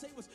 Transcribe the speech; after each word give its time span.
say 0.00 0.08
was, 0.16 0.29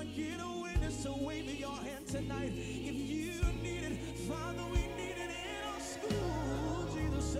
I 0.00 0.04
get 0.04 0.40
a 0.40 0.62
witness 0.62 1.02
to 1.02 1.12
wave 1.12 1.44
your 1.60 1.76
hand 1.76 2.06
tonight? 2.06 2.52
If 2.56 2.94
you 2.94 3.42
need 3.62 3.84
it, 3.84 3.98
Father, 4.26 4.64
we 4.72 4.80
need 4.96 5.16
it 5.18 5.30
in 5.30 5.62
our 5.68 5.80
school, 5.80 6.88
Jesus. 6.94 7.36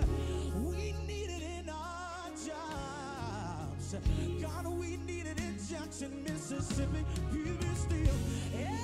We 0.57 0.93
need 1.07 1.31
it 1.31 1.43
in 1.43 1.71
our 1.71 2.29
jobs. 2.47 3.97
God, 4.43 4.67
we 4.79 4.99
need 4.99 5.27
it 5.27 5.39
in 5.41 5.57
Jackson, 5.71 6.23
Mississippi. 6.23 7.03
Give 7.33 7.47
me 7.47 7.75
still. 7.75 8.17
Yeah. 8.53 8.77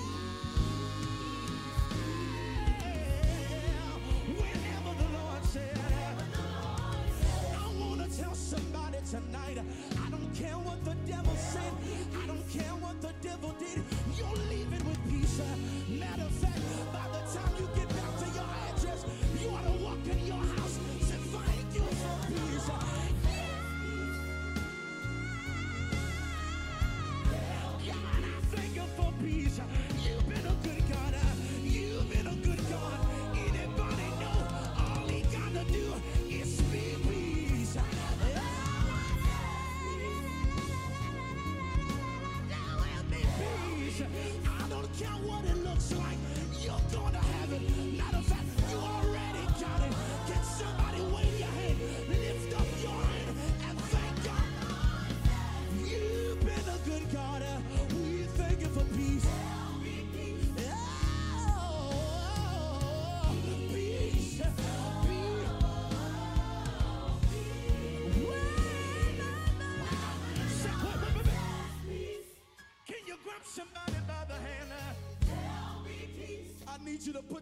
Whenever 4.40 4.92
the 5.02 5.08
Lord 5.18 5.44
said, 5.44 5.78
I 7.52 7.78
want 7.78 8.10
to 8.10 8.18
tell 8.18 8.34
somebody 8.34 8.98
tonight, 9.10 9.45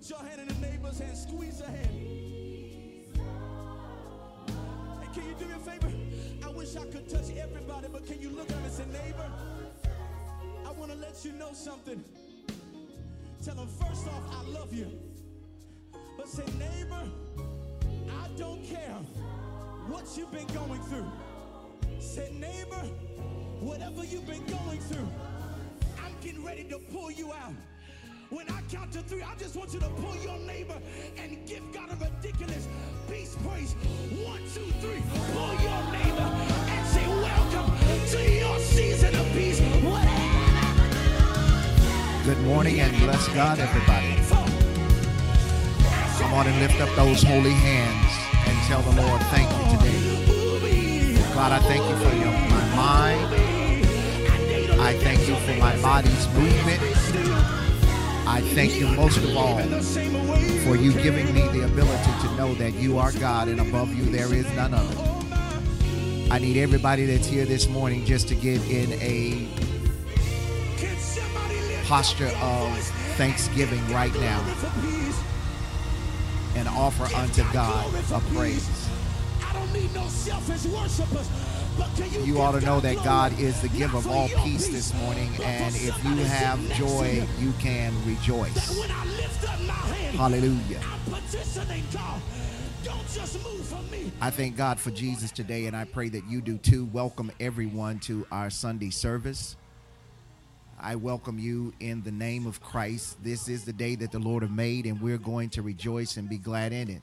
put 0.05 0.11
your 0.11 0.29
hand 0.29 0.41
in 0.41 0.49
the 0.49 0.67
neighbor's 0.67 0.99
hand, 0.99 1.17
squeeze 1.17 1.61
her 1.61 1.71
hand. 1.71 1.99
Hey, 5.01 5.09
can 5.15 5.27
you 5.27 5.35
do 5.39 5.47
me 5.47 5.55
a 5.55 5.59
favor? 5.59 5.91
I 6.45 6.51
wish 6.51 6.77
I 6.77 6.85
could 6.87 7.09
touch 7.09 7.31
everybody, 7.37 7.89
but 7.91 8.07
can 8.07 8.21
you 8.21 8.31
look 8.31 8.51
at 8.51 8.57
me 8.59 8.65
and 8.65 8.73
say, 8.73 8.85
neighbor? 8.87 9.31
I 10.67 10.73
want 10.73 10.91
to 10.91 10.99
let 10.99 11.25
you 11.25 11.33
know 11.33 11.53
something. 11.53 12.05
Tell 13.43 13.55
them 13.55 13.69
first 13.69 14.07
off, 14.09 14.23
I 14.31 14.43
love 14.51 14.75
you. 14.75 14.91
But 16.17 16.29
say, 16.29 16.45
neighbor, 16.59 17.09
I 18.11 18.29
don't 18.37 18.63
care 18.65 18.99
what 19.89 20.05
you've 20.17 20.33
been 20.33 20.47
going 20.49 20.83
through. 20.83 21.11
Say, 21.99 22.31
neighbor, 22.39 22.83
whatever 23.61 24.05
you've 24.05 24.27
been 24.27 24.45
going 24.45 24.81
through, 24.81 25.09
I'm 26.05 26.13
getting 26.21 26.45
ready 26.45 26.65
to 26.65 26.79
pull 26.79 27.11
you 27.11 27.33
out. 27.33 27.55
When 28.31 28.49
I 28.49 28.63
count 28.71 28.91
to 28.93 29.01
three, 29.01 29.23
I 29.23 29.35
just 29.39 29.55
want 29.55 29.75
you 29.75 29.81
to 29.81 29.89
pull 29.89 30.17
your 30.17 30.39
neighbor 30.39 30.79
and 31.19 31.47
give 31.47 31.63
God 31.73 31.91
a 31.91 31.97
ridiculous 31.97 32.67
peace 33.09 33.37
praise. 33.47 33.75
One, 34.25 34.41
two, 34.55 34.65
three. 34.81 35.03
Pull 35.33 35.53
your 35.61 35.83
neighbor 35.93 36.31
and 36.73 36.87
say, 36.89 37.07
Welcome 37.07 37.71
to 38.13 38.33
your 38.33 38.59
season 38.61 39.15
of 39.15 39.27
peace. 39.33 39.61
Good 42.25 42.41
morning 42.47 42.81
and 42.81 42.97
bless 42.99 43.29
God, 43.29 43.59
everybody. 43.59 44.17
Come 46.19 46.33
on 46.33 46.47
and 46.47 46.59
lift 46.61 46.81
up 46.81 46.89
those 46.97 47.23
holy 47.23 47.51
hands 47.53 48.13
and 48.49 48.59
tell 48.67 48.81
the 48.81 49.03
Lord, 49.03 49.21
thank 49.35 49.51
you 49.51 49.77
today. 49.77 51.35
God, 51.35 51.53
I 51.53 51.59
thank 51.59 51.85
you 51.85 51.97
for 51.97 52.17
your, 52.17 52.33
my 52.49 52.75
mind. 52.75 53.35
I 54.81 54.95
thank 54.95 55.29
you 55.29 55.35
for 55.37 55.55
my 55.61 55.77
body's 55.83 56.29
movement. 56.29 57.14
I 58.27 58.41
thank 58.55 58.81
you 58.81 58.89
most 58.89 59.19
of 59.19 59.37
all 59.37 59.59
for 60.65 60.77
you 60.77 60.93
giving 61.03 61.33
me 61.35 61.47
the 61.49 61.67
ability 61.67 62.11
to 62.23 62.35
know 62.37 62.55
that 62.55 62.73
you 62.73 62.99
are 62.99 63.13
God 63.13 63.49
and 63.49 63.61
above 63.61 63.95
you 63.95 64.05
there 64.05 64.33
is 64.33 64.51
none 64.53 64.73
other. 64.73 65.15
I 66.31 66.39
need 66.39 66.57
everybody 66.57 67.05
that's 67.05 67.27
here 67.27 67.45
this 67.45 67.69
morning 67.69 68.05
just 68.07 68.29
to 68.29 68.35
get 68.35 68.63
in 68.71 68.93
a 68.95 69.47
posture 71.85 72.33
of 72.41 72.77
thanksgiving 73.17 73.87
right 73.93 74.15
now 74.15 74.41
and 76.57 76.67
offer 76.69 77.05
unto 77.15 77.43
God 77.53 77.93
a 78.11 78.21
praise. 78.35 78.89
I 79.43 79.53
don't 79.53 79.73
need 79.73 79.95
no 79.95 80.07
selfish 80.09 80.65
worshipers. 80.65 81.29
You, 82.25 82.41
ought 82.41 82.53
to 82.53 82.61
know 82.61 82.79
that? 82.81 83.03
God 83.05 83.39
is 83.41 83.61
the 83.61 83.69
giver 83.69 83.97
of 83.97 84.07
all 84.07 84.29
peace 84.29 84.69
this 84.69 84.95
morning, 84.95 85.31
and 85.43 85.75
if 85.75 86.05
you 86.05 86.15
have 86.17 86.61
joy, 86.75 87.27
you 87.41 87.53
can 87.59 87.93
rejoice. 88.07 88.81
Hallelujah. 90.17 90.81
I 94.21 94.31
thank 94.31 94.57
God 94.57 94.79
for 94.79 94.93
Jesus 94.93 95.33
today, 95.33 95.67
and 95.67 95.77
I 95.77 95.85
pray 95.85 96.09
that 96.11 96.25
you 96.29 96.41
do 96.41 96.59
too. 96.59 96.85
Welcome 96.93 97.33
everyone 97.41 97.99
to 98.01 98.25
our 98.31 98.51
Sunday 98.51 98.91
service. 98.91 99.57
I 100.81 100.95
welcome 100.95 101.41
you 101.41 101.73
in 101.81 102.03
the 102.03 102.13
name 102.13 102.47
of 102.47 102.63
Christ. 102.63 103.23
This 103.25 103.49
is 103.49 103.65
the 103.65 103.73
day 103.73 103.97
that 103.97 104.13
the 104.13 104.21
Lord 104.21 104.45
have 104.45 104.53
made, 104.53 104.87
and 104.87 105.01
we're 105.01 105.19
going 105.19 105.51
to 105.51 105.63
rejoice 105.63 106.19
and 106.19 106.29
be 106.29 106.39
glad 106.39 106.73
in 106.73 106.89
it. 106.89 107.03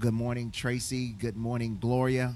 Good 0.00 0.14
morning, 0.14 0.50
Tracy. 0.50 1.10
Good 1.10 1.36
morning, 1.36 1.78
Gloria. 1.80 2.34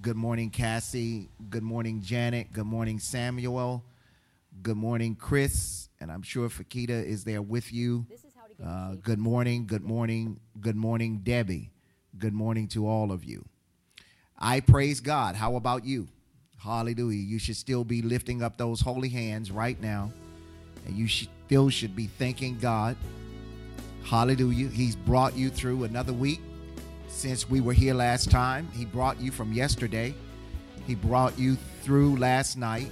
Good 0.00 0.16
morning, 0.16 0.48
Cassie. 0.48 1.28
Good 1.50 1.62
morning, 1.62 2.00
Janet. 2.00 2.54
Good 2.54 2.64
morning, 2.64 2.98
Samuel. 2.98 3.84
Good 4.62 4.76
morning, 4.76 5.14
Chris. 5.14 5.90
And 6.00 6.10
I'm 6.10 6.22
sure 6.22 6.48
Fakita 6.48 7.04
is 7.04 7.24
there 7.24 7.42
with 7.42 7.70
you. 7.70 8.06
Uh, 8.64 8.94
good 9.02 9.18
morning, 9.18 9.66
good 9.66 9.82
morning, 9.82 10.40
good 10.58 10.76
morning, 10.76 11.20
Debbie. 11.22 11.70
Good 12.16 12.32
morning 12.32 12.66
to 12.68 12.86
all 12.86 13.12
of 13.12 13.24
you. 13.24 13.44
I 14.38 14.60
praise 14.60 15.00
God. 15.00 15.34
How 15.34 15.56
about 15.56 15.84
you? 15.84 16.08
Hallelujah. 16.56 17.22
You 17.22 17.38
should 17.38 17.56
still 17.56 17.84
be 17.84 18.00
lifting 18.00 18.42
up 18.42 18.56
those 18.56 18.80
holy 18.80 19.10
hands 19.10 19.50
right 19.50 19.78
now. 19.82 20.12
And 20.86 20.96
you 20.96 21.08
should, 21.08 21.28
still 21.46 21.68
should 21.68 21.94
be 21.94 22.06
thanking 22.06 22.58
God. 22.58 22.96
Hallelujah. 24.04 24.68
He's 24.68 24.96
brought 24.96 25.36
you 25.36 25.50
through 25.50 25.84
another 25.84 26.14
week 26.14 26.40
since 27.10 27.50
we 27.50 27.60
were 27.60 27.72
here 27.72 27.92
last 27.92 28.30
time. 28.30 28.68
He 28.72 28.84
brought 28.84 29.20
you 29.20 29.30
from 29.30 29.52
yesterday. 29.52 30.14
He 30.86 30.94
brought 30.94 31.38
you 31.38 31.56
through 31.82 32.16
last 32.16 32.56
night. 32.56 32.90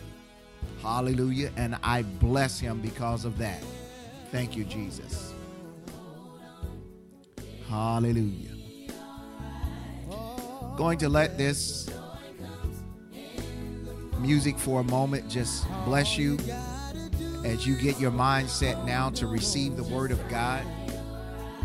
Hallelujah. 0.83 1.51
And 1.57 1.77
I 1.83 2.03
bless 2.03 2.61
him 2.61 2.81
because 2.81 3.25
of 3.25 3.39
that. 3.39 3.63
Thank 4.31 4.57
you, 4.57 4.65
Jesus. 4.65 5.33
Hallelujah. 7.69 8.57
Going 10.77 10.99
to 10.99 11.09
let 11.09 11.39
this 11.39 11.89
music 14.21 14.59
for 14.59 14.81
a 14.81 14.85
moment 14.85 15.29
just 15.29 15.67
bless 15.85 16.19
you 16.19 16.39
as 17.45 17.67
you 17.67 17.77
get 17.77 17.99
your 18.01 18.11
mind 18.11 18.51
set 18.51 18.85
now 18.85 19.11
to 19.11 19.27
receive 19.27 19.77
the 19.77 19.85
word 19.85 20.11
of 20.11 20.29
God. 20.29 20.65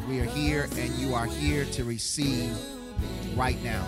We 0.08 0.20
are 0.20 0.26
here 0.26 0.68
and 0.78 0.94
you 0.96 1.14
are 1.16 1.26
here 1.26 1.66
to 1.66 1.84
receive 1.84 2.56
right 3.36 3.62
now. 3.64 3.88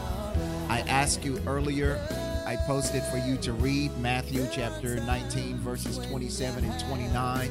I 0.69 0.79
asked 0.81 1.25
you 1.25 1.41
earlier 1.45 1.99
I 2.45 2.55
posted 2.55 3.03
for 3.05 3.17
you 3.17 3.37
to 3.37 3.53
read 3.53 3.97
Matthew 3.97 4.47
chapter 4.51 4.97
19, 4.97 5.57
verses 5.57 5.97
27 5.97 6.63
and 6.63 6.79
29, 6.85 7.49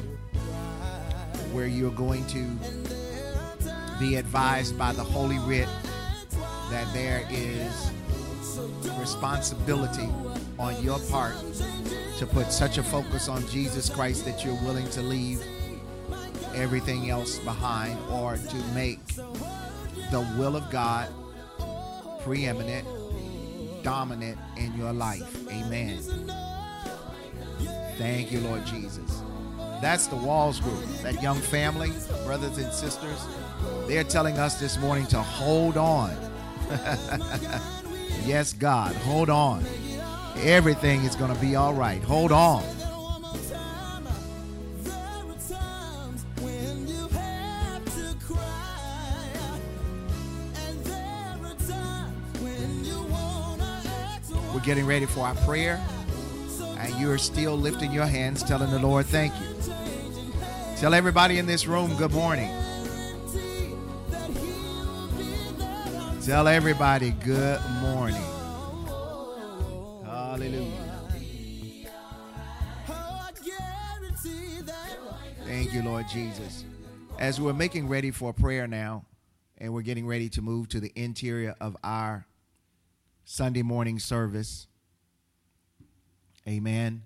where 1.51 1.67
you're 1.67 1.91
going 1.91 2.25
to 2.27 2.45
be 3.99 4.15
advised 4.15 4.77
by 4.77 4.93
the 4.93 5.03
Holy 5.03 5.37
Writ 5.39 5.67
that 6.71 6.87
there 6.93 7.27
is 7.29 7.91
responsibility 8.97 10.09
on 10.57 10.81
your 10.81 10.99
part 11.11 11.35
to 12.17 12.25
put 12.25 12.51
such 12.51 12.77
a 12.77 12.83
focus 12.83 13.27
on 13.27 13.45
Jesus 13.49 13.89
Christ 13.89 14.23
that 14.23 14.45
you're 14.45 14.61
willing 14.63 14.89
to 14.91 15.01
leave 15.01 15.43
everything 16.55 17.09
else 17.09 17.39
behind 17.39 17.97
or 18.09 18.37
to 18.37 18.57
make 18.73 19.05
the 20.11 20.27
will 20.37 20.55
of 20.55 20.69
God 20.71 21.09
preeminent, 22.23 22.87
dominant 23.83 24.37
in 24.57 24.73
your 24.77 24.93
life. 24.93 25.47
Amen. 25.49 25.99
Thank 27.97 28.31
you, 28.31 28.41
Lord 28.41 28.65
Jesus. 28.65 29.21
That's 29.81 30.07
the 30.07 30.15
Walls 30.15 30.59
Group, 30.59 30.83
that 31.03 31.21
young 31.21 31.37
family, 31.37 31.91
brothers 32.25 32.57
and 32.57 32.71
sisters. 32.73 33.25
They're 33.87 34.03
telling 34.03 34.37
us 34.37 34.59
this 34.59 34.77
morning 34.79 35.05
to 35.07 35.19
hold 35.19 35.77
on. 35.77 36.15
yes, 38.25 38.53
God, 38.53 38.95
hold 38.95 39.29
on. 39.29 39.63
Everything 40.37 41.03
is 41.03 41.15
going 41.15 41.33
to 41.33 41.39
be 41.39 41.55
all 41.55 41.73
right. 41.73 42.01
Hold 42.03 42.31
on. 42.31 42.63
Getting 54.65 54.87
ready 54.87 55.05
for 55.05 55.21
our 55.21 55.35
prayer, 55.35 55.79
and 56.79 56.99
you're 56.99 57.19
still 57.19 57.55
lifting 57.55 57.91
your 57.91 58.07
hands, 58.07 58.41
telling 58.41 58.71
the 58.71 58.79
Lord, 58.79 59.05
Thank 59.05 59.33
you. 59.39 59.73
Tell 60.77 60.95
everybody 60.95 61.37
in 61.37 61.45
this 61.45 61.67
room, 61.67 61.95
Good 61.97 62.11
morning. 62.11 62.49
Tell 66.23 66.47
everybody, 66.47 67.11
Good 67.11 67.61
morning. 67.81 68.23
Hallelujah. 70.03 70.71
Thank 75.45 75.73
you, 75.73 75.83
Lord 75.83 76.07
Jesus. 76.11 76.65
As 77.19 77.39
we're 77.39 77.53
making 77.53 77.87
ready 77.87 78.09
for 78.09 78.33
prayer 78.33 78.67
now, 78.67 79.05
and 79.59 79.73
we're 79.73 79.83
getting 79.83 80.07
ready 80.07 80.27
to 80.29 80.41
move 80.41 80.67
to 80.69 80.79
the 80.79 80.91
interior 80.95 81.55
of 81.61 81.77
our 81.83 82.25
Sunday 83.27 83.63
morning 83.63 83.97
service. 83.97 84.67
Amen. 86.47 87.01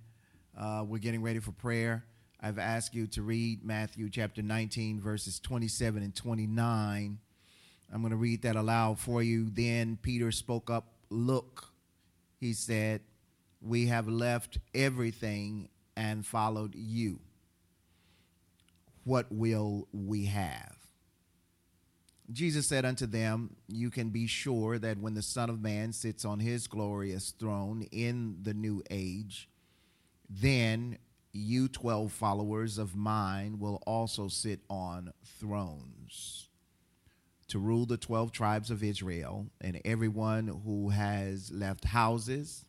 Uh, 0.56 0.84
we're 0.86 0.98
getting 0.98 1.22
ready 1.22 1.40
for 1.40 1.54
prayer. 1.54 2.04
I've 2.42 2.60
asked 2.60 2.94
you 2.94 3.08
to 3.08 3.22
read 3.22 3.64
Matthew 3.64 4.10
chapter 4.10 4.42
19, 4.42 5.00
verses 5.00 5.40
27 5.40 6.04
and 6.04 6.14
29. 6.14 7.20
I'm 7.92 8.02
going 8.02 8.12
to 8.12 8.18
read 8.18 8.42
that 8.42 8.58
aloud 8.58 9.00
for 9.00 9.24
you. 9.24 9.50
Then 9.50 9.98
Peter 10.02 10.30
spoke 10.34 10.70
up. 10.70 10.92
Look, 11.10 11.70
he 12.38 12.52
said, 12.52 13.00
We 13.62 13.88
have 13.88 14.10
left 14.10 14.58
everything 14.76 15.70
and 15.96 16.26
followed 16.26 16.76
you. 16.76 17.22
What 19.06 19.28
will 19.32 19.88
we 19.94 20.26
have? 20.26 20.79
Jesus 22.32 22.68
said 22.68 22.86
unto 22.86 23.08
them, 23.08 23.56
You 23.68 23.90
can 23.90 24.10
be 24.10 24.28
sure 24.28 24.78
that 24.78 25.00
when 25.00 25.16
the 25.16 25.22
Son 25.22 25.50
of 25.50 25.62
Man 25.62 25.92
sits 25.94 26.26
on 26.26 26.40
his 26.40 26.68
glorious 26.68 27.32
throne 27.32 27.82
in 27.92 28.38
the 28.44 28.54
new 28.54 28.84
age, 28.92 29.50
then 30.30 30.98
you 31.32 31.68
12 31.68 32.12
followers 32.12 32.78
of 32.78 32.96
mine 32.96 33.60
will 33.60 33.82
also 33.86 34.28
sit 34.28 34.60
on 34.70 35.12
thrones 35.40 36.50
to 37.48 37.58
rule 37.58 37.88
the 37.88 37.98
12 37.98 38.32
tribes 38.32 38.70
of 38.70 38.84
Israel, 38.84 39.48
and 39.60 39.82
everyone 39.84 40.48
who 40.66 40.90
has 40.90 41.52
left 41.52 41.84
houses, 41.84 42.64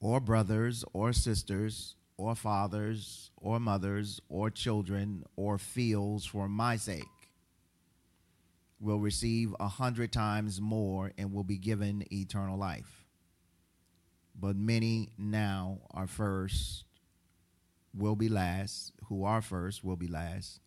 or 0.00 0.20
brothers, 0.20 0.84
or 0.92 1.12
sisters, 1.12 1.96
or 2.16 2.36
fathers, 2.36 3.32
or 3.36 3.58
mothers, 3.58 4.20
or 4.28 4.48
children, 4.48 5.24
or 5.34 5.58
fields 5.58 6.24
for 6.24 6.48
my 6.48 6.76
sake 6.76 7.08
will 8.82 8.98
receive 8.98 9.54
a 9.60 9.68
hundred 9.68 10.12
times 10.12 10.60
more 10.60 11.12
and 11.16 11.32
will 11.32 11.44
be 11.44 11.56
given 11.56 12.04
eternal 12.12 12.58
life. 12.58 13.06
But 14.38 14.56
many 14.56 15.10
now 15.16 15.78
are 15.92 16.08
first, 16.08 16.84
will 17.94 18.16
be 18.16 18.28
last, 18.28 18.92
who 19.04 19.24
are 19.24 19.40
first 19.40 19.84
will 19.84 19.96
be 19.96 20.08
last, 20.08 20.58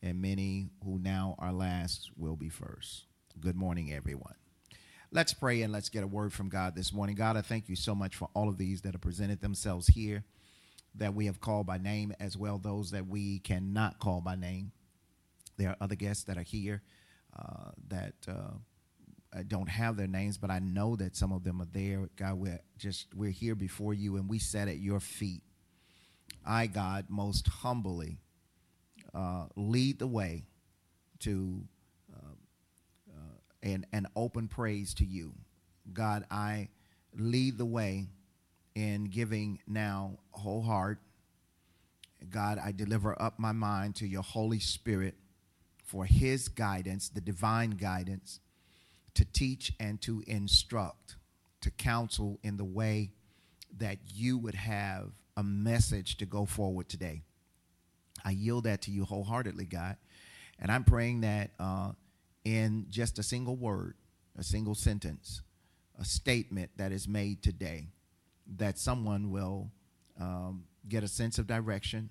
and 0.00 0.22
many 0.22 0.70
who 0.84 0.98
now 0.98 1.34
are 1.38 1.52
last 1.52 2.10
will 2.16 2.36
be 2.36 2.48
first. 2.48 3.06
Good 3.40 3.56
morning, 3.56 3.92
everyone. 3.92 4.34
Let's 5.10 5.34
pray 5.34 5.62
and 5.62 5.72
let's 5.72 5.88
get 5.88 6.04
a 6.04 6.06
word 6.06 6.32
from 6.32 6.50
God 6.50 6.76
this 6.76 6.92
morning. 6.92 7.16
God, 7.16 7.36
I 7.36 7.42
thank 7.42 7.68
you 7.68 7.74
so 7.74 7.96
much 7.96 8.14
for 8.14 8.28
all 8.32 8.48
of 8.48 8.58
these 8.58 8.82
that 8.82 8.92
have 8.92 9.00
presented 9.00 9.40
themselves 9.40 9.88
here, 9.88 10.22
that 10.94 11.14
we 11.14 11.26
have 11.26 11.40
called 11.40 11.66
by 11.66 11.78
name, 11.78 12.14
as 12.20 12.36
well 12.36 12.58
those 12.58 12.92
that 12.92 13.08
we 13.08 13.40
cannot 13.40 13.98
call 13.98 14.20
by 14.20 14.36
name. 14.36 14.70
There 15.56 15.70
are 15.70 15.76
other 15.80 15.96
guests 15.96 16.24
that 16.24 16.38
are 16.38 16.42
here 16.42 16.82
uh, 17.38 17.70
that 17.88 18.14
uh, 18.28 18.54
I 19.32 19.42
don't 19.42 19.68
have 19.68 19.96
their 19.96 20.08
names, 20.08 20.38
but 20.38 20.50
I 20.50 20.58
know 20.58 20.96
that 20.96 21.16
some 21.16 21.32
of 21.32 21.44
them 21.44 21.62
are 21.62 21.68
there. 21.72 22.08
God, 22.16 22.34
we're 22.34 22.60
just 22.78 23.14
we're 23.14 23.30
here 23.30 23.54
before 23.54 23.94
you, 23.94 24.16
and 24.16 24.28
we 24.28 24.38
sat 24.38 24.68
at 24.68 24.78
your 24.78 25.00
feet. 25.00 25.42
I, 26.44 26.66
God, 26.66 27.06
most 27.08 27.46
humbly 27.46 28.18
uh, 29.14 29.46
lead 29.56 29.98
the 29.98 30.06
way 30.06 30.46
to 31.20 31.62
uh, 32.12 32.34
uh, 33.12 33.38
an 33.62 33.86
an 33.92 34.06
open 34.16 34.48
praise 34.48 34.94
to 34.94 35.04
you, 35.04 35.32
God. 35.92 36.24
I 36.30 36.68
lead 37.16 37.58
the 37.58 37.66
way 37.66 38.08
in 38.74 39.04
giving 39.04 39.60
now 39.66 40.18
whole 40.32 40.62
heart. 40.62 40.98
God, 42.28 42.58
I 42.62 42.72
deliver 42.72 43.20
up 43.20 43.38
my 43.38 43.52
mind 43.52 43.96
to 43.96 44.06
your 44.06 44.22
Holy 44.22 44.58
Spirit 44.58 45.14
for 45.90 46.04
his 46.04 46.46
guidance, 46.46 47.08
the 47.08 47.20
divine 47.20 47.70
guidance, 47.70 48.38
to 49.12 49.24
teach 49.24 49.72
and 49.80 50.00
to 50.00 50.22
instruct, 50.28 51.16
to 51.60 51.70
counsel 51.72 52.38
in 52.44 52.56
the 52.56 52.64
way 52.64 53.10
that 53.76 53.98
you 54.14 54.38
would 54.38 54.54
have 54.54 55.10
a 55.36 55.42
message 55.42 56.16
to 56.16 56.24
go 56.26 56.46
forward 56.46 56.88
today. 56.88 57.22
I 58.24 58.30
yield 58.30 58.64
that 58.64 58.82
to 58.82 58.92
you 58.92 59.04
wholeheartedly, 59.04 59.64
God. 59.64 59.96
And 60.60 60.70
I'm 60.70 60.84
praying 60.84 61.22
that 61.22 61.50
uh, 61.58 61.90
in 62.44 62.86
just 62.88 63.18
a 63.18 63.24
single 63.24 63.56
word, 63.56 63.94
a 64.38 64.44
single 64.44 64.76
sentence, 64.76 65.42
a 65.98 66.04
statement 66.04 66.70
that 66.76 66.92
is 66.92 67.08
made 67.08 67.42
today, 67.42 67.88
that 68.58 68.78
someone 68.78 69.32
will 69.32 69.72
um, 70.20 70.66
get 70.88 71.02
a 71.02 71.08
sense 71.08 71.40
of 71.40 71.48
direction, 71.48 72.10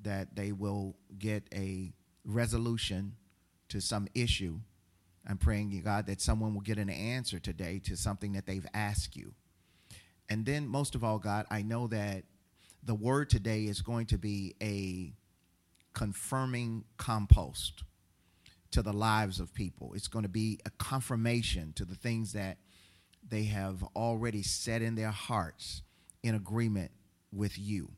that 0.00 0.34
they 0.34 0.52
will 0.52 0.96
get 1.18 1.42
a 1.54 1.92
resolution 2.24 3.16
to 3.68 3.80
some 3.80 4.08
issue. 4.14 4.58
I'm 5.28 5.38
praying, 5.38 5.80
God, 5.84 6.06
that 6.06 6.20
someone 6.20 6.54
will 6.54 6.60
get 6.60 6.78
an 6.78 6.90
answer 6.90 7.38
today 7.38 7.80
to 7.84 7.96
something 7.96 8.32
that 8.32 8.46
they've 8.46 8.66
asked 8.74 9.16
you. 9.16 9.32
And 10.28 10.44
then, 10.44 10.66
most 10.66 10.94
of 10.94 11.04
all, 11.04 11.18
God, 11.18 11.46
I 11.50 11.62
know 11.62 11.86
that 11.88 12.24
the 12.82 12.94
word 12.94 13.30
today 13.30 13.64
is 13.64 13.80
going 13.80 14.06
to 14.06 14.18
be 14.18 14.54
a 14.62 15.12
confirming 15.94 16.84
compost 16.96 17.84
to 18.72 18.82
the 18.82 18.92
lives 18.92 19.40
of 19.40 19.54
people. 19.54 19.92
It's 19.94 20.08
going 20.08 20.24
to 20.24 20.28
be 20.28 20.60
a 20.66 20.70
confirmation 20.70 21.72
to 21.76 21.84
the 21.84 21.94
things 21.94 22.32
that 22.32 22.58
they 23.26 23.44
have 23.44 23.82
already 23.96 24.42
set 24.42 24.82
in 24.82 24.96
their 24.96 25.10
hearts 25.10 25.82
in 26.22 26.34
agreement 26.34 26.90
with 27.32 27.58
you. 27.58 27.90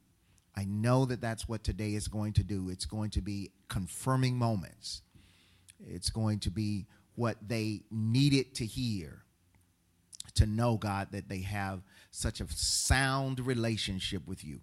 I 0.56 0.64
know 0.64 1.04
that 1.04 1.20
that's 1.20 1.48
what 1.48 1.64
today 1.64 1.94
is 1.94 2.08
going 2.08 2.32
to 2.34 2.44
do. 2.44 2.70
It's 2.70 2.86
going 2.86 3.10
to 3.10 3.20
be 3.20 3.50
confirming 3.68 4.36
moments. 4.36 5.02
It's 5.86 6.10
going 6.10 6.40
to 6.40 6.50
be 6.50 6.86
what 7.14 7.36
they 7.46 7.82
needed 7.90 8.54
to 8.56 8.66
hear 8.66 9.22
to 10.34 10.46
know, 10.46 10.76
God, 10.76 11.08
that 11.12 11.28
they 11.28 11.40
have 11.40 11.82
such 12.10 12.40
a 12.40 12.46
sound 12.50 13.40
relationship 13.40 14.26
with 14.26 14.44
you. 14.44 14.60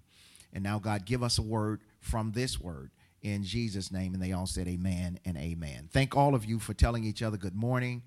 And 0.54 0.64
now, 0.64 0.80
God, 0.80 1.06
give 1.06 1.24
us 1.24 1.38
a 1.38 1.44
word 1.44 1.82
from 2.00 2.32
this 2.32 2.60
word 2.60 2.92
in 3.22 3.44
Jesus' 3.44 3.92
name. 3.92 4.14
And 4.14 4.22
they 4.22 4.32
all 4.32 4.46
said, 4.46 4.68
Amen 4.68 5.20
and 5.26 5.38
Amen. 5.38 5.90
Thank 5.92 6.16
all 6.16 6.36
of 6.36 6.46
you 6.46 6.60
for 6.60 6.74
telling 6.74 7.04
each 7.04 7.24
other 7.24 7.38
good 7.38 7.56
morning. 7.56 8.04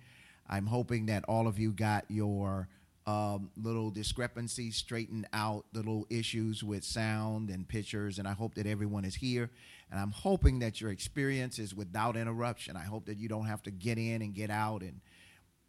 I'm 0.48 0.66
hoping 0.66 1.06
that 1.06 1.24
all 1.26 1.48
of 1.48 1.58
you 1.58 1.72
got 1.72 2.04
your 2.08 2.68
um, 3.06 3.50
little 3.56 3.90
discrepancies 3.90 4.76
straightened 4.76 5.28
out, 5.32 5.64
little 5.72 6.06
issues 6.10 6.64
with 6.64 6.84
sound 6.84 7.50
and 7.50 7.68
pictures, 7.68 8.18
and 8.18 8.26
I 8.26 8.32
hope 8.32 8.54
that 8.56 8.66
everyone 8.66 9.04
is 9.04 9.14
here. 9.14 9.50
And 9.90 10.00
I'm 10.00 10.10
hoping 10.10 10.58
that 10.60 10.80
your 10.80 10.90
experience 10.90 11.58
is 11.60 11.74
without 11.74 12.16
interruption. 12.16 12.76
I 12.76 12.82
hope 12.82 13.06
that 13.06 13.18
you 13.18 13.28
don't 13.28 13.46
have 13.46 13.62
to 13.64 13.70
get 13.70 13.98
in 13.98 14.22
and 14.22 14.34
get 14.34 14.50
out 14.50 14.82
and 14.82 15.00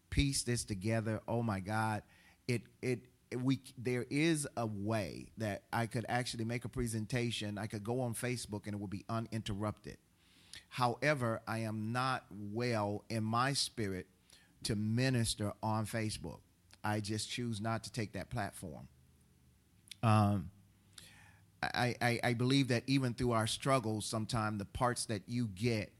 piece 0.10 0.43
this 0.43 0.63
together. 0.63 1.21
Oh 1.28 1.43
my 1.43 1.60
God. 1.60 2.02
it 2.47 2.62
it 2.82 3.02
we 3.36 3.60
there 3.78 4.06
is 4.10 4.47
a 4.56 4.65
way 4.65 5.28
that 5.38 5.63
I 5.71 5.86
could 5.86 6.06
actually 6.10 6.45
make 6.45 6.65
a 6.65 6.69
presentation. 6.69 7.58
I 7.58 7.67
could 7.67 7.84
go 7.84 8.02
on 8.02 8.13
Facebook 8.13 8.65
and 8.65 8.73
it 8.73 8.80
would 8.80 8.89
be 8.89 9.06
uninterrupted. 9.10 9.97
However, 10.69 11.41
I 11.47 11.60
am 11.60 11.91
not 11.91 12.26
well 12.32 13.04
in 13.10 13.23
my 13.23 13.54
spirit 13.54 14.08
to 14.63 14.76
minister 14.76 15.54
on 15.62 15.86
Facebook. 15.86 16.39
I 16.84 17.00
just 17.00 17.30
choose 17.30 17.60
not 17.62 17.84
to 17.84 17.92
take 17.92 18.13
that 18.13 18.30
platform. 18.30 18.88
Um, 20.04 20.52
I, 21.62 21.96
I, 22.02 22.20
I 22.24 22.34
believe 22.34 22.68
that 22.68 22.84
even 22.88 23.13
through 23.13 23.32
our 23.32 23.48
struggles, 23.48 24.06
sometimes 24.06 24.60
the 24.60 24.66
parts 24.66 25.06
that 25.06 25.24
you 25.28 25.48
get 25.48 25.92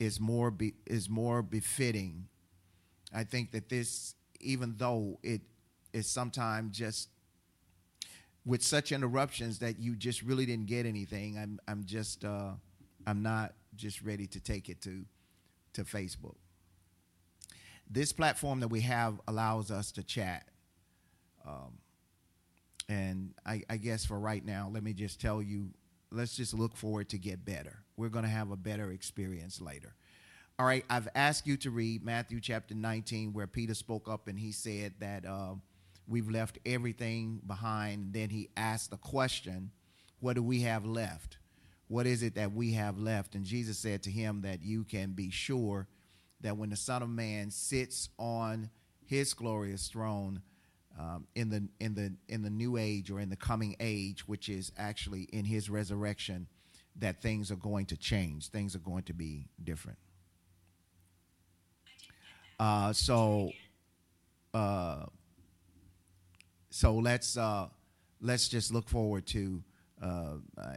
is 0.00 0.20
more 0.20 0.50
be, 0.50 0.74
is 0.86 1.08
more 1.08 1.42
befitting. 1.42 2.26
I 3.14 3.24
think 3.24 3.52
that 3.52 3.68
this, 3.68 4.14
even 4.40 4.74
though 4.76 5.18
it 5.22 5.42
is 5.92 6.06
sometimes 6.06 6.76
just 6.76 7.08
with 8.46 8.62
such 8.62 8.92
interruptions 8.92 9.58
that 9.58 9.78
you 9.78 9.96
just 9.96 10.22
really 10.22 10.46
didn't 10.46 10.66
get 10.66 10.86
anything. 10.86 11.36
I'm 11.36 11.58
I'm 11.66 11.84
just 11.84 12.24
uh, 12.24 12.52
I'm 13.06 13.22
not 13.22 13.54
just 13.74 14.02
ready 14.02 14.26
to 14.28 14.40
take 14.40 14.68
it 14.68 14.80
to 14.82 15.04
to 15.74 15.84
Facebook. 15.84 16.36
This 17.90 18.12
platform 18.12 18.60
that 18.60 18.68
we 18.68 18.80
have 18.80 19.20
allows 19.28 19.70
us 19.70 19.92
to 19.92 20.02
chat. 20.02 20.48
Um, 21.46 21.78
and 22.88 23.34
I, 23.44 23.62
I 23.68 23.76
guess 23.76 24.04
for 24.04 24.18
right 24.18 24.44
now, 24.44 24.70
let 24.72 24.82
me 24.82 24.92
just 24.92 25.20
tell 25.20 25.40
you, 25.42 25.70
let's 26.10 26.36
just 26.36 26.54
look 26.54 26.76
forward 26.76 27.08
to 27.10 27.18
get 27.18 27.44
better. 27.44 27.78
We're 27.96 28.08
going 28.08 28.24
to 28.24 28.30
have 28.30 28.50
a 28.50 28.56
better 28.56 28.90
experience 28.90 29.60
later. 29.60 29.94
All 30.58 30.66
right, 30.66 30.84
I've 30.88 31.08
asked 31.14 31.46
you 31.46 31.56
to 31.58 31.70
read 31.70 32.02
Matthew 32.02 32.40
chapter 32.40 32.74
19, 32.74 33.32
where 33.32 33.46
Peter 33.46 33.74
spoke 33.74 34.08
up 34.08 34.26
and 34.26 34.38
he 34.38 34.52
said 34.52 34.94
that 35.00 35.26
uh, 35.26 35.54
we've 36.08 36.30
left 36.30 36.58
everything 36.64 37.42
behind. 37.46 38.14
Then 38.14 38.30
he 38.30 38.48
asked 38.56 38.90
the 38.90 38.96
question, 38.96 39.70
What 40.20 40.34
do 40.34 40.42
we 40.42 40.60
have 40.62 40.86
left? 40.86 41.36
What 41.88 42.06
is 42.06 42.22
it 42.22 42.34
that 42.36 42.52
we 42.52 42.72
have 42.72 42.98
left? 42.98 43.34
And 43.34 43.44
Jesus 43.44 43.78
said 43.78 44.02
to 44.04 44.10
him 44.10 44.42
that 44.42 44.62
you 44.62 44.84
can 44.84 45.12
be 45.12 45.30
sure 45.30 45.88
that 46.40 46.56
when 46.56 46.70
the 46.70 46.76
Son 46.76 47.02
of 47.02 47.08
Man 47.08 47.50
sits 47.50 48.08
on 48.18 48.70
his 49.04 49.34
glorious 49.34 49.88
throne 49.88 50.42
um, 50.98 51.26
in 51.34 51.50
the 51.50 51.68
in 51.80 51.94
the 51.94 52.12
in 52.28 52.42
the 52.42 52.50
new 52.50 52.76
age 52.76 53.10
or 53.10 53.20
in 53.20 53.28
the 53.28 53.36
coming 53.36 53.76
age, 53.80 54.26
which 54.26 54.48
is 54.48 54.72
actually 54.78 55.22
in 55.32 55.44
his 55.44 55.68
resurrection, 55.68 56.46
that 56.96 57.20
things 57.20 57.50
are 57.50 57.56
going 57.56 57.86
to 57.86 57.96
change. 57.96 58.48
Things 58.48 58.74
are 58.74 58.80
going 58.80 59.02
to 59.04 59.12
be 59.12 59.48
different. 59.62 59.98
Uh, 62.58 62.92
so, 62.92 63.50
uh, 64.54 65.04
so 66.70 66.94
let's 66.94 67.36
uh, 67.36 67.68
let's 68.20 68.48
just 68.48 68.72
look 68.72 68.88
forward 68.88 69.26
to. 69.26 69.62
Uh, 70.00 70.34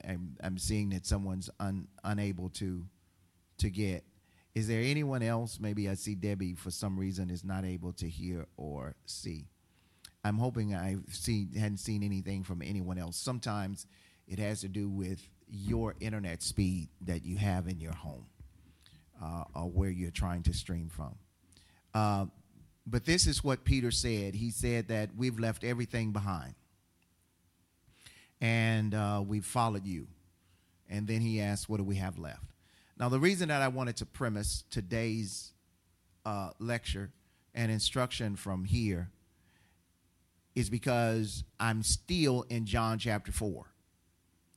I'm, 0.07 0.37
I'm 0.41 0.57
seeing 0.57 0.89
that 0.89 1.05
someone's 1.05 1.49
un, 1.59 1.87
unable 2.03 2.49
to 2.51 2.85
to 3.59 3.69
get. 3.69 4.03
Is 4.55 4.67
there 4.67 4.81
anyone 4.81 5.21
else? 5.21 5.59
Maybe 5.59 5.89
I 5.89 5.93
see 5.93 6.15
Debbie 6.15 6.55
for 6.55 6.71
some 6.71 6.99
reason 6.99 7.29
is 7.29 7.43
not 7.43 7.65
able 7.65 7.93
to 7.93 8.09
hear 8.09 8.47
or 8.57 8.95
see. 9.05 9.45
I'm 10.23 10.37
hoping 10.37 10.75
I've 10.75 11.03
seen 11.09 11.53
hadn't 11.53 11.77
seen 11.77 12.03
anything 12.03 12.43
from 12.43 12.61
anyone 12.61 12.97
else. 12.97 13.15
Sometimes 13.15 13.85
it 14.27 14.39
has 14.39 14.61
to 14.61 14.67
do 14.67 14.89
with 14.89 15.21
your 15.47 15.95
internet 15.99 16.43
speed 16.43 16.89
that 17.01 17.23
you 17.23 17.37
have 17.37 17.67
in 17.67 17.79
your 17.79 17.93
home 17.93 18.25
uh, 19.21 19.43
or 19.55 19.69
where 19.69 19.89
you're 19.89 20.11
trying 20.11 20.43
to 20.43 20.53
stream 20.53 20.89
from. 20.89 21.15
Uh, 21.93 22.25
but 22.85 23.05
this 23.05 23.27
is 23.27 23.43
what 23.43 23.63
Peter 23.63 23.91
said. 23.91 24.35
He 24.35 24.51
said 24.51 24.87
that 24.89 25.11
we've 25.15 25.39
left 25.39 25.63
everything 25.63 26.11
behind 26.11 26.55
and 28.41 28.93
uh, 28.93 29.23
we've 29.25 29.45
followed 29.45 29.85
you. 29.85 30.07
And 30.89 31.07
then 31.07 31.21
he 31.21 31.39
asked, 31.39 31.69
What 31.69 31.77
do 31.77 31.83
we 31.83 31.95
have 31.95 32.17
left? 32.17 32.48
Now, 32.99 33.07
the 33.07 33.19
reason 33.19 33.47
that 33.47 33.61
I 33.61 33.69
wanted 33.69 33.95
to 33.97 34.05
premise 34.05 34.65
today's 34.69 35.53
uh, 36.25 36.49
lecture 36.59 37.11
and 37.55 37.71
instruction 37.71 38.35
from 38.35 38.65
here 38.65 39.09
is 40.53 40.69
because 40.69 41.45
I'm 41.59 41.81
still 41.81 42.45
in 42.49 42.65
John 42.65 42.99
chapter 42.99 43.31
4. 43.31 43.65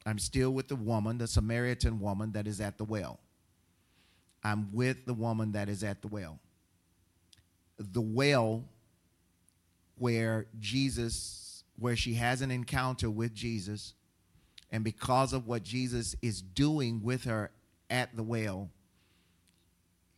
I'm 0.04 0.18
still 0.18 0.50
with 0.50 0.66
the 0.66 0.74
woman, 0.74 1.18
the 1.18 1.28
Samaritan 1.28 2.00
woman 2.00 2.32
that 2.32 2.48
is 2.48 2.60
at 2.60 2.78
the 2.78 2.84
well. 2.84 3.20
I'm 4.42 4.72
with 4.72 5.06
the 5.06 5.14
woman 5.14 5.52
that 5.52 5.68
is 5.68 5.84
at 5.84 6.02
the 6.02 6.08
well. 6.08 6.40
The 7.78 8.00
well 8.00 8.64
where 9.96 10.46
Jesus, 10.58 11.62
where 11.78 11.94
she 11.94 12.14
has 12.14 12.42
an 12.42 12.50
encounter 12.50 13.08
with 13.08 13.34
Jesus, 13.34 13.94
and 14.72 14.82
because 14.82 15.32
of 15.32 15.46
what 15.46 15.62
Jesus 15.62 16.16
is 16.20 16.42
doing 16.42 17.02
with 17.04 17.22
her 17.24 17.52
at 17.92 18.16
the 18.16 18.22
well, 18.22 18.70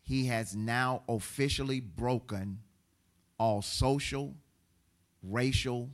he 0.00 0.26
has 0.26 0.54
now 0.54 1.02
officially 1.08 1.80
broken 1.80 2.60
all 3.38 3.60
social, 3.60 4.34
racial, 5.22 5.90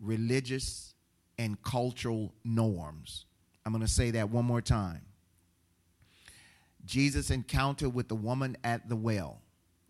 religious, 0.00 0.94
and 1.38 1.60
cultural 1.62 2.32
norms. 2.44 3.26
I'm 3.66 3.72
going 3.72 3.84
to 3.84 3.90
say 3.90 4.12
that 4.12 4.30
one 4.30 4.44
more 4.44 4.62
time. 4.62 5.02
Jesus' 6.84 7.30
encounter 7.30 7.88
with 7.88 8.08
the 8.08 8.14
woman 8.14 8.56
at 8.62 8.88
the 8.88 8.96
well, 8.96 9.40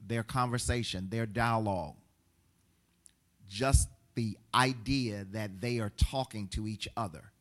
their 0.07 0.23
conversation, 0.23 1.09
their 1.11 1.27
dialogue, 1.27 1.97
just 3.49 3.89
the 4.15 4.37
idea 4.55 5.27
that 5.33 5.61
they 5.61 5.79
are 5.79 5.91
talking 5.91 6.49
to 6.49 6.67
each 6.67 6.89
other 6.97 7.33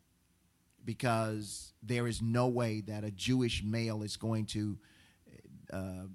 because 0.86 1.74
there 1.84 2.08
is 2.08 2.22
no 2.22 2.48
way 2.48 2.82
that 2.82 3.04
a 3.04 3.12
Jewish 3.12 3.64
male 3.64 4.04
is 4.04 4.18
going 4.18 4.46
to 4.48 4.78
uh, 5.72 6.06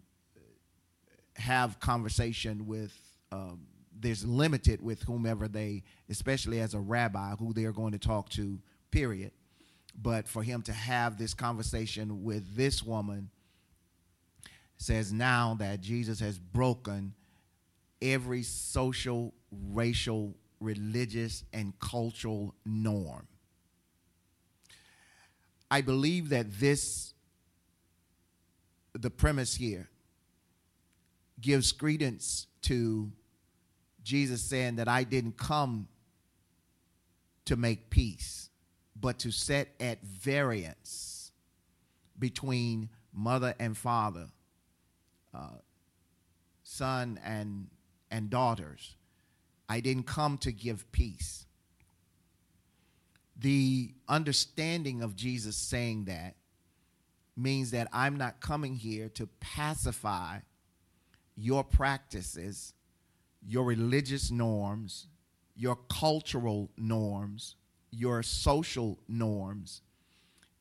have 1.37 1.81
conversation 1.81 2.67
with 2.67 2.93
um, 3.33 3.67
there's 3.99 4.25
limited 4.25 4.83
with 4.83 5.03
whomever 5.03 5.49
they, 5.49 5.83
especially 6.09 6.61
as 6.61 6.75
a 6.75 6.81
rabbi, 6.81 7.35
who 7.37 7.53
they're 7.53 7.73
going 7.73 7.93
to 7.93 7.99
talk 7.99 8.29
to, 8.31 8.59
period. 8.91 9.33
But 10.01 10.29
for 10.29 10.43
him 10.43 10.63
to 10.63 10.73
have 10.73 11.19
this 11.19 11.33
conversation 11.35 12.23
with 12.23 12.57
this 12.57 12.83
woman 12.83 13.31
says 14.77 15.13
now 15.13 15.57
that 15.59 15.81
Jesus 15.81 16.21
has 16.21 16.39
broken 16.39 17.15
every 18.03 18.43
social, 18.43 19.33
racial, 19.51 20.37
religious, 20.61 21.45
and 21.53 21.73
cultural 21.81 22.55
norm. 22.67 23.27
I 25.71 25.81
believe 25.81 26.29
that 26.31 26.59
this, 26.59 27.15
the 28.93 29.11
premise 29.11 29.55
here, 29.55 29.89
gives 31.41 31.73
credence 31.73 32.47
to 32.63 33.11
Jesus 34.03 34.43
saying 34.43 34.77
that 34.77 34.89
I 34.89 35.05
didn't 35.05 35.37
come 35.37 35.89
to 37.47 37.57
make 37.57 37.91
peace, 37.91 38.51
but 38.99 39.19
to 39.21 39.31
set 39.31 39.69
at 39.81 40.03
variance 40.03 41.33
between 42.19 42.89
mother 43.13 43.55
and 43.59 43.77
father, 43.77 44.27
uh, 45.35 45.59
son 46.63 47.21
and 47.25 47.69
and 48.11 48.31
daughters. 48.31 48.97
I 49.69 49.81
didn't 49.81 50.07
come 50.07 50.39
to 50.39 50.53
give 50.53 50.91
peace. 50.93 51.47
The 53.39 53.95
understanding 54.09 55.03
of 55.03 55.15
Jesus 55.15 55.57
saying 55.57 56.07
that 56.07 56.37
means 57.37 57.73
that 57.73 57.89
I'm 57.93 58.17
not 58.17 58.41
coming 58.41 58.75
here 58.77 59.09
to 59.11 59.27
pacify 59.41 60.39
your 61.37 61.63
practices 61.63 62.73
your 63.47 63.65
religious 63.65 64.31
norms, 64.31 65.07
your 65.55 65.79
cultural 65.89 66.71
norms, 66.77 67.57
your 67.91 68.23
social 68.23 68.99
norms 69.09 69.83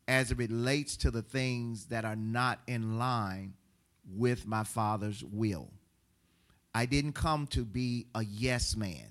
as 0.07 0.31
it 0.31 0.37
relates 0.37 0.95
to 0.97 1.09
the 1.09 1.23
things 1.23 1.85
that 1.85 2.05
are 2.05 2.15
not 2.15 2.59
in 2.67 2.99
line 2.99 3.53
with 4.15 4.45
my 4.45 4.63
Father's 4.63 5.23
will. 5.23 5.71
I 6.75 6.85
didn't 6.85 7.13
come 7.13 7.47
to 7.47 7.65
be 7.65 8.05
a 8.13 8.23
yes 8.23 8.75
man 8.75 9.07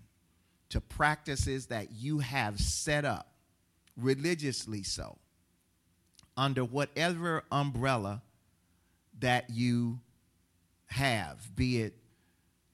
to 0.68 0.80
practices 0.80 1.66
that 1.66 1.92
you 1.92 2.20
have 2.20 2.60
set 2.60 3.04
up, 3.04 3.33
religiously 3.96 4.82
so, 4.82 5.18
under 6.36 6.64
whatever 6.64 7.44
umbrella 7.52 8.22
that 9.20 9.50
you 9.50 10.00
have, 10.86 11.54
be 11.54 11.80
it 11.80 11.94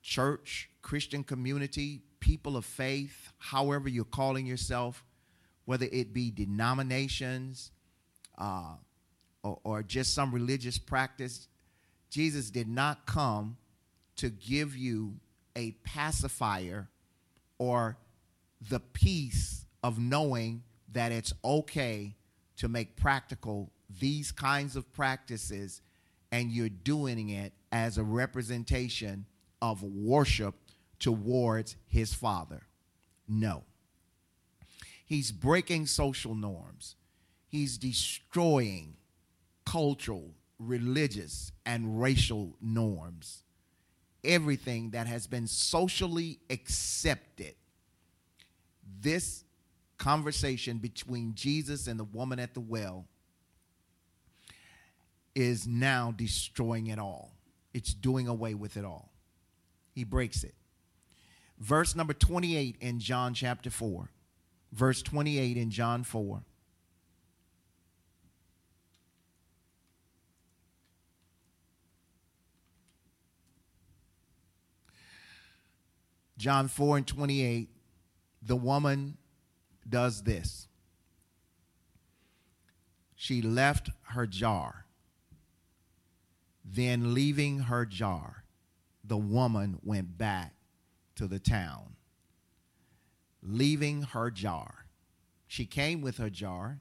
church, 0.03 0.71
Christian 0.83 1.23
community, 1.23 2.03
people 2.21 2.57
of 2.57 2.65
faith, 2.65 3.33
however 3.39 3.89
you're 3.89 4.05
calling 4.05 4.47
yourself, 4.47 5.05
whether 5.65 5.87
it 5.93 6.13
be 6.13 6.31
denominations 6.31 7.71
uh, 8.39 8.75
or, 9.43 9.59
or 9.63 9.83
just 9.83 10.15
some 10.15 10.33
religious 10.33 10.79
practice, 10.79 11.49
Jesus 12.11 12.51
did 12.51 12.69
not 12.69 13.07
come 13.07 13.57
to 14.17 14.31
give 14.31 14.77
you 14.77 15.15
a 15.57 15.73
pacifier 15.85 16.89
or 17.59 17.97
the 18.69 18.81
peace 18.81 19.65
of 19.83 19.99
knowing 19.99 20.63
that 20.93 21.13
it's 21.13 21.33
okay 21.45 22.17
to 22.57 22.69
make 22.69 22.97
practical 22.97 23.71
these 23.99 24.33
kinds 24.33 24.77
of 24.77 24.93
practices 24.93 25.81
and 26.33 26.51
you're 26.51 26.69
doing 26.69 27.31
it 27.31 27.53
as 27.73 27.99
a 27.99 28.05
representation 28.05 29.27
of 29.61 29.83
worship 29.83 30.55
towards 30.99 31.77
his 31.87 32.15
father. 32.15 32.63
No. 33.27 33.65
He's 35.05 35.33
breaking 35.33 35.87
social 35.87 36.35
norms. 36.35 36.97
He's 37.49 37.79
destroying 37.79 38.95
cultural, 39.67 40.35
religious, 40.59 41.53
and 41.67 42.01
racial 42.01 42.57
norms. 42.61 43.43
Everything 44.23 44.91
that 44.91 45.07
has 45.07 45.27
been 45.27 45.47
socially 45.47 46.39
accepted. 46.49 47.55
This 49.01 49.45
conversation 50.01 50.79
between 50.79 51.35
Jesus 51.35 51.87
and 51.87 52.01
the 52.01 52.05
woman 52.05 52.41
at 52.41 52.55
the 52.55 52.61
well 52.61 53.05
is 55.35 55.67
now 55.67 56.13
destroying 56.17 56.89
it 56.89 56.99
all. 56.99 57.33
It's 57.75 57.95
doing 57.95 58.27
away 58.27 58.55
with 58.55 58.77
it 58.77 58.85
all. 58.85 59.13
He 59.93 60.03
breaks 60.03 60.43
it. 60.43 60.55
Verse 61.59 61.95
number 61.95 62.15
28 62.15 62.77
in 62.81 62.99
John 62.99 63.35
chapter 63.35 63.71
4. 63.71 64.09
Verse 64.73 65.03
28 65.03 65.57
in 65.59 65.71
John 65.71 66.03
4. 66.03 66.43
John 76.39 76.69
4 76.69 76.97
and 76.97 77.07
28, 77.07 77.69
the 78.41 78.57
woman 78.57 79.19
does 79.91 80.23
this. 80.23 80.69
She 83.15 83.43
left 83.43 83.91
her 84.03 84.27
jar. 84.27 84.87
Then, 86.65 87.15
leaving 87.15 87.61
her 87.61 87.85
jar, 87.85 88.45
the 89.05 89.17
woman 89.17 89.79
went 89.83 90.17
back 90.17 90.55
to 91.17 91.27
the 91.27 91.39
town, 91.39 91.97
leaving 93.43 94.03
her 94.03 94.31
jar. 94.31 94.87
She 95.47 95.67
came 95.67 96.01
with 96.01 96.19
her 96.19 96.31
jar. 96.31 96.81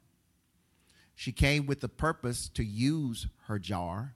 She 1.15 1.31
came 1.31 1.65
with 1.65 1.81
the 1.81 1.89
purpose 1.89 2.49
to 2.49 2.63
use 2.63 3.27
her 3.47 3.57
jar. 3.57 4.15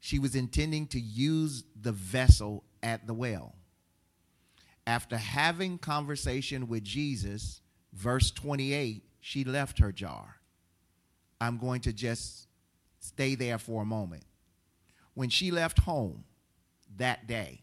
She 0.00 0.18
was 0.18 0.34
intending 0.34 0.88
to 0.88 1.00
use 1.00 1.64
the 1.80 1.92
vessel 1.92 2.64
at 2.82 3.06
the 3.06 3.14
well 3.14 3.54
after 4.86 5.16
having 5.16 5.78
conversation 5.78 6.68
with 6.68 6.84
Jesus, 6.84 7.60
verse 7.92 8.30
28, 8.30 9.02
she 9.20 9.44
left 9.44 9.78
her 9.78 9.90
jar. 9.90 10.36
I'm 11.40 11.58
going 11.58 11.80
to 11.82 11.92
just 11.92 12.46
stay 13.00 13.34
there 13.34 13.58
for 13.58 13.82
a 13.82 13.86
moment. 13.86 14.22
When 15.14 15.28
she 15.28 15.50
left 15.50 15.80
home 15.80 16.24
that 16.96 17.26
day 17.26 17.62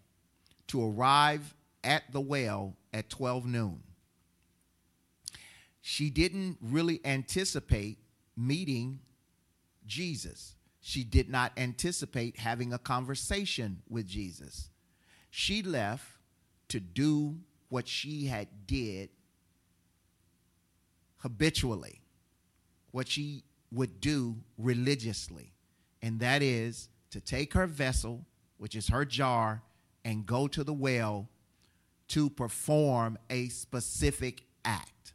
to 0.68 0.86
arrive 0.86 1.56
at 1.84 2.04
the 2.12 2.22
well 2.22 2.76
at 2.94 3.10
12 3.10 3.46
noon, 3.46 3.84
she 5.82 6.10
didn't 6.10 6.58
really 6.62 7.02
anticipate 7.06 7.98
meeting 8.36 9.00
Jesus. 9.86 10.56
She 10.82 11.04
did 11.04 11.30
not 11.30 11.52
anticipate 11.58 12.38
having 12.38 12.74
a 12.74 12.78
conversation 12.78 13.82
with 13.90 14.08
Jesus. 14.08 14.70
She 15.30 15.62
left 15.62 16.06
to 16.70 16.80
do 16.80 17.38
what 17.70 17.88
she 17.88 18.26
had 18.26 18.48
did 18.68 19.10
habitually, 21.18 22.02
what 22.92 23.08
she 23.08 23.44
would 23.72 24.00
do 24.00 24.36
religiously, 24.58 25.54
and 26.02 26.20
that 26.20 26.42
is 26.44 26.90
to 27.10 27.20
take 27.22 27.54
her 27.54 27.66
vessel, 27.66 28.26
which 28.58 28.76
is 28.76 28.90
her 28.90 29.06
jar, 29.06 29.64
and 30.06 30.26
go 30.26 30.48
to 30.48 30.64
the 30.64 30.74
well 30.74 31.30
to 32.10 32.30
perform 32.30 33.18
a 33.30 33.48
specific 33.48 34.44
act. 34.66 35.14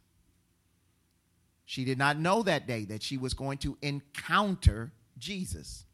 She 1.65 1.85
did 1.85 1.97
not 1.97 2.17
know 2.17 2.41
that 2.43 2.67
day 2.67 2.85
that 2.85 3.03
she 3.03 3.15
was 3.15 3.33
going 3.33 3.59
to 3.59 3.77
encounter 3.81 4.91
Jesus. 5.17 5.85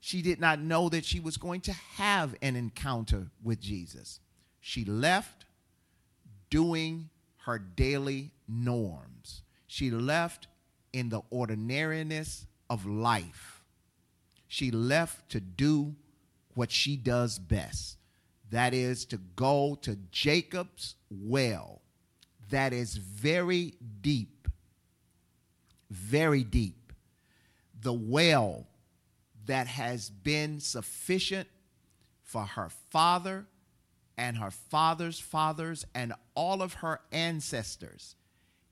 She 0.00 0.22
did 0.22 0.40
not 0.40 0.60
know 0.60 0.88
that 0.88 1.04
she 1.04 1.20
was 1.20 1.36
going 1.36 1.60
to 1.62 1.72
have 1.72 2.34
an 2.42 2.56
encounter 2.56 3.30
with 3.42 3.60
Jesus 3.60 4.20
she 4.60 4.84
left 4.84 5.44
doing 6.50 7.08
her 7.44 7.58
daily 7.58 8.30
norms. 8.48 9.42
She 9.66 9.90
left 9.90 10.48
in 10.92 11.08
the 11.08 11.22
ordinariness 11.30 12.46
of 12.68 12.86
life. 12.86 13.62
She 14.48 14.70
left 14.70 15.30
to 15.30 15.40
do 15.40 15.94
what 16.54 16.70
she 16.70 16.96
does 16.96 17.38
best 17.38 17.96
that 18.50 18.74
is, 18.74 19.04
to 19.06 19.16
go 19.36 19.78
to 19.82 19.96
Jacob's 20.10 20.96
well 21.10 21.80
that 22.50 22.72
is 22.72 22.96
very 22.96 23.74
deep, 24.00 24.48
very 25.88 26.42
deep. 26.42 26.92
The 27.80 27.92
well 27.92 28.66
that 29.46 29.68
has 29.68 30.10
been 30.10 30.58
sufficient 30.58 31.48
for 32.22 32.44
her 32.44 32.68
father 32.90 33.46
and 34.20 34.36
her 34.36 34.50
father's 34.50 35.18
fathers 35.18 35.86
and 35.94 36.12
all 36.34 36.60
of 36.60 36.74
her 36.74 37.00
ancestors. 37.10 38.16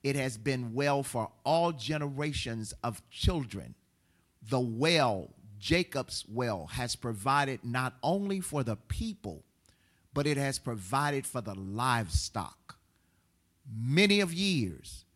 It 0.02 0.14
has 0.14 0.36
been 0.36 0.74
well 0.74 1.02
for 1.02 1.30
all 1.42 1.72
generations 1.72 2.74
of 2.84 3.02
children. 3.08 3.74
The 4.46 4.60
well, 4.60 5.30
Jacob's 5.58 6.26
well, 6.28 6.66
has 6.72 6.96
provided 6.96 7.64
not 7.64 7.94
only 8.02 8.40
for 8.40 8.62
the 8.62 8.76
people, 8.76 9.42
but 10.12 10.26
it 10.26 10.36
has 10.36 10.58
provided 10.58 11.26
for 11.26 11.40
the 11.40 11.54
livestock. 11.54 12.76
Many 13.74 14.20
of 14.20 14.34
years, 14.34 15.06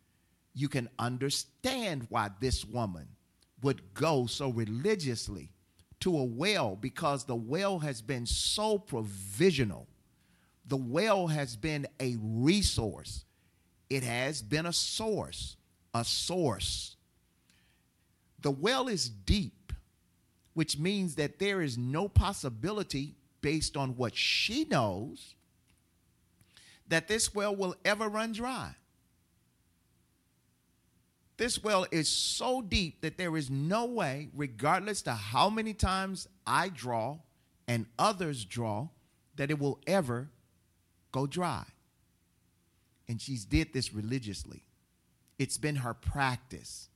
you 0.55 0.67
can 0.67 0.89
understand 0.97 2.07
why 2.09 2.31
this 2.39 2.65
woman 2.65 3.07
would 3.61 3.93
go 3.93 4.25
so 4.25 4.49
religiously 4.49 5.51
to 5.99 6.17
a 6.17 6.23
well 6.23 6.75
because 6.75 7.25
the 7.25 7.35
well 7.35 7.79
has 7.79 8.01
been 8.01 8.25
so 8.25 8.79
provisional 8.79 9.87
the 10.65 10.77
well 10.77 11.27
has 11.27 11.55
been 11.55 11.87
a 11.99 12.15
resource, 12.19 13.25
it 13.89 14.03
has 14.03 14.41
been 14.41 14.65
a 14.65 14.73
source, 14.73 15.57
a 15.93 16.03
source. 16.03 16.95
The 18.39 18.51
well 18.51 18.87
is 18.87 19.09
deep, 19.09 19.73
which 20.53 20.77
means 20.77 21.15
that 21.15 21.39
there 21.39 21.61
is 21.61 21.77
no 21.77 22.07
possibility, 22.07 23.15
based 23.41 23.75
on 23.75 23.97
what 23.97 24.15
she 24.15 24.65
knows, 24.65 25.35
that 26.87 27.07
this 27.07 27.33
well 27.33 27.55
will 27.55 27.75
ever 27.83 28.07
run 28.07 28.31
dry. 28.31 28.75
This 31.37 31.61
well 31.63 31.85
is 31.91 32.07
so 32.07 32.61
deep 32.61 33.01
that 33.01 33.17
there 33.17 33.35
is 33.35 33.49
no 33.49 33.85
way, 33.85 34.29
regardless 34.33 35.01
to 35.03 35.11
how 35.11 35.49
many 35.49 35.73
times 35.73 36.27
I 36.45 36.69
draw 36.69 37.17
and 37.67 37.85
others 37.97 38.45
draw, 38.45 38.89
that 39.35 39.49
it 39.49 39.59
will 39.59 39.79
ever 39.87 40.29
go 41.13 41.25
dry. 41.25 41.63
And 43.07 43.21
she's 43.21 43.45
did 43.45 43.71
this 43.71 43.93
religiously. 43.93 44.63
It's 45.39 45.57
been 45.57 45.77
her 45.77 45.93
practice. 45.93 46.89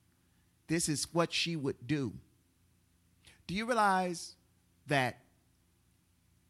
This 0.67 0.89
is 0.89 1.08
what 1.13 1.32
she 1.32 1.56
would 1.56 1.88
do. 1.88 2.12
Do 3.45 3.56
you 3.56 3.65
realize 3.65 4.36
that 4.88 5.19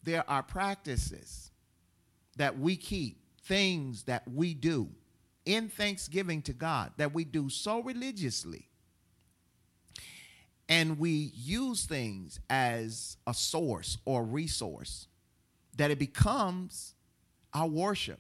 there 0.04 0.28
are 0.28 0.42
practices 0.42 1.52
that 2.38 2.58
we 2.58 2.76
keep, 2.76 3.20
things 3.44 4.04
that 4.04 4.24
we 4.28 4.54
do 4.54 4.90
in 5.46 5.70
thanksgiving 5.70 6.42
to 6.44 6.54
God 6.54 6.92
that 6.98 7.14
we 7.14 7.24
do 7.24 7.50
so 7.50 7.82
religiously? 7.82 8.68
And 10.70 11.00
we 11.00 11.32
use 11.34 11.86
things 11.86 12.40
as 12.50 13.18
a 13.26 13.34
source 13.34 13.98
or 14.06 14.24
resource 14.24 15.08
that 15.78 15.92
it 15.92 16.00
becomes 16.00 16.94
our 17.54 17.68
worship. 17.68 18.20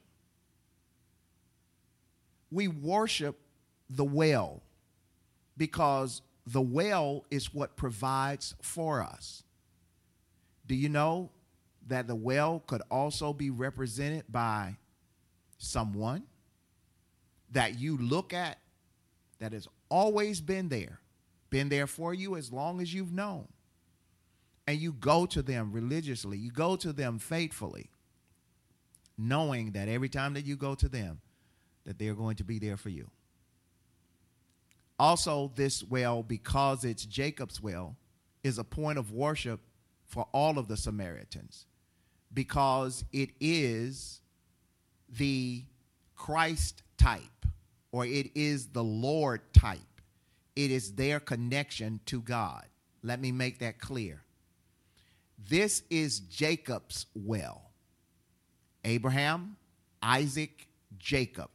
We 2.51 2.67
worship 2.67 3.37
the 3.89 4.03
well 4.03 4.61
because 5.57 6.21
the 6.45 6.61
well 6.61 7.25
is 7.29 7.53
what 7.53 7.75
provides 7.75 8.55
for 8.61 9.01
us. 9.01 9.43
Do 10.65 10.75
you 10.75 10.89
know 10.89 11.29
that 11.87 12.07
the 12.07 12.15
well 12.15 12.63
could 12.67 12.81
also 12.89 13.33
be 13.33 13.49
represented 13.49 14.25
by 14.29 14.77
someone 15.57 16.23
that 17.51 17.79
you 17.79 17.97
look 17.97 18.33
at 18.33 18.59
that 19.39 19.53
has 19.53 19.67
always 19.89 20.41
been 20.41 20.69
there, 20.69 20.99
been 21.49 21.69
there 21.69 21.87
for 21.87 22.13
you 22.13 22.35
as 22.35 22.51
long 22.51 22.81
as 22.81 22.93
you've 22.93 23.13
known? 23.13 23.47
And 24.67 24.79
you 24.79 24.91
go 24.91 25.25
to 25.27 25.41
them 25.41 25.71
religiously, 25.71 26.37
you 26.37 26.51
go 26.51 26.75
to 26.75 26.91
them 26.91 27.19
faithfully 27.19 27.89
knowing 29.17 29.71
that 29.71 29.87
every 29.87 30.09
time 30.09 30.33
that 30.33 30.45
you 30.45 30.55
go 30.55 30.75
to 30.75 30.87
them, 30.87 31.21
that 31.85 31.97
they're 31.97 32.13
going 32.13 32.35
to 32.35 32.43
be 32.43 32.59
there 32.59 32.77
for 32.77 32.89
you. 32.89 33.09
Also, 34.99 35.51
this 35.55 35.83
well, 35.83 36.23
because 36.23 36.83
it's 36.83 37.05
Jacob's 37.05 37.61
well, 37.61 37.95
is 38.43 38.57
a 38.57 38.63
point 38.63 38.97
of 38.97 39.11
worship 39.11 39.59
for 40.05 40.27
all 40.31 40.57
of 40.57 40.67
the 40.67 40.77
Samaritans 40.77 41.65
because 42.33 43.03
it 43.11 43.29
is 43.39 44.21
the 45.09 45.63
Christ 46.15 46.83
type 46.97 47.21
or 47.91 48.05
it 48.05 48.31
is 48.35 48.67
the 48.67 48.83
Lord 48.83 49.41
type. 49.53 49.79
It 50.55 50.71
is 50.71 50.93
their 50.93 51.19
connection 51.19 51.99
to 52.07 52.21
God. 52.21 52.65
Let 53.03 53.21
me 53.21 53.31
make 53.31 53.59
that 53.59 53.79
clear. 53.79 54.23
This 55.49 55.83
is 55.89 56.19
Jacob's 56.21 57.05
well. 57.13 57.66
Abraham, 58.87 59.57
Isaac, 60.01 60.65
Jacob. 60.97 61.49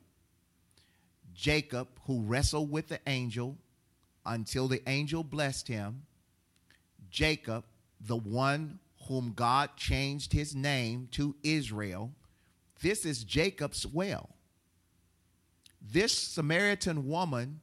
Jacob, 1.32 1.88
who 2.06 2.20
wrestled 2.20 2.70
with 2.70 2.88
the 2.88 3.00
angel 3.06 3.56
until 4.26 4.68
the 4.68 4.82
angel 4.86 5.24
blessed 5.24 5.66
him. 5.66 6.02
Jacob, 7.10 7.64
the 7.98 8.18
one 8.18 8.78
whom 9.08 9.32
God 9.32 9.70
changed 9.76 10.34
his 10.34 10.54
name 10.54 11.08
to 11.12 11.34
Israel. 11.42 12.12
This 12.82 13.06
is 13.06 13.24
Jacob's 13.24 13.86
well. 13.86 14.28
This 15.80 16.12
Samaritan 16.12 17.08
woman, 17.08 17.60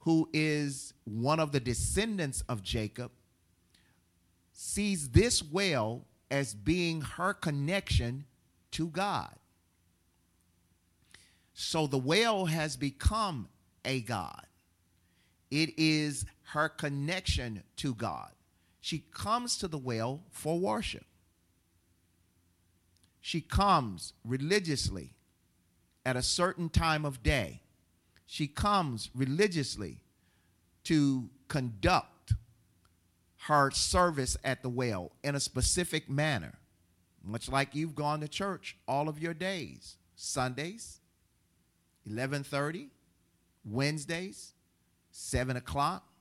who 0.00 0.28
is 0.32 0.94
one 1.04 1.38
of 1.38 1.52
the 1.52 1.60
descendants 1.60 2.42
of 2.48 2.64
Jacob, 2.64 3.12
sees 4.52 5.10
this 5.10 5.44
well 5.44 6.06
as 6.28 6.54
being 6.54 7.02
her 7.02 7.32
connection 7.32 8.24
to 8.72 8.88
God. 8.88 9.34
So 11.54 11.86
the 11.86 11.98
well 11.98 12.46
has 12.46 12.76
become 12.76 13.48
a 13.84 14.00
God. 14.00 14.46
It 15.50 15.74
is 15.76 16.24
her 16.52 16.68
connection 16.68 17.62
to 17.76 17.94
God. 17.94 18.30
She 18.80 19.04
comes 19.12 19.58
to 19.58 19.68
the 19.68 19.78
well 19.78 20.22
for 20.30 20.58
worship. 20.58 21.04
She 23.20 23.40
comes 23.40 24.14
religiously 24.24 25.12
at 26.06 26.16
a 26.16 26.22
certain 26.22 26.70
time 26.70 27.04
of 27.04 27.22
day. 27.22 27.60
She 28.26 28.46
comes 28.46 29.10
religiously 29.14 30.02
to 30.84 31.28
conduct 31.48 32.32
her 33.48 33.70
service 33.70 34.36
at 34.44 34.62
the 34.62 34.68
well 34.68 35.12
in 35.22 35.34
a 35.34 35.40
specific 35.40 36.08
manner, 36.08 36.59
much 37.22 37.48
like 37.48 37.74
you've 37.74 37.94
gone 37.94 38.20
to 38.20 38.28
church 38.28 38.76
all 38.88 39.08
of 39.08 39.18
your 39.18 39.34
days. 39.34 39.96
Sundays, 40.14 41.00
11:30, 42.08 42.90
Wednesdays, 43.64 44.54
7 45.10 45.56
o'clock. 45.56 46.12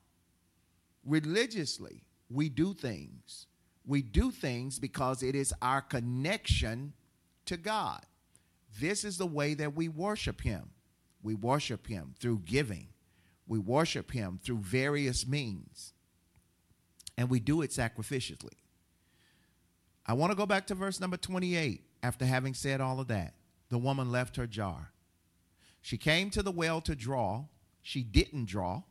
Religiously, 1.05 2.03
we 2.29 2.49
do 2.49 2.73
things. 2.73 3.47
We 3.85 4.01
do 4.01 4.31
things 4.31 4.79
because 4.79 5.23
it 5.23 5.35
is 5.35 5.53
our 5.61 5.81
connection 5.81 6.93
to 7.45 7.57
God. 7.57 8.05
This 8.79 9.03
is 9.03 9.17
the 9.17 9.25
way 9.25 9.53
that 9.55 9.75
we 9.75 9.87
worship 9.87 10.41
Him. 10.41 10.69
We 11.23 11.33
worship 11.33 11.87
Him 11.87 12.13
through 12.19 12.43
giving, 12.45 12.89
we 13.47 13.59
worship 13.59 14.11
Him 14.11 14.39
through 14.43 14.59
various 14.59 15.27
means, 15.27 15.93
and 17.17 17.29
we 17.29 17.39
do 17.39 17.61
it 17.61 17.71
sacrificially. 17.71 18.57
I 20.09 20.13
want 20.13 20.31
to 20.31 20.35
go 20.35 20.47
back 20.47 20.65
to 20.67 20.73
verse 20.73 20.99
number 20.99 21.17
28 21.17 21.83
after 22.01 22.25
having 22.25 22.55
said 22.55 22.81
all 22.81 22.99
of 22.99 23.09
that. 23.09 23.35
The 23.69 23.77
woman 23.77 24.11
left 24.11 24.37
her 24.37 24.47
jar. 24.47 24.91
She 25.83 25.99
came 25.99 26.31
to 26.31 26.41
the 26.41 26.49
well 26.51 26.81
to 26.81 26.95
draw. 26.95 27.43
She 27.83 28.01
didn't 28.01 28.45
draw. 28.45 28.81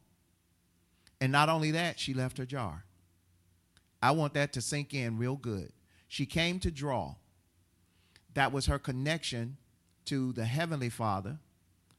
And 1.21 1.33
not 1.33 1.49
only 1.49 1.73
that, 1.73 1.99
she 1.99 2.15
left 2.15 2.39
her 2.39 2.47
jar. 2.47 2.85
I 4.01 4.13
want 4.13 4.33
that 4.35 4.53
to 4.53 4.61
sink 4.61 4.95
in 4.95 5.19
real 5.19 5.35
good. 5.35 5.73
She 6.07 6.25
came 6.25 6.61
to 6.61 6.71
draw. 6.71 7.17
That 8.35 8.53
was 8.53 8.67
her 8.67 8.79
connection 8.79 9.57
to 10.05 10.33
the 10.35 10.45
Heavenly 10.45 10.89
Father 10.89 11.39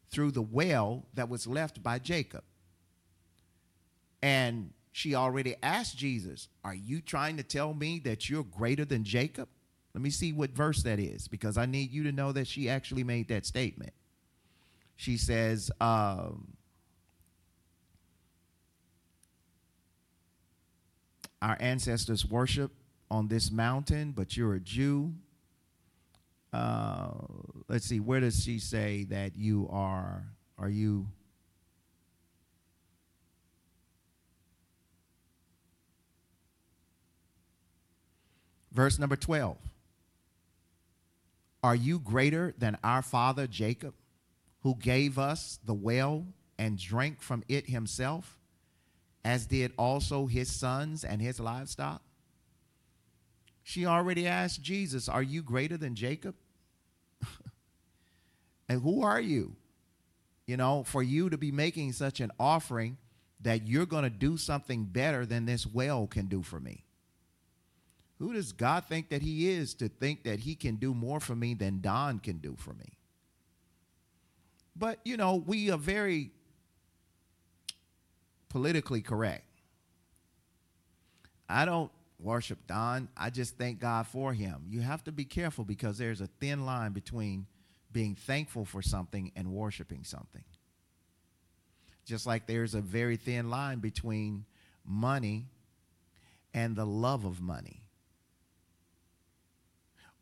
through 0.10 0.32
the 0.32 0.41
well 0.41 1.08
that 1.13 1.27
was 1.27 1.45
left 1.45 1.84
by 1.84 1.99
Jacob. 1.99 2.45
And 4.21 4.71
she 4.91 5.15
already 5.15 5.56
asked 5.62 5.97
Jesus, 5.97 6.49
Are 6.63 6.73
you 6.73 7.02
trying 7.02 7.38
to 7.38 7.43
tell 7.43 7.73
me 7.73 7.99
that 7.99 8.30
you're 8.30 8.43
greater 8.43 8.86
than 8.86 9.04
Jacob? 9.04 9.47
Let 9.93 10.02
me 10.02 10.10
see 10.10 10.34
what 10.34 10.52
verse 10.52 10.84
that 10.84 10.99
is 10.99 11.28
because 11.28 11.58
I 11.58 11.65
need 11.65 11.91
you 11.91 12.04
to 12.04 12.12
know 12.12 12.32
that 12.32 12.47
she 12.47 12.69
actually 12.69 13.04
made 13.04 13.28
that 13.30 13.45
statement. 13.45 13.93
She 14.95 15.17
says, 15.17 15.71
um, 15.80 16.54
our 21.41 21.58
ancestors 21.60 22.25
worship 22.25 22.71
on 23.10 23.28
this 23.28 23.52
mountain, 23.52 24.12
but 24.12 24.36
you're 24.36 24.56
a 24.56 24.60
Jew. 24.60 25.13
Uh, 26.52 27.12
let's 27.67 27.86
see, 27.86 27.99
where 27.99 28.19
does 28.19 28.43
she 28.43 28.60
say 28.60 29.06
that 29.06 29.36
you 29.36 29.67
are? 29.71 30.25
Are 30.58 30.69
you? 30.69 31.08
Verse 38.71 38.99
number 38.99 39.15
12. 39.15 39.58
Are 41.62 41.75
you 41.75 41.99
greater 41.99 42.53
than 42.58 42.77
our 42.84 43.01
father 43.01 43.47
Jacob, 43.47 43.93
who 44.62 44.75
gave 44.75 45.19
us 45.19 45.60
the 45.65 45.73
well 45.73 46.25
and 46.58 46.77
drank 46.77 47.21
from 47.21 47.43
it 47.47 47.67
himself? 47.67 48.39
as 49.23 49.45
did 49.45 49.73
also 49.77 50.25
his 50.25 50.51
sons 50.51 51.03
and 51.03 51.21
his 51.21 51.39
livestock? 51.39 52.01
She 53.63 53.86
already 53.86 54.25
asked 54.27 54.62
Jesus, 54.62 55.10
Are 55.10 55.21
you 55.21 55.43
greater 55.43 55.77
than 55.77 55.95
Jacob? 55.95 56.36
and 58.69 58.82
who 58.82 59.03
are 59.03 59.21
you? 59.21 59.55
You 60.47 60.58
know, 60.58 60.84
for 60.84 61.03
you 61.03 61.29
to 61.29 61.38
be 61.38 61.51
making 61.51 61.93
such 61.93 62.19
an 62.19 62.32
offering 62.39 62.97
that 63.41 63.67
you're 63.67 63.86
going 63.86 64.03
to 64.03 64.10
do 64.10 64.36
something 64.38 64.86
better 64.86 65.25
than 65.25 65.45
this 65.45 65.65
well 65.65 66.08
can 66.08 66.25
do 66.25 66.41
for 66.41 66.60
me. 66.60 66.84
Who 68.19 68.34
does 68.34 68.51
God 68.51 68.86
think 68.86 69.10
that 69.10 69.21
He 69.21 69.49
is 69.49 69.73
to 69.75 69.88
think 69.88 70.23
that 70.23 70.39
He 70.39 70.55
can 70.55 70.75
do 70.75 70.93
more 70.93 71.19
for 71.19 71.36
me 71.36 71.53
than 71.53 71.82
Don 71.82 72.19
can 72.19 72.38
do 72.38 72.55
for 72.58 72.73
me? 72.73 72.97
But, 74.75 74.99
you 75.03 75.17
know, 75.17 75.36
we 75.36 75.71
are 75.71 75.77
very 75.77 76.32
politically 78.49 79.01
correct. 79.01 79.45
I 81.47 81.65
don't 81.65 81.91
worship 82.19 82.60
Don. 82.67 83.10
I 83.17 83.29
just 83.29 83.58
thank 83.58 83.79
God 83.79 84.08
for 84.08 84.34
him. 84.34 84.65
You 84.67 84.82
have 84.82 85.03
to 85.05 85.12
be 85.12 85.25
careful 85.25 85.63
because 85.63 85.97
there's 85.97 86.21
a 86.21 86.27
thin 86.27 86.65
line 86.65 86.91
between 86.91 87.47
being 87.91 88.15
thankful 88.15 88.65
for 88.65 88.82
something 88.82 89.32
and 89.36 89.51
worshiping 89.51 90.03
something. 90.03 90.43
Just 92.05 92.25
like 92.25 92.45
there's 92.45 92.75
a 92.75 92.82
very 92.82 93.17
thin 93.17 93.49
line 93.49 93.79
between 93.79 94.45
money 94.86 95.45
and 96.53 96.75
the 96.75 96.86
love 96.86 97.25
of 97.25 97.41
money. 97.41 97.78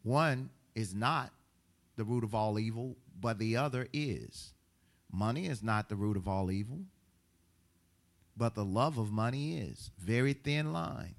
One 0.07 0.49
is 0.75 0.93
not 0.93 1.31
the 1.95 2.03
root 2.03 2.23
of 2.23 2.33
all 2.33 2.59
evil, 2.59 2.95
but 3.19 3.39
the 3.39 3.57
other 3.57 3.87
is. 3.91 4.53
Money 5.11 5.47
is 5.47 5.61
not 5.63 5.89
the 5.89 5.95
root 5.95 6.17
of 6.17 6.27
all 6.27 6.51
evil 6.51 6.79
but 8.37 8.53
the 8.53 8.63
love 8.63 8.97
of 8.97 9.11
money 9.11 9.57
is. 9.57 9.89
Very 9.97 10.33
thin 10.33 10.71
line. 10.71 11.15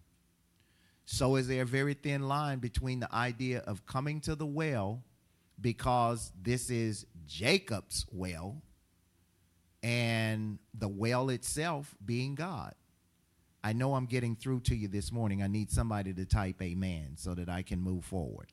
So 1.05 1.37
is 1.37 1.49
there 1.49 1.63
a 1.63 1.67
very 1.67 1.95
thin 1.95 2.29
line 2.29 2.61
between 2.61 3.01
the 3.01 3.13
idea 3.13 3.59
of 3.61 3.85
coming 3.87 4.21
to 4.23 4.35
the 4.35 4.47
well 4.47 5.03
because 5.61 6.33
this 6.41 6.71
is 6.71 7.07
Jacob's 7.27 8.07
well 8.13 8.63
and 9.83 10.59
the 10.75 10.89
well 10.89 11.31
itself 11.31 11.95
being 12.05 12.35
God. 12.35 12.75
I 13.65 13.73
know 13.73 13.95
I'm 13.95 14.07
getting 14.07 14.37
through 14.37 14.61
to 14.61 14.77
you 14.77 14.87
this 14.87 15.11
morning. 15.11 15.43
I 15.43 15.49
need 15.49 15.71
somebody 15.71 16.13
to 16.15 16.25
type 16.25 16.63
amen 16.63 17.15
so 17.17 17.35
that 17.35 17.49
I 17.49 17.63
can 17.63 17.81
move 17.81 18.05
forward. 18.05 18.53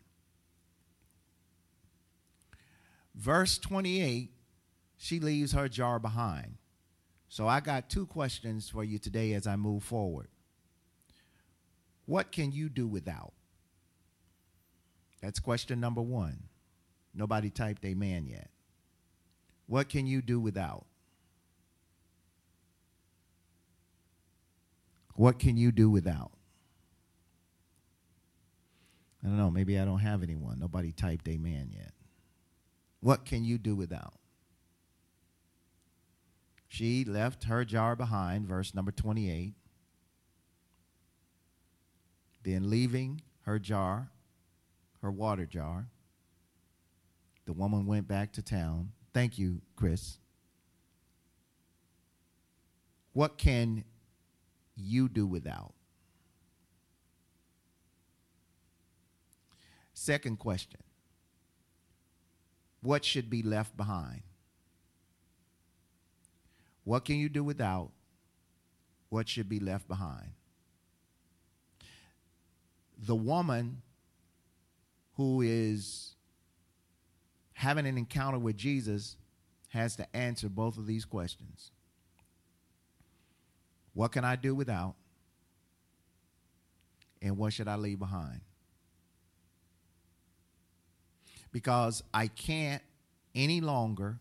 Verse 3.15 3.57
28, 3.57 4.31
she 4.97 5.19
leaves 5.19 5.53
her 5.53 5.69
jar 5.69 5.99
behind. 5.99 6.57
So 7.29 7.47
I 7.47 7.59
got 7.59 7.89
two 7.89 8.05
questions 8.05 8.69
for 8.69 8.83
you 8.83 8.99
today 8.99 9.33
as 9.33 9.47
I 9.47 9.55
move 9.55 9.83
forward. 9.83 10.27
What 12.05 12.31
can 12.31 12.51
you 12.51 12.69
do 12.69 12.87
without? 12.87 13.33
That's 15.21 15.39
question 15.39 15.79
number 15.79 16.01
one. 16.01 16.43
Nobody 17.13 17.49
typed 17.49 17.83
amen 17.83 18.27
yet. 18.27 18.49
What 19.67 19.89
can 19.89 20.05
you 20.05 20.21
do 20.21 20.39
without? 20.39 20.85
What 25.15 25.39
can 25.39 25.57
you 25.57 25.71
do 25.71 25.89
without? 25.89 26.31
I 29.23 29.27
don't 29.27 29.37
know. 29.37 29.49
Maybe 29.49 29.79
I 29.79 29.85
don't 29.85 29.99
have 29.99 30.21
anyone. 30.21 30.59
Nobody 30.59 30.91
typed 30.91 31.27
amen 31.27 31.71
yet. 31.71 31.94
What 33.05 33.23
can 33.23 33.45
you 33.45 33.59
do 33.59 33.75
without? 33.75 34.15
She 36.67 37.05
left 37.05 37.43
her 37.43 37.63
jar 37.63 37.95
behind, 37.95 38.47
verse 38.47 38.73
number 38.73 38.91
28. 38.91 39.53
Then, 42.41 42.67
leaving 42.71 43.21
her 43.41 43.59
jar, 43.59 44.09
her 45.03 45.11
water 45.11 45.45
jar, 45.45 45.85
the 47.45 47.53
woman 47.53 47.85
went 47.85 48.07
back 48.07 48.33
to 48.33 48.41
town. 48.41 48.91
Thank 49.13 49.37
you, 49.37 49.61
Chris. 49.75 50.17
What 53.13 53.37
can 53.37 53.83
you 54.75 55.09
do 55.09 55.27
without? 55.27 55.75
Second 59.93 60.39
question 60.39 60.79
What 62.85 63.03
should 63.03 63.31
be 63.31 63.41
left 63.41 63.75
behind? 63.75 64.21
What 66.83 67.03
can 67.03 67.15
you 67.15 67.29
do 67.29 67.43
without? 67.43 67.89
What 69.09 69.27
should 69.27 69.49
be 69.49 69.59
left 69.59 69.87
behind? 69.87 70.33
The 72.99 73.15
woman 73.15 73.81
who 75.15 75.41
is 75.41 76.13
having 77.53 77.87
an 77.87 77.97
encounter 77.97 78.37
with 78.37 78.55
Jesus 78.55 79.17
has 79.69 79.95
to 79.95 80.15
answer 80.15 80.47
both 80.47 80.77
of 80.77 80.85
these 80.85 81.05
questions. 81.05 81.71
What 83.95 84.11
can 84.11 84.23
I 84.23 84.35
do 84.35 84.53
without? 84.53 84.93
And 87.19 87.35
what 87.35 87.51
should 87.51 87.67
I 87.67 87.77
leave 87.77 87.97
behind? 87.97 88.41
Because 91.55 92.03
I 92.13 92.27
can't 92.27 92.81
any 93.33 93.61
longer 93.61 94.19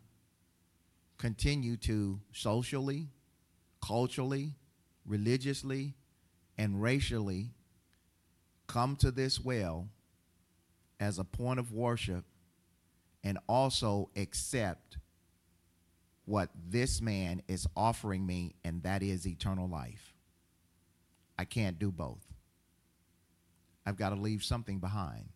continue 1.19 1.77
to 1.79 2.21
socially, 2.31 3.09
culturally, 3.85 4.53
religiously, 5.05 5.95
and 6.57 6.81
racially 6.81 7.51
come 8.69 8.95
to 8.95 9.11
this 9.11 9.41
well 9.41 9.89
as 11.01 11.19
a 11.19 11.25
point 11.25 11.59
of 11.59 11.73
worship 11.73 12.25
and 13.25 13.37
also 13.49 14.11
accept 14.15 14.99
what 16.27 16.51
this 16.69 17.01
man 17.01 17.43
is 17.49 17.67
offering 17.77 18.25
me, 18.25 18.55
and 18.65 18.81
that 18.85 19.03
is 19.03 19.27
eternal 19.27 19.69
life. 19.69 20.15
I 21.37 21.47
can't 21.47 21.81
do 21.81 21.91
both. 21.91 22.25
I've 23.85 23.97
got 23.97 24.11
to 24.11 24.15
leave 24.15 24.45
something 24.45 24.79
behind. 24.79 25.31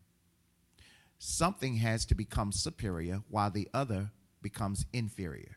Something 1.18 1.76
has 1.76 2.04
to 2.06 2.14
become 2.14 2.52
superior 2.52 3.22
while 3.28 3.50
the 3.50 3.68
other 3.74 4.10
becomes 4.40 4.86
inferior. 4.92 5.56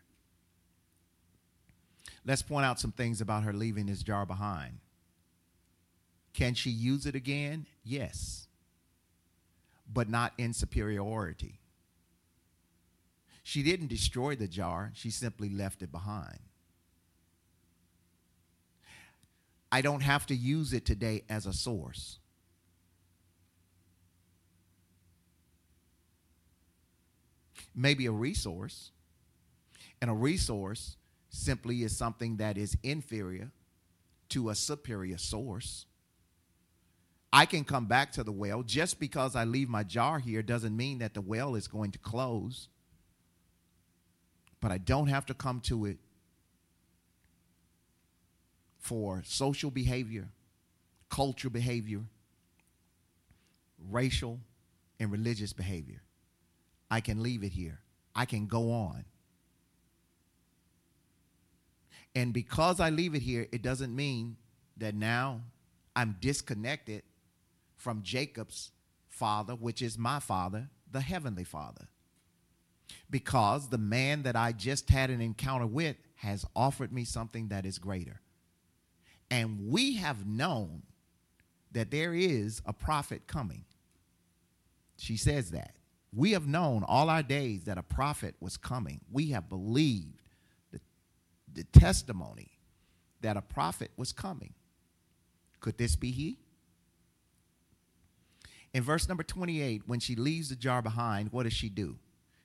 Let's 2.26 2.42
point 2.42 2.66
out 2.66 2.80
some 2.80 2.92
things 2.92 3.22
about 3.22 3.44
her 3.44 3.54
leaving 3.54 3.86
this 3.86 4.04
jar 4.04 4.26
behind. 4.26 4.80
Can 6.34 6.54
she 6.54 6.70
use 6.70 7.06
it 7.06 7.16
again? 7.16 7.68
Yes, 7.84 8.48
but 9.92 10.10
not 10.10 10.34
in 10.38 10.54
superiority. 10.54 11.60
She 13.44 13.64
didn't 13.64 13.88
destroy 13.88 14.36
the 14.36 14.48
jar, 14.48 14.92
she 14.94 15.10
simply 15.10 15.50
left 15.50 15.82
it 15.82 15.92
behind. 15.92 16.40
I 19.72 19.82
don't 19.82 20.02
have 20.02 20.26
to 20.28 20.36
use 20.36 20.74
it 20.74 20.86
today 20.86 21.24
as 21.30 21.46
a 21.46 21.54
source. 21.54 22.20
Maybe 27.76 28.06
a 28.06 28.12
resource. 28.12 28.92
And 30.02 30.10
a 30.10 30.14
resource 30.14 30.98
simply 31.30 31.84
is 31.84 31.96
something 31.96 32.38
that 32.38 32.58
is 32.58 32.78
inferior 32.84 33.52
to 34.30 34.50
a 34.50 34.56
superior 34.56 35.18
source. 35.18 35.86
I 37.34 37.46
can 37.46 37.64
come 37.64 37.86
back 37.86 38.12
to 38.14 38.24
the 38.24 38.32
well. 38.32 38.64
Just 38.64 39.00
because 39.00 39.36
I 39.36 39.46
leave 39.46 39.70
my 39.70 39.84
jar 39.84 40.20
here 40.20 40.42
doesn't 40.42 40.76
mean 40.76 41.00
that 41.00 41.14
the 41.14 41.22
well 41.22 41.56
is 41.56 41.68
going 41.68 41.92
to 41.92 42.00
close 42.00 42.68
but 44.62 44.72
I 44.72 44.78
don't 44.78 45.08
have 45.08 45.26
to 45.26 45.34
come 45.34 45.60
to 45.62 45.86
it 45.86 45.98
for 48.78 49.24
social 49.26 49.72
behavior, 49.72 50.30
cultural 51.10 51.52
behavior, 51.52 52.02
racial, 53.90 54.40
and 55.00 55.12
religious 55.12 55.52
behavior. 55.52 56.02
I 56.92 57.02
can 57.02 57.24
leave 57.24 57.44
it 57.44 57.54
here. 57.54 57.80
I 58.16 58.26
can 58.26 58.46
go 58.46 58.72
on. 58.72 59.06
And 62.14 62.34
because 62.34 62.80
I 62.80 62.92
leave 62.92 63.16
it 63.16 63.24
here, 63.24 63.48
it 63.52 63.64
doesn't 63.64 63.96
mean 63.96 64.36
that 64.78 64.94
now 64.94 65.42
I'm 65.96 66.18
disconnected 66.20 67.02
from 67.78 68.04
Jacob's 68.04 68.72
father, 69.08 69.56
which 69.56 69.82
is 69.82 69.98
my 69.98 70.20
father, 70.20 70.70
the 70.92 71.02
heavenly 71.02 71.46
father 71.46 71.88
because 73.10 73.70
the 73.70 73.78
man 73.78 74.24
that 74.24 74.36
I 74.36 74.52
just 74.52 74.90
had 74.90 75.10
an 75.10 75.22
encounter 75.22 75.68
with 75.68 75.98
has 76.16 76.46
offered 76.56 76.92
me 76.92 77.04
something 77.04 77.50
that 77.50 77.66
is 77.66 77.78
greater. 77.78 78.22
And 79.30 79.70
we 79.70 79.96
have 79.96 80.26
known 80.26 80.84
that 81.72 81.92
there 81.92 82.14
is 82.14 82.62
a 82.66 82.74
prophet 82.74 83.28
coming. 83.28 83.66
She 84.98 85.18
says 85.18 85.52
that. 85.52 85.76
We 86.14 86.32
have 86.32 86.48
known 86.48 86.84
all 86.86 87.10
our 87.10 87.24
days 87.24 87.64
that 87.66 87.78
a 87.78 87.84
prophet 87.84 88.36
was 88.40 88.58
coming. 88.58 89.02
We 89.12 89.32
have 89.32 89.48
believed 89.48 90.22
the, 90.72 90.80
the 91.54 91.64
testimony 91.64 92.52
that 93.22 93.38
a 93.38 93.42
prophet 93.42 93.92
was 93.96 94.12
coming. 94.12 94.54
Could 95.60 95.78
this 95.78 95.96
be 95.96 96.12
he? 96.12 96.38
In 98.74 98.84
verse 98.84 99.08
number 99.08 99.24
28, 99.24 99.84
when 99.86 100.00
she 100.00 100.16
leaves 100.16 100.50
the 100.50 100.56
jar 100.56 100.82
behind, 100.82 101.32
what 101.32 101.44
does 101.44 101.54
she 101.54 101.70
do? 101.70 101.98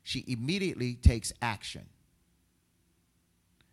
she 0.07 0.25
immediately 0.29 0.95
takes 0.95 1.33
action. 1.43 1.85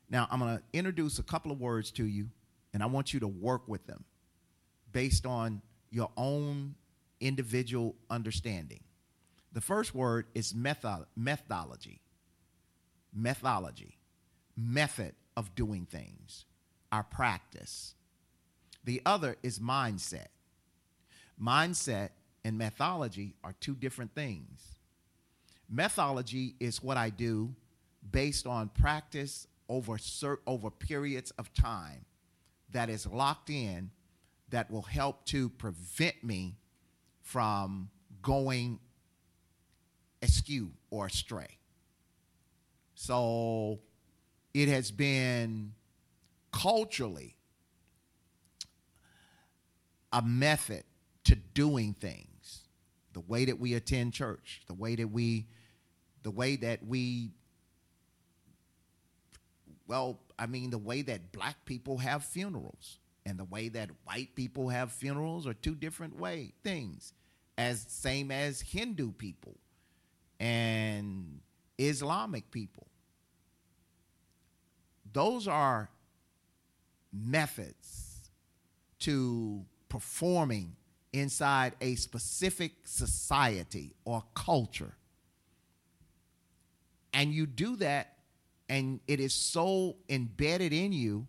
Now, 0.10 0.28
I'm 0.32 0.40
going 0.40 0.58
to 0.58 0.64
introduce 0.74 1.20
a 1.20 1.24
couple 1.24 1.52
of 1.52 1.62
words 1.62 1.92
to 1.92 2.06
you, 2.06 2.28
and 2.74 2.82
I 2.82 2.88
want 2.88 3.14
you 3.14 3.20
to 3.20 3.28
work 3.28 3.68
with 3.68 3.86
them 3.86 4.04
based 4.92 5.28
on 5.28 5.62
your 5.92 6.10
own 6.18 6.74
individual 7.22 7.94
understanding. 8.10 8.80
The 9.54 9.62
first 9.62 9.94
word 9.94 10.26
is 10.34 10.54
method, 10.54 11.06
methodology. 11.16 12.02
Methodology. 13.14 14.00
Method 14.58 15.14
of 15.38 15.54
doing 15.56 15.86
things. 15.86 16.46
Our 16.92 17.04
practice. 17.04 17.94
The 18.84 19.02
other 19.06 19.38
is 19.44 19.60
mindset. 19.60 20.28
Mindset 21.42 22.10
and 22.44 22.58
methodology 22.58 23.36
are 23.44 23.54
two 23.60 23.76
different 23.76 24.14
things. 24.16 24.80
Methodology 25.70 26.56
is 26.60 26.84
what 26.84 26.98
I 26.98 27.10
do 27.10 27.56
based 28.12 28.46
on 28.46 28.70
practice 28.70 29.48
over 29.70 29.98
over 30.46 30.70
periods 30.70 31.32
of 31.32 31.54
time 31.54 32.06
that 32.72 32.90
is 32.90 33.08
locked 33.08 33.50
in 33.50 33.92
that 34.50 34.70
will 34.70 34.82
help 34.84 35.26
to 35.26 35.50
prevent 35.50 36.24
me 36.24 36.58
from 37.22 37.90
going 38.22 38.80
askew 40.24 40.72
or 40.90 41.06
astray. 41.06 41.58
So 42.96 43.80
it 44.54 44.70
has 44.70 44.92
been 44.92 45.74
culturally 46.52 47.36
a 50.12 50.22
method 50.22 50.84
to 51.26 51.36
doing 51.36 51.94
things. 51.94 52.68
The 53.14 53.20
way 53.20 53.46
that 53.46 53.60
we 53.60 53.74
attend 53.74 54.14
church, 54.14 54.62
the 54.68 54.74
way 54.74 54.96
that 54.96 55.10
we 55.10 55.48
the 56.24 56.32
way 56.32 56.56
that 56.56 56.86
we 56.86 57.32
well, 59.86 60.20
I 60.40 60.46
mean, 60.46 60.70
the 60.70 60.78
way 60.78 61.02
that 61.02 61.34
black 61.34 61.66
people 61.66 61.98
have 61.98 62.24
funerals 62.24 63.00
and 63.26 63.38
the 63.38 63.44
way 63.44 63.68
that 63.70 63.90
white 64.06 64.34
people 64.34 64.70
have 64.70 64.92
funerals 64.94 65.46
are 65.46 65.54
two 65.54 65.76
different 65.76 66.18
way 66.18 66.54
things, 66.64 67.14
as 67.58 67.86
same 67.90 68.32
as 68.32 68.62
Hindu 68.62 69.12
people 69.12 69.58
and 70.44 71.40
Islamic 71.78 72.52
people. 72.52 72.86
Those 75.14 75.48
are 75.48 75.90
methods 77.14 78.30
to 79.00 79.64
performing 79.88 80.76
inside 81.14 81.76
a 81.80 81.96
specific 81.96 82.74
society 82.84 83.94
or 84.04 84.22
culture. 84.34 84.98
And 87.14 87.32
you 87.34 87.46
do 87.46 87.78
that, 87.78 88.18
and 88.68 89.00
it 89.08 89.22
is 89.22 89.34
so 89.34 89.96
embedded 90.10 90.74
in 90.74 90.92
you 90.92 91.26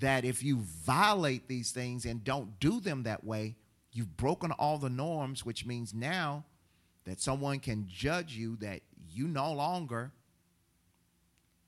that 0.00 0.26
if 0.26 0.42
you 0.42 0.58
violate 0.84 1.48
these 1.48 1.70
things 1.70 2.04
and 2.04 2.22
don't 2.24 2.60
do 2.60 2.78
them 2.78 3.04
that 3.04 3.24
way, 3.24 3.56
you've 3.90 4.18
broken 4.18 4.52
all 4.52 4.76
the 4.76 4.90
norms, 4.90 5.46
which 5.46 5.64
means 5.64 5.94
now 5.94 6.44
that 7.08 7.20
someone 7.20 7.58
can 7.58 7.86
judge 7.88 8.34
you 8.34 8.56
that 8.56 8.80
you 9.10 9.26
no 9.26 9.52
longer, 9.52 10.12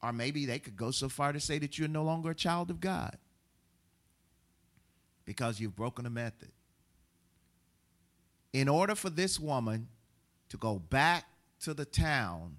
or 0.03 0.13
maybe 0.13 0.47
they 0.47 0.59
could 0.59 0.77
go 0.77 0.91
so 0.91 1.09
far 1.09 1.33
to 1.33 1.41
say 1.41 1.59
that 1.59 1.79
you're 1.79 1.89
no 1.89 2.03
longer 2.03 2.31
a 2.31 2.35
child 2.35 2.71
of 2.71 2.81
God 2.81 3.17
because 5.25 5.61
you've 5.61 5.77
broken 5.77 6.07
a 6.07 6.11
method. 6.11 6.51
In 8.53 8.69
order 8.69 8.95
for 8.95 9.11
this 9.11 9.39
woman 9.39 9.89
to 10.49 10.57
go 10.57 10.79
back 10.79 11.25
to 11.61 11.73
the 11.73 11.85
town, 11.85 12.57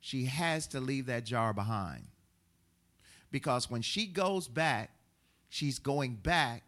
she 0.00 0.24
has 0.24 0.66
to 0.68 0.80
leave 0.80 1.06
that 1.06 1.24
jar 1.24 1.54
behind. 1.54 2.08
Because 3.30 3.70
when 3.70 3.82
she 3.82 4.06
goes 4.06 4.48
back, 4.48 4.90
she's 5.48 5.78
going 5.78 6.16
back 6.16 6.64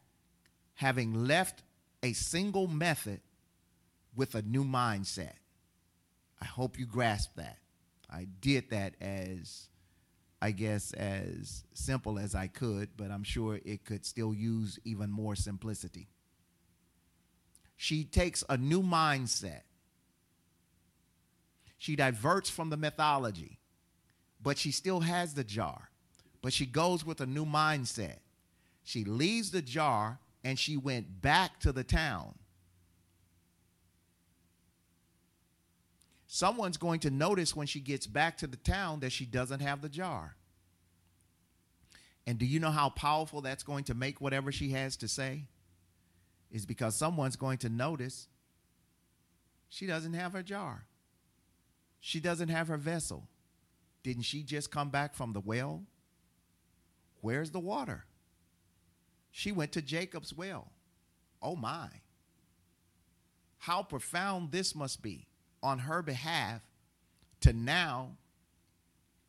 having 0.75 1.27
left 1.27 1.63
a 2.03 2.13
single 2.13 2.67
method 2.67 3.21
with 4.17 4.35
a 4.35 4.43
new 4.43 4.65
mindset. 4.65 5.35
I 6.41 6.47
hope 6.47 6.79
you 6.79 6.87
grasp 6.87 7.37
that. 7.37 7.59
I 8.11 8.27
did 8.41 8.71
that 8.71 8.95
as, 9.01 9.69
I 10.41 10.51
guess, 10.53 10.93
as 10.93 11.65
simple 11.75 12.19
as 12.19 12.35
I 12.35 12.47
could, 12.47 12.91
but 12.97 13.11
I'm 13.11 13.25
sure 13.25 13.61
it 13.65 13.85
could 13.85 14.05
still 14.05 14.35
use 14.35 14.79
even 14.85 15.11
more 15.11 15.35
simplicity. 15.35 16.09
She 17.77 18.05
takes 18.05 18.43
a 18.49 18.57
new 18.57 18.83
mindset. 18.83 19.63
She 21.79 21.95
diverts 21.95 22.49
from 22.49 22.71
the 22.71 22.77
mythology, 22.77 23.59
but 24.43 24.57
she 24.57 24.71
still 24.71 25.01
has 25.01 25.35
the 25.35 25.45
jar. 25.45 25.91
But 26.41 26.53
she 26.53 26.65
goes 26.65 27.05
with 27.05 27.21
a 27.21 27.27
new 27.27 27.45
mindset. 27.45 28.19
She 28.83 29.05
leaves 29.05 29.51
the 29.51 29.63
jar 29.63 30.21
and 30.45 30.59
she 30.59 30.77
went 30.77 31.21
back 31.21 31.59
to 31.61 31.73
the 31.73 31.85
town. 31.85 32.35
Someone's 36.37 36.77
going 36.77 37.01
to 37.01 37.09
notice 37.09 37.57
when 37.57 37.67
she 37.67 37.81
gets 37.81 38.07
back 38.07 38.37
to 38.37 38.47
the 38.47 38.59
town 38.59 39.01
that 39.01 39.11
she 39.11 39.25
doesn't 39.25 39.61
have 39.61 39.81
the 39.81 39.89
jar. 39.89 40.37
And 42.27 42.39
do 42.39 42.45
you 42.45 42.61
know 42.61 42.71
how 42.71 42.91
powerful 42.91 43.41
that's 43.41 43.63
going 43.63 43.85
to 43.85 43.95
make 43.95 44.21
whatever 44.21 44.53
she 44.53 44.73
has 44.73 44.99
to 44.99 45.09
say? 45.09 45.45
Is 46.51 46.67
because 46.67 46.95
someone's 46.95 47.37
going 47.37 47.57
to 47.59 47.71
notice 47.71 48.29
she 49.71 49.87
doesn't 49.87 50.13
have 50.13 50.35
her 50.35 50.43
jar. 50.43 50.85
She 52.01 52.21
doesn't 52.21 52.51
have 52.51 52.69
her 52.69 52.77
vessel. 52.77 53.27
Didn't 54.03 54.25
she 54.25 54.43
just 54.43 54.71
come 54.71 54.91
back 54.91 55.15
from 55.15 55.33
the 55.33 55.41
well? 55.41 55.85
Where's 57.23 57.51
the 57.51 57.61
water? 57.61 58.05
She 59.31 59.53
went 59.53 59.73
to 59.73 59.81
Jacob's 59.81 60.35
well. 60.35 60.71
Oh 61.41 61.57
my. 61.57 61.89
How 63.57 63.83
profound 63.83 64.53
this 64.53 64.75
must 64.75 65.01
be 65.01 65.29
on 65.63 65.79
her 65.81 66.03
behalf 66.03 66.61
to 67.41 67.53
now 67.53 68.11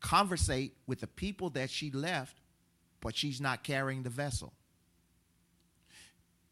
conversate 0.00 0.74
with 0.86 1.00
the 1.00 1.06
people 1.06 1.50
that 1.50 1.70
she 1.70 1.90
left, 1.90 2.36
but 3.00 3.16
she's 3.16 3.40
not 3.40 3.62
carrying 3.64 4.02
the 4.02 4.10
vessel. 4.10 4.52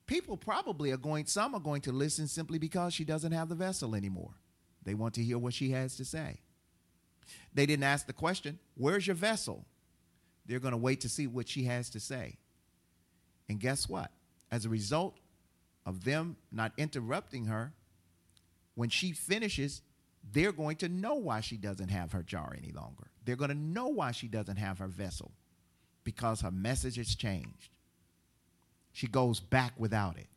People 0.07 0.37
probably 0.37 0.93
are 0.93 0.97
going, 0.97 1.27
some 1.27 1.55
are 1.55 1.61
going 1.61 1.81
to 1.83 1.93
listen 1.93 2.29
simply 2.29 2.59
because 2.59 2.95
she 2.95 3.05
doesn't 3.05 3.33
have 3.33 3.49
the 3.49 3.55
vessel 3.55 3.95
anymore. 3.95 4.35
They 4.85 4.95
want 4.95 5.15
to 5.15 5.23
hear 5.23 5.39
what 5.39 5.55
she 5.55 5.71
has 5.71 5.97
to 5.97 6.05
say. 6.05 6.41
They 7.53 7.67
didn't 7.67 7.85
ask 7.85 8.07
the 8.07 8.13
question, 8.13 8.59
Where's 8.77 9.07
your 9.07 9.17
vessel? 9.17 9.65
They're 10.47 10.61
going 10.61 10.73
to 10.73 10.79
wait 10.79 11.01
to 11.01 11.09
see 11.09 11.27
what 11.27 11.49
she 11.49 11.65
has 11.65 11.91
to 11.91 12.01
say. 12.01 12.39
And 13.49 13.59
guess 13.59 13.89
what? 13.89 14.13
As 14.51 14.65
a 14.65 14.69
result 14.69 15.19
of 15.85 16.05
them 16.05 16.37
not 16.53 16.73
interrupting 16.77 17.47
her, 17.47 17.73
when 18.77 18.91
she 18.91 19.11
finishes, 19.11 19.83
they're 20.33 20.53
going 20.53 20.77
to 20.77 20.89
know 20.89 21.15
why 21.15 21.41
she 21.41 21.57
doesn't 21.57 21.89
have 21.89 22.13
her 22.13 22.23
jar 22.23 22.55
any 22.57 22.73
longer. 22.73 23.11
They're 23.25 23.37
going 23.37 23.51
to 23.51 23.57
know 23.57 23.89
why 23.89 24.13
she 24.13 24.29
doesn't 24.29 24.57
have 24.57 24.79
her 24.79 24.87
vessel 24.87 25.33
because 26.05 26.43
her 26.43 26.51
message 26.51 26.97
has 26.97 27.15
changed. 27.17 27.71
She 28.93 29.09
goes 29.09 29.41
back 29.41 29.73
without 29.77 30.17
it. 30.17 30.29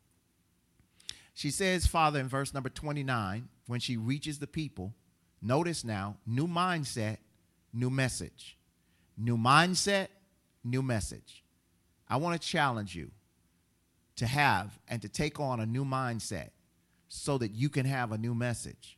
She 1.33 1.51
says, 1.51 1.85
Father, 1.85 2.19
in 2.19 2.27
verse 2.27 2.53
number 2.53 2.69
29, 2.69 3.47
when 3.67 3.79
she 3.79 3.97
reaches 3.97 4.39
the 4.39 4.47
people, 4.47 4.93
notice 5.41 5.83
now, 5.83 6.17
new 6.25 6.47
mindset, 6.47 7.17
new 7.73 7.89
message. 7.89 8.57
New 9.17 9.37
mindset, 9.37 10.07
new 10.63 10.81
message. 10.81 11.43
I 12.07 12.17
want 12.17 12.41
to 12.41 12.47
challenge 12.47 12.95
you 12.95 13.11
to 14.15 14.27
have 14.27 14.77
and 14.87 15.01
to 15.01 15.09
take 15.09 15.39
on 15.39 15.59
a 15.59 15.65
new 15.65 15.85
mindset 15.85 16.49
so 17.09 17.37
that 17.39 17.51
you 17.51 17.67
can 17.67 17.85
have 17.85 18.11
a 18.11 18.17
new 18.17 18.33
message. 18.33 18.97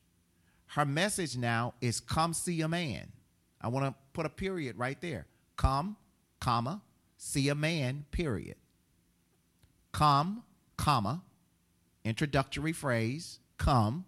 Her 0.68 0.86
message 0.86 1.36
now 1.36 1.74
is 1.82 2.00
come 2.00 2.34
see 2.34 2.62
a 2.62 2.68
man. 2.68 3.12
I 3.60 3.70
want 3.70 3.86
to 3.88 3.96
put 4.14 4.26
a 4.26 4.30
period 4.30 4.78
right 4.78 5.00
there. 5.02 5.26
Come, 5.58 5.96
comma, 6.40 6.82
see 7.18 7.50
a 7.50 7.56
man, 7.56 8.06
period. 8.12 8.56
Come, 9.92 10.44
comma, 10.78 11.22
introductory 12.04 12.74
phrase, 12.74 13.40
come, 13.58 14.06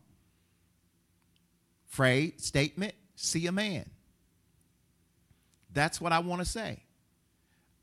phrase, 1.85 2.33
statement, 2.37 2.93
see 3.15 3.47
a 3.47 3.51
man. 3.51 3.89
That's 5.73 5.99
what 5.99 6.11
I 6.11 6.19
want 6.19 6.41
to 6.41 6.47
say. 6.47 6.83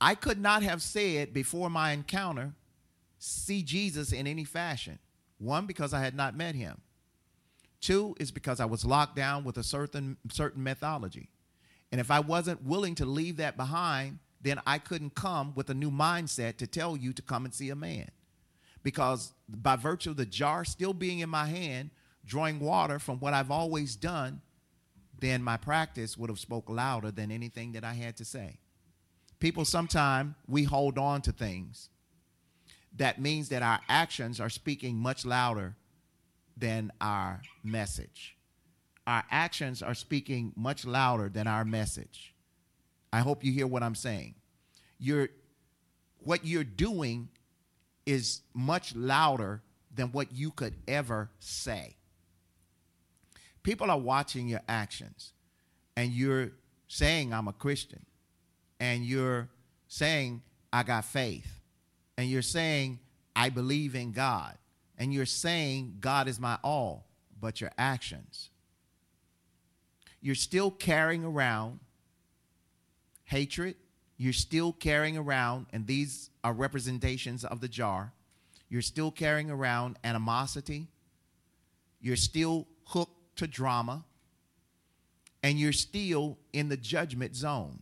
I 0.00 0.14
could 0.14 0.40
not 0.40 0.62
have 0.62 0.80
said 0.80 1.32
before 1.34 1.68
my 1.70 1.92
encounter, 1.92 2.52
see 3.18 3.62
Jesus 3.62 4.12
in 4.12 4.26
any 4.26 4.44
fashion. 4.44 4.98
One, 5.40 5.66
because 5.66 5.94
I 5.94 6.00
had 6.00 6.14
not 6.14 6.36
met 6.36 6.54
him. 6.54 6.80
Two 7.80 8.14
is 8.20 8.30
because 8.30 8.60
I 8.60 8.66
was 8.66 8.84
locked 8.84 9.16
down 9.16 9.42
with 9.42 9.56
a 9.56 9.62
certain 9.64 10.18
certain 10.30 10.62
methodology. 10.62 11.30
And 11.90 12.00
if 12.00 12.10
I 12.10 12.20
wasn't 12.20 12.62
willing 12.62 12.94
to 12.96 13.06
leave 13.06 13.38
that 13.38 13.56
behind, 13.56 14.18
then 14.42 14.60
I 14.66 14.78
couldn't 14.78 15.14
come 15.14 15.54
with 15.54 15.70
a 15.70 15.74
new 15.74 15.90
mindset 15.90 16.58
to 16.58 16.66
tell 16.66 16.96
you 16.96 17.12
to 17.14 17.22
come 17.22 17.44
and 17.44 17.54
see 17.54 17.70
a 17.70 17.74
man. 17.74 18.10
Because 18.82 19.32
by 19.48 19.76
virtue 19.76 20.10
of 20.10 20.16
the 20.16 20.26
jar 20.26 20.64
still 20.64 20.94
being 20.94 21.18
in 21.20 21.28
my 21.28 21.46
hand, 21.46 21.90
drawing 22.24 22.60
water 22.60 22.98
from 22.98 23.18
what 23.18 23.34
I've 23.34 23.50
always 23.50 23.96
done, 23.96 24.40
then 25.18 25.42
my 25.42 25.56
practice 25.56 26.16
would 26.16 26.30
have 26.30 26.38
spoke 26.38 26.68
louder 26.68 27.10
than 27.10 27.30
anything 27.30 27.72
that 27.72 27.84
I 27.84 27.94
had 27.94 28.16
to 28.18 28.24
say. 28.24 28.58
People 29.38 29.64
sometimes 29.64 30.34
we 30.46 30.64
hold 30.64 30.98
on 30.98 31.22
to 31.22 31.32
things. 31.32 31.88
That 32.96 33.20
means 33.20 33.48
that 33.50 33.62
our 33.62 33.80
actions 33.88 34.40
are 34.40 34.50
speaking 34.50 34.96
much 34.96 35.24
louder 35.24 35.76
than 36.56 36.92
our 37.00 37.40
message. 37.62 38.36
Our 39.06 39.24
actions 39.30 39.82
are 39.82 39.94
speaking 39.94 40.52
much 40.56 40.84
louder 40.84 41.28
than 41.28 41.46
our 41.46 41.64
message. 41.64 42.34
I 43.12 43.20
hope 43.20 43.44
you 43.44 43.52
hear 43.52 43.66
what 43.66 43.82
I'm 43.82 43.94
saying. 43.94 44.34
You're 44.98 45.28
what 46.22 46.44
you're 46.44 46.64
doing 46.64 47.28
is 48.06 48.42
much 48.54 48.94
louder 48.94 49.62
than 49.94 50.08
what 50.08 50.32
you 50.32 50.50
could 50.50 50.74
ever 50.86 51.30
say. 51.38 51.96
People 53.62 53.90
are 53.90 53.98
watching 53.98 54.48
your 54.48 54.62
actions, 54.68 55.32
and 55.96 56.12
you're 56.12 56.52
saying, 56.88 57.32
I'm 57.32 57.48
a 57.48 57.52
Christian, 57.52 58.04
and 58.78 59.04
you're 59.04 59.48
saying, 59.88 60.42
I 60.72 60.82
got 60.82 61.04
faith, 61.04 61.59
and 62.20 62.28
you're 62.28 62.42
saying, 62.42 62.98
I 63.34 63.48
believe 63.48 63.94
in 63.94 64.12
God, 64.12 64.58
and 64.98 65.10
you're 65.10 65.24
saying, 65.24 65.96
God 66.00 66.28
is 66.28 66.38
my 66.38 66.58
all, 66.62 67.06
but 67.40 67.62
your 67.62 67.70
actions, 67.78 68.50
you're 70.20 70.34
still 70.34 70.70
carrying 70.70 71.24
around 71.24 71.80
hatred, 73.24 73.74
you're 74.18 74.34
still 74.34 74.70
carrying 74.70 75.16
around, 75.16 75.64
and 75.72 75.86
these 75.86 76.28
are 76.44 76.52
representations 76.52 77.42
of 77.42 77.62
the 77.62 77.68
jar, 77.68 78.12
you're 78.68 78.82
still 78.82 79.10
carrying 79.10 79.50
around 79.50 79.98
animosity, 80.04 80.88
you're 82.02 82.16
still 82.16 82.66
hooked 82.84 83.36
to 83.36 83.46
drama, 83.46 84.04
and 85.42 85.58
you're 85.58 85.72
still 85.72 86.36
in 86.52 86.68
the 86.68 86.76
judgment 86.76 87.34
zone. 87.34 87.80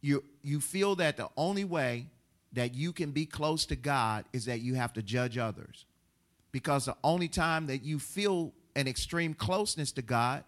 You, 0.00 0.24
you 0.42 0.60
feel 0.60 0.96
that 0.96 1.16
the 1.16 1.28
only 1.36 1.64
way 1.64 2.08
that 2.56 2.74
you 2.74 2.90
can 2.90 3.10
be 3.10 3.26
close 3.26 3.66
to 3.66 3.76
God 3.76 4.24
is 4.32 4.46
that 4.46 4.60
you 4.60 4.74
have 4.74 4.94
to 4.94 5.02
judge 5.02 5.36
others. 5.36 5.84
Because 6.52 6.86
the 6.86 6.96
only 7.04 7.28
time 7.28 7.66
that 7.66 7.82
you 7.82 7.98
feel 7.98 8.54
an 8.74 8.88
extreme 8.88 9.34
closeness 9.34 9.92
to 9.92 10.02
God 10.02 10.42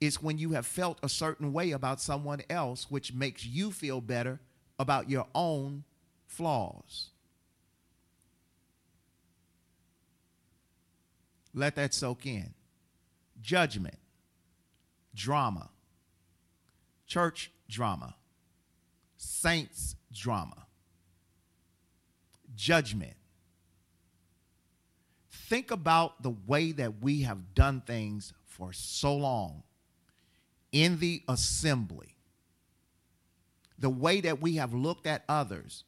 is 0.00 0.22
when 0.22 0.38
you 0.38 0.52
have 0.52 0.66
felt 0.66 0.98
a 1.02 1.08
certain 1.08 1.52
way 1.52 1.72
about 1.72 2.00
someone 2.00 2.40
else, 2.48 2.90
which 2.90 3.12
makes 3.12 3.44
you 3.44 3.70
feel 3.70 4.00
better 4.00 4.40
about 4.78 5.10
your 5.10 5.26
own 5.34 5.84
flaws. 6.26 7.10
Let 11.52 11.76
that 11.76 11.92
soak 11.92 12.24
in. 12.24 12.54
Judgment, 13.42 13.98
drama, 15.14 15.68
church 17.06 17.50
drama, 17.68 18.14
saints 19.18 19.94
drama, 20.10 20.63
judgment, 22.56 23.14
think 25.30 25.70
about 25.70 26.22
the 26.22 26.34
way 26.46 26.72
that 26.72 27.02
we 27.02 27.22
have 27.22 27.54
done 27.54 27.80
things 27.80 28.32
for 28.46 28.72
so 28.72 29.14
long 29.16 29.62
in 30.72 30.98
the 30.98 31.22
assembly, 31.28 32.16
the 33.78 33.90
way 33.90 34.20
that 34.20 34.40
we 34.40 34.56
have 34.56 34.74
looked 34.74 35.06
at 35.06 35.24
others, 35.28 35.84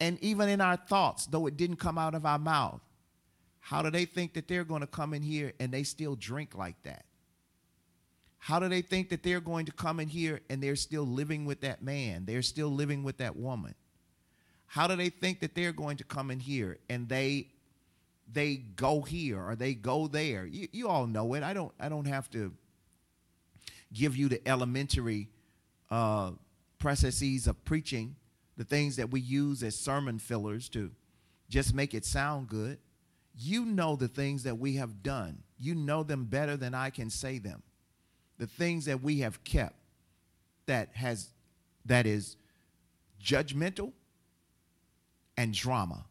and 0.00 0.18
even 0.22 0.48
in 0.48 0.60
our 0.60 0.76
thoughts, 0.76 1.26
though 1.26 1.46
it 1.46 1.56
didn't 1.56 1.76
come 1.76 1.98
out 1.98 2.14
of 2.14 2.26
our 2.26 2.38
mouth. 2.38 2.80
How 3.60 3.82
do 3.82 3.90
they 3.90 4.04
think 4.04 4.34
that 4.34 4.48
they're 4.48 4.64
going 4.64 4.80
to 4.80 4.88
come 4.88 5.14
in 5.14 5.22
here 5.22 5.52
and 5.60 5.70
they 5.70 5.84
still 5.84 6.16
drink 6.16 6.56
like 6.56 6.82
that? 6.82 7.04
How 8.38 8.58
do 8.58 8.68
they 8.68 8.82
think 8.82 9.10
that 9.10 9.22
they're 9.22 9.40
going 9.40 9.66
to 9.66 9.72
come 9.72 10.00
in 10.00 10.08
here 10.08 10.40
and 10.50 10.60
they're 10.60 10.74
still 10.74 11.04
living 11.04 11.44
with 11.44 11.60
that 11.60 11.80
man? 11.80 12.24
They're 12.24 12.42
still 12.42 12.70
living 12.70 13.04
with 13.04 13.18
that 13.18 13.36
woman? 13.36 13.76
How 14.72 14.86
do 14.86 14.96
they 14.96 15.10
think 15.10 15.40
that 15.40 15.54
they're 15.54 15.74
going 15.74 15.98
to 15.98 16.04
come 16.04 16.30
in 16.30 16.40
here 16.40 16.78
and 16.88 17.06
they 17.06 17.48
they 18.32 18.56
go 18.56 19.02
here 19.02 19.38
or 19.38 19.54
they 19.54 19.74
go 19.74 20.06
there? 20.06 20.46
You, 20.46 20.66
you 20.72 20.88
all 20.88 21.06
know 21.06 21.34
it. 21.34 21.42
I 21.42 21.52
don't 21.52 21.72
I 21.78 21.90
don't 21.90 22.06
have 22.06 22.30
to 22.30 22.54
give 23.92 24.16
you 24.16 24.30
the 24.30 24.40
elementary 24.48 25.28
uh, 25.90 26.30
processes 26.78 27.46
of 27.46 27.62
preaching, 27.66 28.16
the 28.56 28.64
things 28.64 28.96
that 28.96 29.10
we 29.10 29.20
use 29.20 29.62
as 29.62 29.78
sermon 29.78 30.18
fillers 30.18 30.70
to 30.70 30.90
just 31.50 31.74
make 31.74 31.92
it 31.92 32.06
sound 32.06 32.48
good. 32.48 32.78
You 33.36 33.66
know 33.66 33.94
the 33.94 34.08
things 34.08 34.44
that 34.44 34.56
we 34.56 34.76
have 34.76 35.02
done. 35.02 35.42
You 35.58 35.74
know 35.74 36.02
them 36.02 36.24
better 36.24 36.56
than 36.56 36.74
I 36.74 36.88
can 36.88 37.10
say 37.10 37.36
them 37.36 37.62
the 38.38 38.46
things 38.46 38.86
that 38.86 39.02
we 39.02 39.18
have 39.18 39.44
kept 39.44 39.76
that 40.64 40.88
has 40.94 41.28
that 41.84 42.06
is 42.06 42.38
judgmental 43.22 43.92
and 45.36 45.52
drama. 45.52 46.06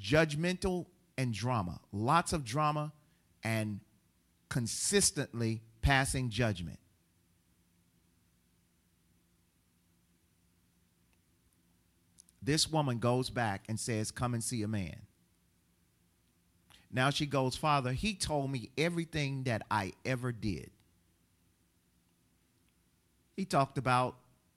Judgmental 0.00 0.86
and 1.18 1.32
drama. 1.32 1.80
Lots 1.92 2.32
of 2.32 2.44
drama 2.44 2.92
and 3.42 3.80
consistently 4.48 5.62
passing 5.82 6.30
judgment. 6.30 6.78
This 12.42 12.70
woman 12.70 12.98
goes 12.98 13.30
back 13.30 13.64
and 13.68 13.78
says 13.78 14.10
come 14.10 14.34
and 14.34 14.42
see 14.42 14.62
a 14.62 14.68
man. 14.68 15.02
Now 16.92 17.10
she 17.10 17.26
goes, 17.26 17.54
Father, 17.54 17.92
he 17.92 18.14
told 18.14 18.50
me 18.50 18.70
everything 18.76 19.44
that 19.44 19.62
I 19.70 19.92
ever 20.04 20.32
did. 20.32 20.70
He 23.36 23.44
talked 23.44 23.78
about 23.78 24.16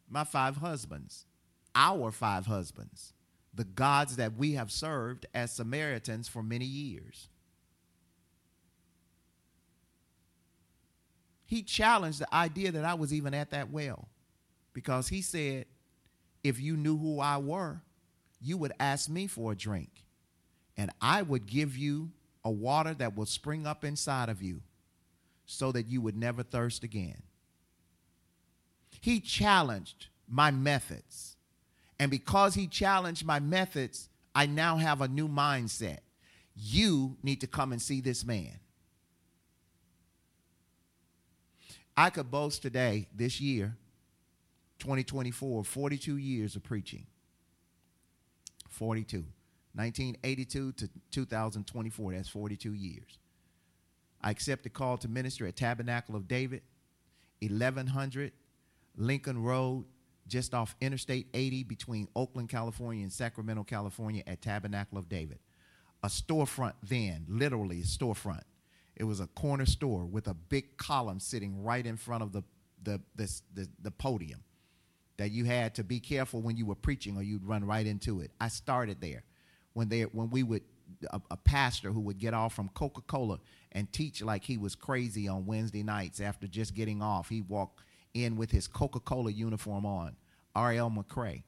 my 0.10 0.24
five 0.24 0.58
husbands, 0.58 1.26
our 1.76 2.12
five 2.12 2.46
husbands, 2.46 3.14
the 3.54 3.64
gods 3.64 4.16
that 4.18 4.36
we 4.36 4.54
have 4.54 4.72
served 4.72 5.26
as 5.34 5.52
Samaritans 5.52 6.28
for 6.28 6.44
many 6.44 6.66
years. 6.66 7.30
He 11.46 11.62
challenged 11.62 12.20
the 12.20 12.34
idea 12.34 12.72
that 12.72 12.86
I 12.86 12.96
was 12.96 13.14
even 13.14 13.34
at 13.34 13.52
that 13.52 13.70
well 13.70 14.08
because 14.74 15.08
he 15.08 15.22
said, 15.22 15.66
if 16.44 16.60
you 16.60 16.76
knew 16.76 16.98
who 16.98 17.20
I 17.20 17.38
were, 17.38 17.82
you 18.42 18.58
would 18.58 18.74
ask 18.80 19.10
me 19.10 19.28
for 19.28 19.52
a 19.52 19.56
drink, 19.56 20.04
and 20.76 20.92
I 21.00 21.22
would 21.22 21.46
give 21.46 21.78
you 21.78 22.12
a 22.44 22.52
water 22.52 22.94
that 22.96 23.16
will 23.16 23.26
spring 23.26 23.66
up 23.66 23.86
inside 23.86 24.30
of 24.30 24.42
you 24.42 24.62
so 25.46 25.72
that 25.72 25.88
you 25.88 26.02
would 26.02 26.18
never 26.18 26.44
thirst 26.44 26.84
again. 26.84 27.22
He 29.00 29.20
challenged 29.20 30.08
my 30.28 30.52
methods. 30.52 31.33
And 32.04 32.12
because 32.12 32.54
he 32.54 32.68
challenged 32.68 33.26
my 33.26 33.40
methods, 33.40 34.10
I 34.36 34.46
now 34.46 34.76
have 34.76 35.00
a 35.00 35.08
new 35.08 35.30
mindset. 35.30 36.00
You 36.54 37.16
need 37.24 37.40
to 37.40 37.48
come 37.48 37.72
and 37.72 37.82
see 37.82 38.02
this 38.02 38.26
man. 38.26 38.60
I 41.96 42.10
could 42.10 42.30
boast 42.30 42.62
today, 42.62 43.08
this 43.16 43.40
year, 43.40 43.78
2024, 44.80 45.64
42 45.64 46.18
years 46.18 46.58
of 46.58 46.64
preaching. 46.64 47.06
42. 48.68 49.24
1982 49.74 50.74
to 50.74 50.90
2024. 51.10 52.12
That's 52.16 52.28
42 52.28 52.74
years. 52.74 53.18
I 54.20 54.30
accepted 54.30 54.74
a 54.74 54.76
call 54.76 54.98
to 54.98 55.08
minister 55.08 55.48
at 55.48 55.56
Tabernacle 55.56 56.18
of 56.18 56.28
David, 56.28 56.64
1100 57.40 58.34
Lincoln 58.98 59.42
Road, 59.42 59.86
just 60.28 60.54
off 60.54 60.76
Interstate 60.82 61.28
80 61.34 61.64
between 61.64 62.08
Oakland, 62.16 62.50
California 62.50 63.04
and 63.04 63.12
Sacramento, 63.12 63.64
California 63.64 64.24
at 64.28 64.42
Tabernacle 64.42 64.98
of 64.98 65.10
David. 65.10 65.40
A 66.04 66.08
storefront 66.08 66.74
then, 66.84 67.26
literally 67.28 67.80
a 67.80 67.84
storefront. 67.84 68.44
It 68.96 69.06
was 69.06 69.20
a 69.20 69.28
corner 69.28 69.66
store 69.66 70.06
with 70.06 70.28
a 70.28 70.34
big 70.34 70.78
column 70.78 71.20
sitting 71.20 71.64
right 71.64 71.86
in 71.86 71.98
front 71.98 72.24
of 72.24 72.32
the, 72.32 72.44
the, 72.84 73.02
the, 73.16 73.42
the, 73.54 73.68
the 73.82 73.92
podium 73.92 74.44
that 75.18 75.32
you 75.32 75.46
had 75.46 75.76
to 75.76 75.84
be 75.84 76.00
careful 76.00 76.42
when 76.42 76.58
you 76.58 76.66
were 76.66 76.76
preaching 76.76 77.18
or 77.18 77.24
you'd 77.24 77.46
run 77.46 77.66
right 77.66 77.86
into 77.86 78.20
it. 78.20 78.32
I 78.40 78.48
started 78.48 79.00
there 79.02 79.24
when 79.74 79.90
they 79.90 80.02
when 80.04 80.30
we 80.30 80.44
would 80.44 80.64
a, 81.12 81.22
a 81.32 81.38
pastor 81.38 81.92
who 81.92 82.00
would 82.02 82.18
get 82.18 82.34
off 82.34 82.54
from 82.54 82.70
Coca 82.70 83.02
Cola 83.02 83.40
and 83.72 83.92
teach 83.92 84.22
like 84.22 84.44
he 84.44 84.58
was 84.58 84.76
crazy 84.76 85.28
on 85.28 85.46
Wednesday 85.46 85.84
nights 85.84 86.20
after 86.20 86.48
just 86.48 86.74
getting 86.74 87.02
off. 87.02 87.30
He 87.30 87.42
walked 87.42 87.82
in 88.14 88.36
with 88.36 88.52
his 88.52 88.68
Coca 88.68 89.00
Cola 89.00 89.32
uniform 89.32 89.86
on, 89.86 90.16
R.L. 90.56 90.92
McCray. 90.92 91.44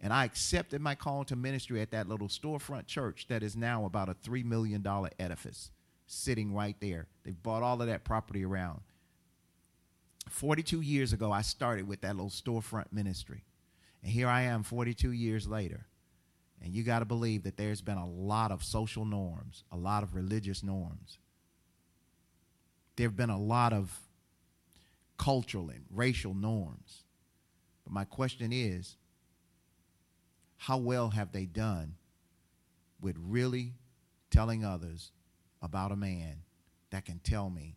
And 0.00 0.12
I 0.12 0.24
accepted 0.24 0.80
my 0.80 0.94
call 0.94 1.24
to 1.24 1.36
ministry 1.36 1.80
at 1.80 1.90
that 1.92 2.08
little 2.08 2.28
storefront 2.28 2.86
church 2.86 3.26
that 3.28 3.42
is 3.42 3.56
now 3.56 3.86
about 3.86 4.08
a 4.08 4.14
$3 4.14 4.44
million 4.44 4.86
edifice 5.18 5.70
sitting 6.06 6.52
right 6.52 6.76
there. 6.80 7.06
They've 7.24 7.42
bought 7.42 7.62
all 7.62 7.80
of 7.80 7.88
that 7.88 8.04
property 8.04 8.44
around. 8.44 8.80
42 10.28 10.80
years 10.80 11.12
ago, 11.12 11.32
I 11.32 11.42
started 11.42 11.86
with 11.86 12.00
that 12.02 12.16
little 12.16 12.30
storefront 12.30 12.92
ministry. 12.92 13.44
And 14.02 14.12
here 14.12 14.28
I 14.28 14.42
am 14.42 14.62
42 14.62 15.12
years 15.12 15.46
later. 15.46 15.86
And 16.62 16.74
you 16.74 16.82
got 16.82 17.00
to 17.00 17.04
believe 17.04 17.42
that 17.44 17.56
there's 17.56 17.80
been 17.80 17.98
a 17.98 18.08
lot 18.08 18.50
of 18.50 18.64
social 18.64 19.04
norms, 19.04 19.64
a 19.70 19.76
lot 19.76 20.02
of 20.02 20.14
religious 20.14 20.62
norms. 20.62 21.18
There 22.96 23.06
have 23.06 23.16
been 23.16 23.30
a 23.30 23.40
lot 23.40 23.72
of 23.72 23.98
cultural 25.16 25.70
and 25.70 25.84
racial 25.90 26.34
norms. 26.34 27.04
But 27.84 27.92
my 27.92 28.04
question 28.04 28.52
is 28.52 28.96
how 30.56 30.78
well 30.78 31.10
have 31.10 31.32
they 31.32 31.46
done 31.46 31.96
with 33.00 33.16
really 33.18 33.74
telling 34.30 34.64
others 34.64 35.12
about 35.60 35.92
a 35.92 35.96
man 35.96 36.42
that 36.90 37.04
can 37.04 37.18
tell 37.18 37.50
me 37.50 37.76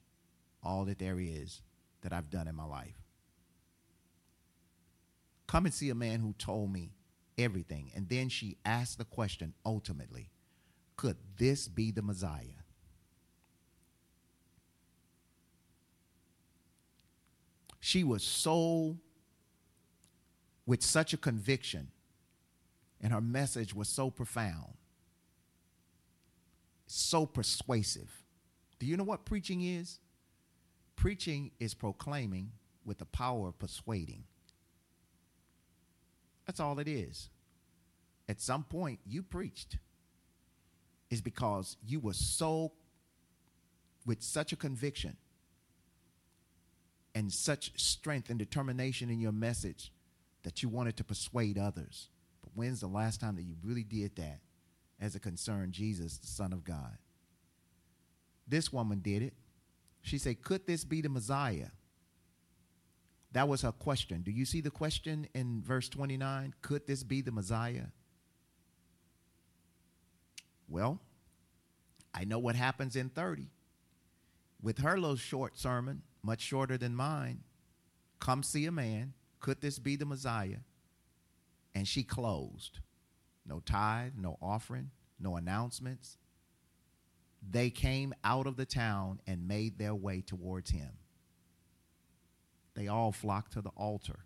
all 0.64 0.86
that 0.86 1.00
there 1.00 1.20
is 1.20 1.62
that 2.02 2.14
I've 2.14 2.30
done 2.30 2.48
in 2.48 2.56
my 2.56 2.66
life? 2.66 3.02
Come 5.48 5.66
and 5.66 5.74
see 5.74 5.90
a 5.90 5.96
man 5.96 6.20
who 6.20 6.34
told 6.38 6.72
me 6.72 6.92
everything. 7.38 7.92
And 7.96 8.10
then 8.10 8.30
she 8.30 8.58
asked 8.66 8.98
the 8.98 9.06
question 9.06 9.54
ultimately 9.66 10.30
could 10.98 11.18
this 11.38 11.68
be 11.68 11.92
the 11.92 12.02
Messiah? 12.02 12.57
She 17.88 18.04
was 18.04 18.22
so, 18.22 18.98
with 20.66 20.84
such 20.84 21.14
a 21.14 21.18
conviction, 21.18 21.88
and 23.00 23.14
her 23.14 23.22
message 23.22 23.74
was 23.74 23.88
so 23.88 24.10
profound, 24.10 24.74
so 26.86 27.26
persuasive. 27.26 28.12
Do 28.78 28.88
you 28.88 28.98
know 28.98 29.06
what 29.06 29.24
preaching 29.24 29.62
is? 29.62 30.00
Preaching 30.98 31.52
is 31.62 31.74
proclaiming 31.74 32.52
with 32.84 32.98
the 32.98 33.06
power 33.06 33.48
of 33.48 33.58
persuading. 33.58 34.26
That's 36.46 36.60
all 36.60 36.80
it 36.80 36.90
is. 36.90 37.30
At 38.28 38.42
some 38.42 38.66
point, 38.66 39.00
you 39.06 39.24
preached. 39.24 39.78
Is 41.10 41.22
because 41.22 41.78
you 41.88 42.02
were 42.02 42.12
so, 42.12 42.74
with 44.06 44.22
such 44.22 44.52
a 44.52 44.58
conviction 44.58 45.16
and 47.18 47.34
such 47.34 47.72
strength 47.82 48.30
and 48.30 48.38
determination 48.38 49.10
in 49.10 49.20
your 49.20 49.32
message 49.32 49.92
that 50.44 50.62
you 50.62 50.70
wanted 50.70 50.96
to 50.96 51.04
persuade 51.04 51.58
others. 51.58 52.10
But 52.44 52.52
when's 52.54 52.80
the 52.80 52.88
last 52.88 53.20
time 53.20 53.36
that 53.38 53.42
you 53.42 53.56
really 53.64 53.84
did 53.84 54.16
that 54.18 54.40
as 55.02 55.16
it 55.16 55.24
concerned 55.24 55.74
Jesus, 55.74 56.20
the 56.20 56.28
Son 56.28 56.54
of 56.54 56.64
God? 56.64 56.96
This 58.48 58.72
woman 58.72 59.00
did 59.00 59.24
it. 59.24 59.34
She 60.04 60.20
said, 60.20 60.44
Could 60.44 60.68
this 60.68 60.86
be 60.86 61.02
the 61.02 61.10
Messiah? 61.10 61.70
That 63.32 63.48
was 63.48 63.64
her 63.64 63.72
question. 63.72 64.22
Do 64.22 64.30
you 64.30 64.46
see 64.46 64.62
the 64.62 64.70
question 64.70 65.28
in 65.34 65.64
verse 65.66 65.90
29? 65.90 66.54
Could 66.62 66.86
this 66.86 67.02
be 67.02 67.22
the 67.22 67.32
Messiah? 67.32 67.88
Well, 70.70 71.02
I 72.14 72.26
know 72.26 72.38
what 72.38 72.56
happens 72.56 72.96
in 72.96 73.10
30. 73.10 73.48
With 74.62 74.78
her 74.80 75.00
little 75.00 75.16
short 75.16 75.58
sermon, 75.58 76.04
much 76.28 76.42
shorter 76.42 76.78
than 76.78 76.94
mine, 76.94 77.40
come 78.20 78.44
see 78.44 78.66
a 78.66 78.72
man. 78.72 79.14
Could 79.40 79.62
this 79.62 79.80
be 79.80 79.96
the 79.96 80.06
Messiah? 80.06 80.58
And 81.74 81.88
she 81.88 82.04
closed. 82.04 82.82
No 83.46 83.62
tithe, 83.62 84.12
no 84.18 84.38
offering, 84.42 84.92
no 85.18 85.38
announcements. 85.38 86.18
They 87.50 87.70
came 87.70 88.14
out 88.26 88.46
of 88.46 88.58
the 88.58 88.66
town 88.66 89.22
and 89.26 89.48
made 89.48 89.78
their 89.78 89.96
way 89.96 90.20
towards 90.20 90.70
him. 90.70 90.98
They 92.74 92.90
all 92.90 93.14
flocked 93.14 93.54
to 93.54 93.62
the 93.62 93.70
altar. 93.70 94.20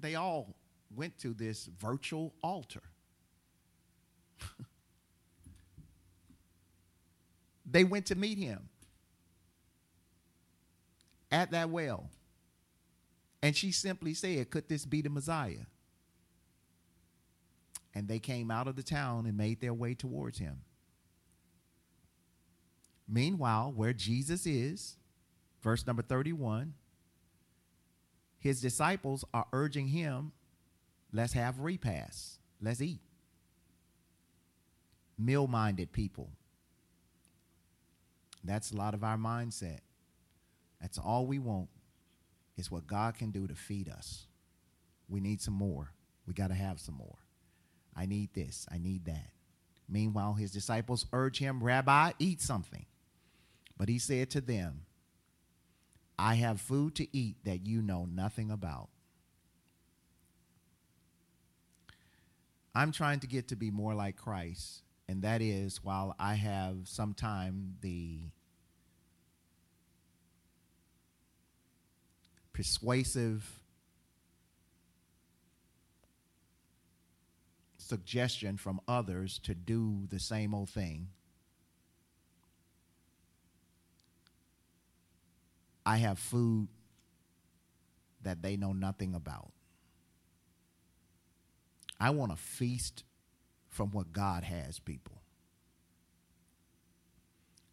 They 0.00 0.16
all 0.16 0.56
went 0.92 1.18
to 1.18 1.34
this 1.34 1.70
virtual 1.78 2.34
altar. 2.42 2.82
they 7.64 7.84
went 7.84 8.06
to 8.06 8.16
meet 8.16 8.38
him 8.38 8.70
at 11.32 11.50
that 11.50 11.70
well. 11.70 12.10
And 13.42 13.56
she 13.56 13.72
simply 13.72 14.14
said, 14.14 14.50
Could 14.50 14.68
this 14.68 14.84
be 14.84 15.00
the 15.02 15.10
Messiah? 15.10 15.66
And 17.94 18.06
they 18.06 18.20
came 18.20 18.50
out 18.50 18.68
of 18.68 18.76
the 18.76 18.82
town 18.82 19.26
and 19.26 19.36
made 19.36 19.60
their 19.60 19.74
way 19.74 19.94
towards 19.94 20.38
him. 20.38 20.60
Meanwhile, 23.08 23.72
where 23.74 23.92
Jesus 23.92 24.46
is, 24.46 24.96
verse 25.62 25.86
number 25.86 26.02
31, 26.02 26.74
his 28.38 28.60
disciples 28.60 29.24
are 29.34 29.46
urging 29.52 29.88
him, 29.88 30.32
let's 31.12 31.34
have 31.34 31.60
repasts, 31.60 32.38
let's 32.60 32.80
eat. 32.80 33.02
Meal 35.18 35.46
minded 35.46 35.92
people. 35.92 36.30
That's 38.42 38.72
a 38.72 38.76
lot 38.76 38.94
of 38.94 39.04
our 39.04 39.16
mindset. 39.16 39.80
That's 40.82 40.98
all 40.98 41.26
we 41.26 41.38
want 41.38 41.68
is 42.58 42.70
what 42.70 42.86
God 42.86 43.14
can 43.14 43.30
do 43.30 43.46
to 43.46 43.54
feed 43.54 43.88
us. 43.88 44.26
We 45.08 45.20
need 45.20 45.40
some 45.40 45.54
more. 45.54 45.92
We 46.26 46.34
got 46.34 46.48
to 46.48 46.54
have 46.54 46.80
some 46.80 46.96
more. 46.96 47.18
I 47.96 48.04
need 48.06 48.34
this. 48.34 48.66
I 48.70 48.78
need 48.78 49.04
that. 49.06 49.30
Meanwhile, 49.88 50.34
his 50.34 50.50
disciples 50.50 51.06
urge 51.12 51.38
him, 51.38 51.62
Rabbi, 51.62 52.12
eat 52.18 52.40
something. 52.40 52.86
But 53.78 53.88
he 53.88 53.98
said 53.98 54.30
to 54.30 54.40
them, 54.40 54.86
I 56.18 56.34
have 56.34 56.60
food 56.60 56.94
to 56.96 57.16
eat 57.16 57.36
that 57.44 57.66
you 57.66 57.80
know 57.82 58.06
nothing 58.06 58.50
about. 58.50 58.88
I'm 62.74 62.92
trying 62.92 63.20
to 63.20 63.26
get 63.26 63.48
to 63.48 63.56
be 63.56 63.70
more 63.70 63.94
like 63.94 64.16
Christ, 64.16 64.82
and 65.08 65.22
that 65.22 65.42
is 65.42 65.84
while 65.84 66.14
I 66.18 66.34
have 66.34 66.76
sometime 66.84 67.74
the 67.82 68.20
persuasive 72.52 73.60
suggestion 77.78 78.56
from 78.56 78.80
others 78.86 79.38
to 79.40 79.54
do 79.54 80.06
the 80.08 80.18
same 80.18 80.54
old 80.54 80.70
thing. 80.70 81.08
I 85.84 85.96
have 85.96 86.18
food 86.18 86.68
that 88.22 88.40
they 88.40 88.56
know 88.56 88.72
nothing 88.72 89.14
about. 89.14 89.52
I 91.98 92.10
want 92.10 92.32
to 92.32 92.36
feast 92.36 93.04
from 93.68 93.90
what 93.90 94.12
God 94.12 94.44
has, 94.44 94.78
people. 94.78 95.20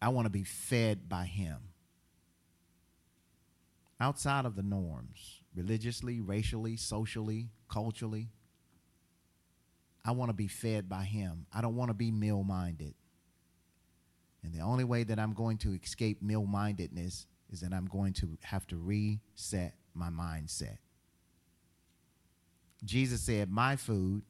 I 0.02 0.08
want 0.08 0.26
to 0.26 0.30
be 0.30 0.44
fed 0.44 1.08
by 1.08 1.24
Him 1.24 1.69
outside 4.00 4.46
of 4.46 4.56
the 4.56 4.62
norms, 4.62 5.42
religiously, 5.54 6.20
racially, 6.20 6.76
socially, 6.76 7.50
culturally. 7.68 8.28
I 10.04 10.12
want 10.12 10.30
to 10.30 10.34
be 10.34 10.48
fed 10.48 10.88
by 10.88 11.04
Him. 11.04 11.46
I 11.52 11.60
don't 11.60 11.76
want 11.76 11.90
to 11.90 11.94
be 11.94 12.10
meal 12.10 12.42
minded. 12.42 12.94
And 14.42 14.54
the 14.54 14.60
only 14.60 14.84
way 14.84 15.04
that 15.04 15.18
I'm 15.18 15.34
going 15.34 15.58
to 15.58 15.74
escape 15.74 16.22
meal 16.22 16.46
mindedness 16.46 17.26
is 17.50 17.60
that 17.60 17.74
I'm 17.74 17.86
going 17.86 18.14
to 18.14 18.38
have 18.42 18.66
to 18.68 18.76
reset 18.76 19.74
my 19.92 20.08
mindset. 20.08 20.78
Jesus 22.84 23.20
said, 23.20 23.50
My 23.50 23.76
food 23.76 24.22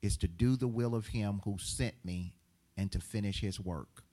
is 0.00 0.16
to 0.18 0.28
do 0.28 0.56
the 0.56 0.68
will 0.68 0.94
of 0.94 1.08
Him 1.08 1.42
who 1.44 1.56
sent 1.58 1.94
me 2.02 2.34
and 2.76 2.90
to 2.92 3.00
finish 3.00 3.40
His 3.40 3.60
work, 3.60 4.04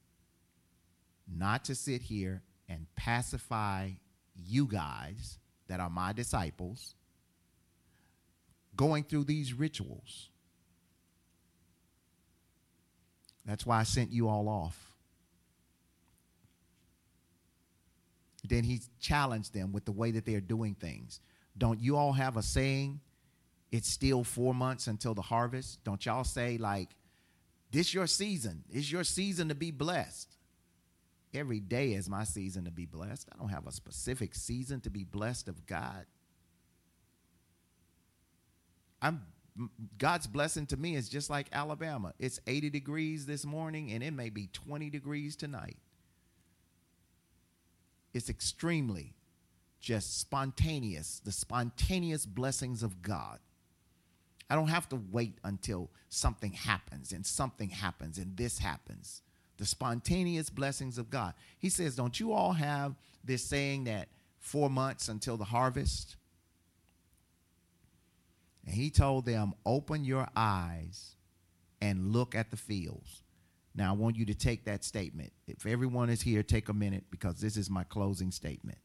not 1.33 1.63
to 1.65 1.75
sit 1.75 2.01
here 2.01 2.43
and 2.67 2.87
pacify 2.97 3.91
you 4.35 4.65
guys 4.65 5.39
that 5.67 5.79
are 5.79 5.89
my 5.89 6.13
disciples 6.13 6.95
going 8.75 9.03
through 9.03 9.23
these 9.23 9.53
rituals. 9.53 10.29
That's 13.45 13.65
why 13.65 13.79
I 13.79 13.83
sent 13.83 14.11
you 14.11 14.27
all 14.27 14.49
off. 14.49 14.91
Then 18.43 18.63
he 18.63 18.81
challenged 18.99 19.53
them 19.53 19.71
with 19.71 19.85
the 19.85 19.91
way 19.91 20.11
that 20.11 20.25
they're 20.25 20.41
doing 20.41 20.75
things. 20.75 21.19
Don't 21.57 21.79
you 21.79 21.95
all 21.95 22.13
have 22.13 22.37
a 22.37 22.43
saying, 22.43 22.99
it's 23.71 23.89
still 23.89 24.23
four 24.23 24.53
months 24.53 24.87
until 24.87 25.13
the 25.13 25.21
harvest? 25.21 25.83
Don't 25.83 26.05
y'all 26.05 26.23
say, 26.23 26.57
like, 26.57 26.89
this 27.71 27.93
your 27.93 28.07
season. 28.07 28.63
It's 28.69 28.91
your 28.91 29.03
season 29.03 29.49
to 29.49 29.55
be 29.55 29.71
blessed. 29.71 30.34
Every 31.35 31.59
day 31.59 31.93
is 31.93 32.09
my 32.09 32.23
season 32.23 32.63
to 32.65 32.71
be 32.71 32.85
blessed. 32.85 33.27
I 33.33 33.37
don't 33.37 33.49
have 33.49 33.67
a 33.67 33.71
specific 33.71 34.33
season 34.33 34.79
to 34.81 34.89
be 34.89 35.03
blessed 35.03 35.49
of 35.49 35.65
God. 35.65 36.05
I'm 39.01 39.21
God's 39.97 40.27
blessing 40.27 40.65
to 40.67 40.77
me 40.77 40.95
is 40.95 41.07
just 41.07 41.29
like 41.29 41.47
Alabama. 41.51 42.13
It's 42.19 42.39
80 42.45 42.69
degrees 42.71 43.25
this 43.25 43.45
morning 43.45 43.91
and 43.91 44.03
it 44.03 44.11
may 44.11 44.29
be 44.29 44.47
20 44.47 44.89
degrees 44.89 45.35
tonight. 45.35 45.77
It's 48.13 48.29
extremely 48.29 49.13
just 49.79 50.19
spontaneous, 50.19 51.21
the 51.23 51.31
spontaneous 51.31 52.25
blessings 52.25 52.83
of 52.83 53.01
God. 53.01 53.39
I 54.49 54.55
don't 54.55 54.67
have 54.67 54.89
to 54.89 55.01
wait 55.11 55.37
until 55.43 55.89
something 56.09 56.51
happens 56.51 57.13
and 57.13 57.25
something 57.25 57.69
happens 57.69 58.17
and 58.17 58.35
this 58.35 58.59
happens 58.59 59.21
the 59.57 59.65
spontaneous 59.65 60.49
blessings 60.49 60.97
of 60.97 61.09
God. 61.09 61.33
He 61.59 61.69
says, 61.69 61.95
Don't 61.95 62.19
you 62.19 62.33
all 62.33 62.53
have 62.53 62.95
this 63.23 63.43
saying 63.43 63.85
that 63.85 64.09
four 64.39 64.69
months 64.69 65.07
until 65.07 65.37
the 65.37 65.45
harvest? 65.45 66.17
And 68.65 68.75
he 68.75 68.89
told 68.89 69.25
them, 69.25 69.53
Open 69.65 70.03
your 70.03 70.27
eyes 70.35 71.15
and 71.81 72.11
look 72.11 72.35
at 72.35 72.51
the 72.51 72.57
fields. 72.57 73.23
Now, 73.75 73.89
I 73.89 73.95
want 73.95 74.15
you 74.15 74.25
to 74.27 74.33
take 74.33 74.65
that 74.65 74.85
statement. 74.85 75.33
If 75.47 75.65
everyone 75.65 76.09
is 76.09 76.21
here, 76.21 76.43
take 76.43 76.69
a 76.69 76.73
minute 76.73 77.03
because 77.11 77.41
this 77.41 77.57
is 77.57 77.69
my 77.69 77.83
closing 77.83 78.31
statement. 78.31 78.77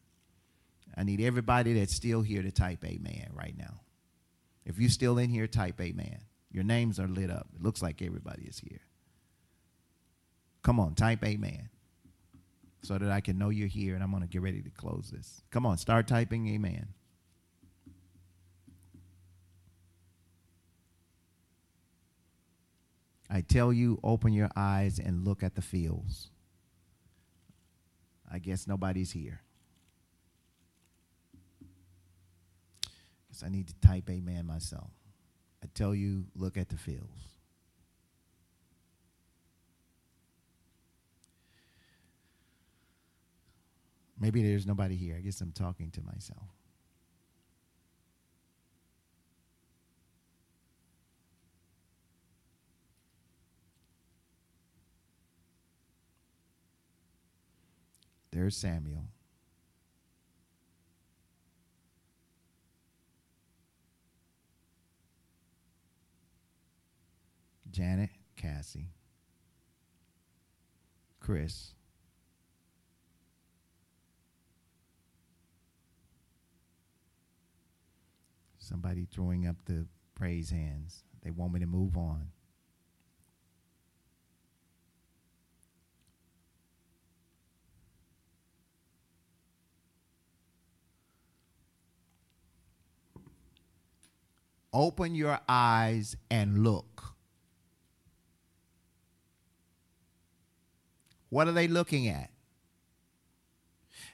I 0.96 1.04
need 1.04 1.20
everybody 1.20 1.74
that's 1.74 1.94
still 1.94 2.22
here 2.22 2.42
to 2.42 2.50
type 2.50 2.84
amen 2.84 3.30
right 3.32 3.56
now. 3.56 3.80
If 4.64 4.78
you're 4.78 4.90
still 4.90 5.18
in 5.18 5.30
here, 5.30 5.46
type 5.46 5.80
amen. 5.80 6.18
Your 6.50 6.64
names 6.64 6.98
are 6.98 7.06
lit 7.06 7.30
up. 7.30 7.46
It 7.54 7.62
looks 7.62 7.80
like 7.80 8.02
everybody 8.02 8.42
is 8.42 8.58
here. 8.58 8.80
Come 10.62 10.78
on, 10.80 10.94
type 10.94 11.24
amen. 11.24 11.68
So 12.82 12.96
that 12.98 13.10
I 13.10 13.20
can 13.20 13.38
know 13.38 13.50
you're 13.50 13.68
here 13.68 13.94
and 13.94 14.02
I'm 14.02 14.10
going 14.10 14.22
to 14.22 14.28
get 14.28 14.42
ready 14.42 14.62
to 14.62 14.70
close 14.70 15.10
this. 15.14 15.42
Come 15.50 15.66
on, 15.66 15.78
start 15.78 16.06
typing 16.06 16.48
amen. 16.48 16.88
I 23.30 23.42
tell 23.42 23.72
you, 23.72 24.00
open 24.02 24.32
your 24.32 24.50
eyes 24.56 24.98
and 24.98 25.24
look 25.24 25.42
at 25.42 25.54
the 25.54 25.62
fields. 25.62 26.30
I 28.30 28.38
guess 28.38 28.66
nobody's 28.66 29.12
here. 29.12 29.40
Because 33.28 33.44
I 33.44 33.48
need 33.48 33.68
to 33.68 33.74
type 33.86 34.10
amen 34.10 34.46
myself. 34.46 34.90
I 35.62 35.68
tell 35.74 35.94
you, 35.94 36.24
look 36.34 36.56
at 36.56 36.70
the 36.70 36.76
fields. 36.76 37.39
Maybe 44.20 44.42
there's 44.42 44.66
nobody 44.66 44.96
here. 44.96 45.16
I 45.16 45.20
guess 45.20 45.40
I'm 45.40 45.50
talking 45.50 45.90
to 45.92 46.02
myself. 46.02 46.44
There's 58.30 58.56
Samuel. 58.56 59.06
Janet, 67.70 68.10
Cassie, 68.36 68.90
Chris, 71.20 71.72
Somebody 78.70 79.04
throwing 79.10 79.48
up 79.48 79.56
the 79.64 79.84
praise 80.14 80.50
hands. 80.50 81.02
They 81.24 81.30
want 81.30 81.52
me 81.52 81.58
to 81.58 81.66
move 81.66 81.96
on. 81.96 82.28
Open 94.72 95.16
your 95.16 95.40
eyes 95.48 96.16
and 96.30 96.62
look. 96.62 97.16
What 101.28 101.48
are 101.48 101.52
they 101.52 101.66
looking 101.66 102.06
at? 102.06 102.30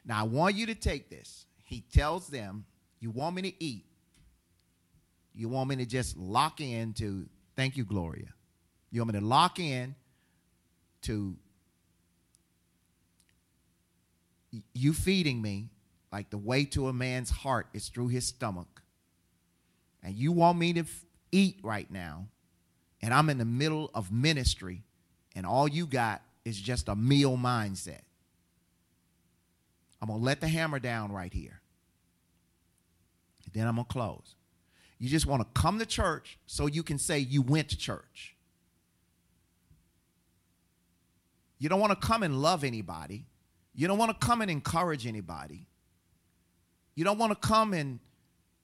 Now, 0.06 0.20
I 0.20 0.22
want 0.22 0.54
you 0.54 0.64
to 0.64 0.74
take 0.74 1.10
this. 1.10 1.44
He 1.62 1.82
tells 1.92 2.28
them, 2.28 2.64
You 3.00 3.10
want 3.10 3.36
me 3.36 3.42
to 3.42 3.62
eat? 3.62 3.84
You 5.36 5.48
want 5.50 5.68
me 5.68 5.76
to 5.76 5.86
just 5.86 6.16
lock 6.16 6.60
in 6.60 6.94
to, 6.94 7.28
thank 7.56 7.76
you, 7.76 7.84
Gloria. 7.84 8.28
You 8.90 9.02
want 9.02 9.12
me 9.12 9.20
to 9.20 9.26
lock 9.26 9.58
in 9.60 9.94
to 11.02 11.36
you 14.72 14.94
feeding 14.94 15.42
me 15.42 15.68
like 16.10 16.30
the 16.30 16.38
way 16.38 16.64
to 16.64 16.88
a 16.88 16.92
man's 16.92 17.28
heart 17.30 17.66
is 17.74 17.88
through 17.88 18.08
his 18.08 18.26
stomach. 18.26 18.80
And 20.02 20.14
you 20.14 20.32
want 20.32 20.56
me 20.56 20.72
to 20.72 20.80
f- 20.80 21.04
eat 21.32 21.58
right 21.62 21.90
now, 21.90 22.28
and 23.02 23.12
I'm 23.12 23.28
in 23.28 23.36
the 23.38 23.44
middle 23.44 23.90
of 23.94 24.10
ministry, 24.10 24.84
and 25.34 25.44
all 25.44 25.68
you 25.68 25.84
got 25.86 26.22
is 26.44 26.58
just 26.58 26.88
a 26.88 26.96
meal 26.96 27.36
mindset. 27.36 28.02
I'm 30.00 30.08
going 30.08 30.20
to 30.20 30.24
let 30.24 30.40
the 30.40 30.48
hammer 30.48 30.78
down 30.78 31.12
right 31.12 31.32
here. 31.32 31.60
Then 33.52 33.66
I'm 33.66 33.74
going 33.74 33.86
to 33.86 33.92
close. 33.92 34.35
You 34.98 35.08
just 35.08 35.26
want 35.26 35.42
to 35.42 35.60
come 35.60 35.78
to 35.78 35.86
church 35.86 36.38
so 36.46 36.66
you 36.66 36.82
can 36.82 36.98
say 36.98 37.18
you 37.18 37.42
went 37.42 37.68
to 37.70 37.76
church. 37.76 38.36
You 41.58 41.68
don't 41.68 41.80
want 41.80 41.98
to 41.98 42.06
come 42.06 42.22
and 42.22 42.40
love 42.40 42.64
anybody. 42.64 43.26
You 43.74 43.88
don't 43.88 43.98
want 43.98 44.18
to 44.18 44.26
come 44.26 44.42
and 44.42 44.50
encourage 44.50 45.06
anybody. 45.06 45.66
You 46.94 47.04
don't 47.04 47.18
want 47.18 47.32
to 47.32 47.46
come 47.48 47.74
and 47.74 48.00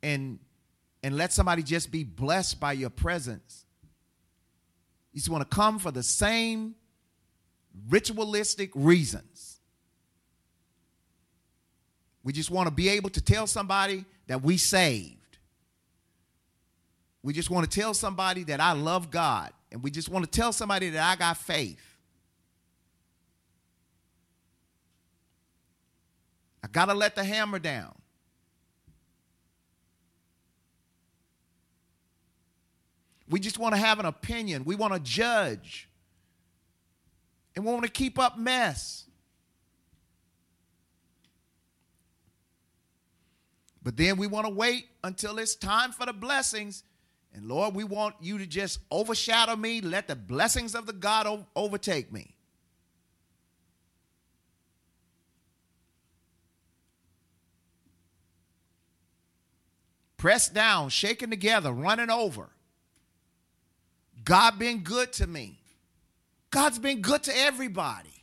and 0.02 0.38
and 1.02 1.16
let 1.16 1.32
somebody 1.32 1.62
just 1.62 1.90
be 1.90 2.04
blessed 2.04 2.60
by 2.60 2.72
your 2.72 2.90
presence. 2.90 3.66
You 5.12 5.18
just 5.18 5.28
want 5.28 5.48
to 5.48 5.54
come 5.54 5.78
for 5.78 5.90
the 5.90 6.02
same 6.02 6.74
ritualistic 7.88 8.70
reasons. 8.74 9.60
We 12.22 12.32
just 12.32 12.50
want 12.50 12.68
to 12.68 12.74
be 12.74 12.88
able 12.90 13.10
to 13.10 13.20
tell 13.20 13.46
somebody 13.46 14.04
that 14.28 14.42
we 14.42 14.56
saved. 14.56 15.21
We 17.22 17.32
just 17.32 17.50
want 17.50 17.70
to 17.70 17.80
tell 17.80 17.94
somebody 17.94 18.44
that 18.44 18.60
I 18.60 18.72
love 18.72 19.10
God. 19.10 19.52
And 19.70 19.82
we 19.82 19.90
just 19.90 20.08
want 20.08 20.24
to 20.24 20.30
tell 20.30 20.52
somebody 20.52 20.90
that 20.90 21.10
I 21.10 21.16
got 21.16 21.36
faith. 21.36 21.80
I 26.64 26.68
got 26.68 26.86
to 26.86 26.94
let 26.94 27.14
the 27.14 27.24
hammer 27.24 27.58
down. 27.58 27.94
We 33.28 33.40
just 33.40 33.58
want 33.58 33.74
to 33.74 33.80
have 33.80 33.98
an 33.98 34.06
opinion. 34.06 34.64
We 34.64 34.74
want 34.74 34.92
to 34.92 35.00
judge. 35.00 35.88
And 37.54 37.64
we 37.64 37.72
want 37.72 37.84
to 37.84 37.90
keep 37.90 38.18
up 38.18 38.36
mess. 38.36 39.04
But 43.82 43.96
then 43.96 44.16
we 44.16 44.26
want 44.26 44.46
to 44.46 44.52
wait 44.52 44.86
until 45.02 45.38
it's 45.38 45.54
time 45.54 45.92
for 45.92 46.06
the 46.06 46.12
blessings. 46.12 46.84
And 47.34 47.48
Lord, 47.48 47.74
we 47.74 47.84
want 47.84 48.16
you 48.20 48.38
to 48.38 48.46
just 48.46 48.80
overshadow 48.90 49.56
me. 49.56 49.80
Let 49.80 50.06
the 50.06 50.16
blessings 50.16 50.74
of 50.74 50.86
the 50.86 50.92
God 50.92 51.46
overtake 51.56 52.12
me. 52.12 52.36
Pressed 60.18 60.54
down, 60.54 60.90
shaken 60.90 61.30
together, 61.30 61.72
running 61.72 62.10
over. 62.10 62.50
God 64.24 64.58
been 64.58 64.80
good 64.84 65.12
to 65.14 65.26
me. 65.26 65.58
God's 66.50 66.78
been 66.78 67.00
good 67.00 67.24
to 67.24 67.36
everybody. 67.36 68.21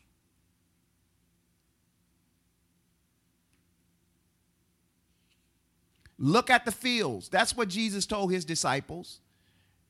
Look 6.19 6.49
at 6.49 6.65
the 6.65 6.71
fields. 6.71 7.29
That's 7.29 7.55
what 7.55 7.69
Jesus 7.69 8.05
told 8.05 8.31
his 8.31 8.43
disciples. 8.43 9.21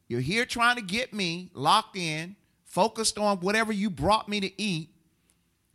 You're 0.07 0.21
here 0.21 0.45
trying 0.45 0.75
to 0.75 0.81
get 0.83 1.11
me 1.11 1.49
locked 1.53 1.97
in, 1.97 2.35
focused 2.65 3.17
on 3.17 3.37
whatever 3.39 3.73
you 3.73 3.89
brought 3.89 4.29
me 4.29 4.39
to 4.39 4.61
eat. 4.61 4.89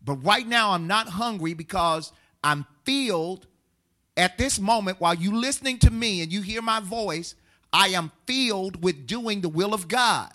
But 0.05 0.17
right 0.25 0.47
now, 0.47 0.71
I'm 0.71 0.87
not 0.87 1.09
hungry 1.09 1.55
because 1.55 2.13
I'm 2.43 2.67
filled 2.85 3.49
at 4.17 4.39
this 4.39 4.61
moment 4.61 5.01
while 5.01 5.15
you 5.15 5.35
listening 5.35 5.79
to 5.81 5.91
me 5.91 6.23
and 6.23 6.33
you 6.33 6.41
hear 6.41 6.63
my 6.63 6.79
voice. 6.79 7.35
I 7.73 7.89
am 7.89 8.13
filled 8.27 8.85
with 8.85 9.09
doing 9.09 9.41
the 9.41 9.49
will 9.49 9.75
of 9.75 9.89
God. 9.89 10.31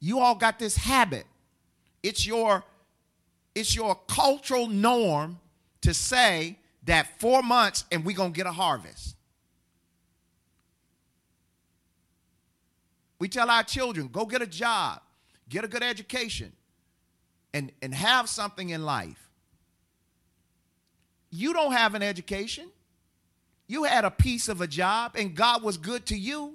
You 0.00 0.20
all 0.20 0.34
got 0.34 0.58
this 0.58 0.76
habit. 0.76 1.26
It's 2.02 2.26
your 2.26 2.64
it's 3.54 3.74
your 3.74 3.96
cultural 4.06 4.68
norm 4.68 5.40
to 5.80 5.92
say 5.92 6.58
that 6.84 7.18
4 7.18 7.42
months 7.42 7.84
and 7.90 8.04
we're 8.04 8.16
to 8.16 8.30
get 8.30 8.46
a 8.46 8.52
harvest. 8.52 9.16
We 13.18 13.28
tell 13.28 13.50
our 13.50 13.64
children, 13.64 14.08
go 14.08 14.26
get 14.26 14.42
a 14.42 14.46
job, 14.46 15.00
get 15.48 15.64
a 15.64 15.68
good 15.68 15.82
education, 15.82 16.52
and, 17.52 17.72
and 17.82 17.92
have 17.92 18.28
something 18.28 18.70
in 18.70 18.84
life. 18.84 19.28
You 21.30 21.52
don't 21.52 21.72
have 21.72 21.94
an 21.94 22.02
education. 22.02 22.70
You 23.66 23.84
had 23.84 24.04
a 24.04 24.10
piece 24.10 24.48
of 24.48 24.60
a 24.60 24.66
job, 24.66 25.16
and 25.16 25.34
God 25.34 25.62
was 25.62 25.76
good 25.76 26.06
to 26.06 26.16
you. 26.16 26.54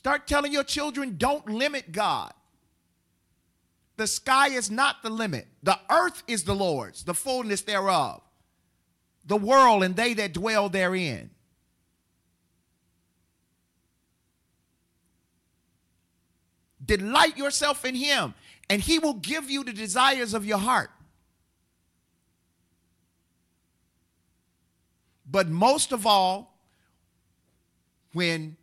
Start 0.00 0.26
telling 0.26 0.50
your 0.50 0.64
children 0.64 1.16
don't 1.18 1.46
limit 1.46 1.92
God. 1.92 2.32
The 3.98 4.06
sky 4.06 4.48
is 4.48 4.70
not 4.70 5.02
the 5.02 5.10
limit. 5.10 5.46
The 5.62 5.78
earth 5.90 6.22
is 6.26 6.44
the 6.44 6.54
Lord's, 6.54 7.04
the 7.04 7.12
fullness 7.12 7.60
thereof, 7.60 8.22
the 9.26 9.36
world 9.36 9.82
and 9.82 9.94
they 9.94 10.14
that 10.14 10.32
dwell 10.32 10.70
therein. 10.70 11.28
Delight 16.82 17.36
yourself 17.36 17.84
in 17.84 17.94
Him, 17.94 18.32
and 18.70 18.80
He 18.80 18.98
will 18.98 19.12
give 19.12 19.50
you 19.50 19.64
the 19.64 19.74
desires 19.74 20.32
of 20.32 20.46
your 20.46 20.56
heart. 20.56 20.90
But 25.30 25.50
most 25.50 25.92
of 25.92 26.06
all, 26.06 26.58
when 28.14 28.56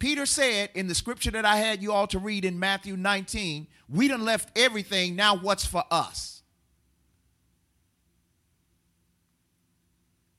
Peter 0.00 0.24
said 0.24 0.70
in 0.74 0.88
the 0.88 0.94
scripture 0.94 1.30
that 1.30 1.44
I 1.44 1.56
had 1.56 1.82
you 1.82 1.92
all 1.92 2.06
to 2.08 2.18
read 2.18 2.46
in 2.46 2.58
Matthew 2.58 2.96
19, 2.96 3.68
we 3.88 4.08
done 4.08 4.24
left 4.24 4.58
everything, 4.58 5.14
now 5.14 5.36
what's 5.36 5.66
for 5.66 5.84
us? 5.90 6.42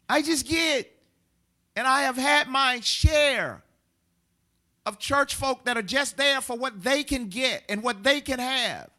I 0.09 0.23
just 0.23 0.47
get, 0.47 0.91
and 1.75 1.87
I 1.87 2.01
have 2.01 2.17
had 2.17 2.47
my 2.47 2.79
share 2.79 3.63
of 4.87 4.97
church 4.97 5.35
folk 5.35 5.63
that 5.65 5.77
are 5.77 5.83
just 5.83 6.17
there 6.17 6.41
for 6.41 6.57
what 6.57 6.81
they 6.81 7.03
can 7.03 7.29
get 7.29 7.63
and 7.69 7.83
what 7.83 8.03
they 8.03 8.19
can 8.19 8.39
have 8.39 8.89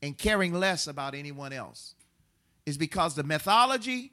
and 0.00 0.16
caring 0.16 0.54
less 0.54 0.86
about 0.86 1.16
anyone 1.16 1.52
else 1.52 1.96
is 2.66 2.78
because 2.78 3.16
the 3.16 3.24
mythology 3.24 4.12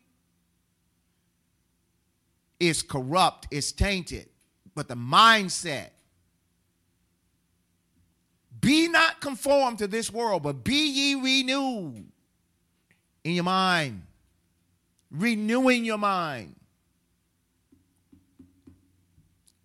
is 2.60 2.82
corrupt, 2.82 3.48
is 3.52 3.72
tainted 3.72 4.28
but 4.76 4.88
the 4.88 4.96
mindset. 4.96 5.90
Be 8.60 8.88
not 8.88 9.22
conformed 9.22 9.80
to 9.80 9.88
this 9.88 10.12
world, 10.12 10.44
but 10.44 10.64
be 10.64 10.88
ye 10.88 11.16
renewed 11.16 12.12
in 13.24 13.34
your 13.34 13.44
mind, 13.44 14.04
renewing 15.10 15.84
your 15.84 15.98
mind. 15.98 16.56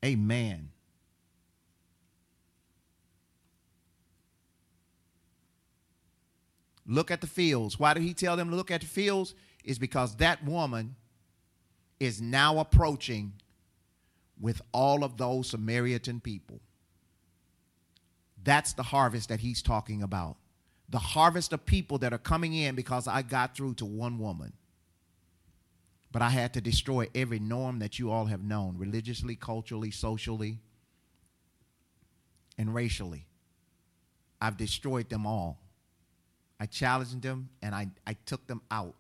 Amen. 0.05 0.71
Look 6.87 7.11
at 7.11 7.21
the 7.21 7.27
fields. 7.27 7.79
Why 7.79 7.95
did 7.95 8.03
he 8.03 8.15
tell 8.15 8.37
them 8.37 8.51
to 8.51 8.57
look 8.57 8.71
at 8.71 8.81
the 8.81 8.87
fields? 8.87 9.35
Is 9.65 9.79
because 9.79 10.15
that 10.17 10.45
woman 10.45 10.95
is 11.99 12.21
now 12.23 12.59
approaching 12.61 13.33
with 14.41 14.63
all 14.73 15.05
of 15.05 15.17
those 15.19 15.51
Samaritan 15.51 16.21
people. 16.21 16.61
That's 18.45 18.73
the 18.75 18.83
harvest 18.85 19.29
that 19.31 19.41
he's 19.41 19.63
talking 19.63 20.03
about. 20.03 20.37
the 20.89 20.99
harvest 20.99 21.53
of 21.53 21.67
people 21.67 21.99
that 21.99 22.13
are 22.13 22.19
coming 22.19 22.55
in 22.55 22.75
because 22.77 23.09
I 23.09 23.23
got 23.23 23.57
through 23.57 23.75
to 23.77 23.85
one 23.87 24.19
woman. 24.19 24.53
But 26.13 26.23
I 26.23 26.31
had 26.31 26.55
to 26.55 26.61
destroy 26.61 27.09
every 27.15 27.39
norm 27.41 27.81
that 27.81 27.99
you 27.99 28.11
all 28.11 28.27
have 28.27 28.43
known 28.45 28.77
religiously, 28.79 29.37
culturally, 29.37 29.91
socially, 29.91 30.61
and 32.59 32.75
racially. 32.75 33.27
I've 34.41 34.57
destroyed 34.57 35.09
them 35.11 35.27
all. 35.27 35.59
I 36.61 36.67
challenged 36.67 37.23
them 37.23 37.51
and 37.63 37.75
I, 37.75 37.89
I 38.07 38.15
took 38.27 38.47
them 38.47 38.63
out. 38.71 38.95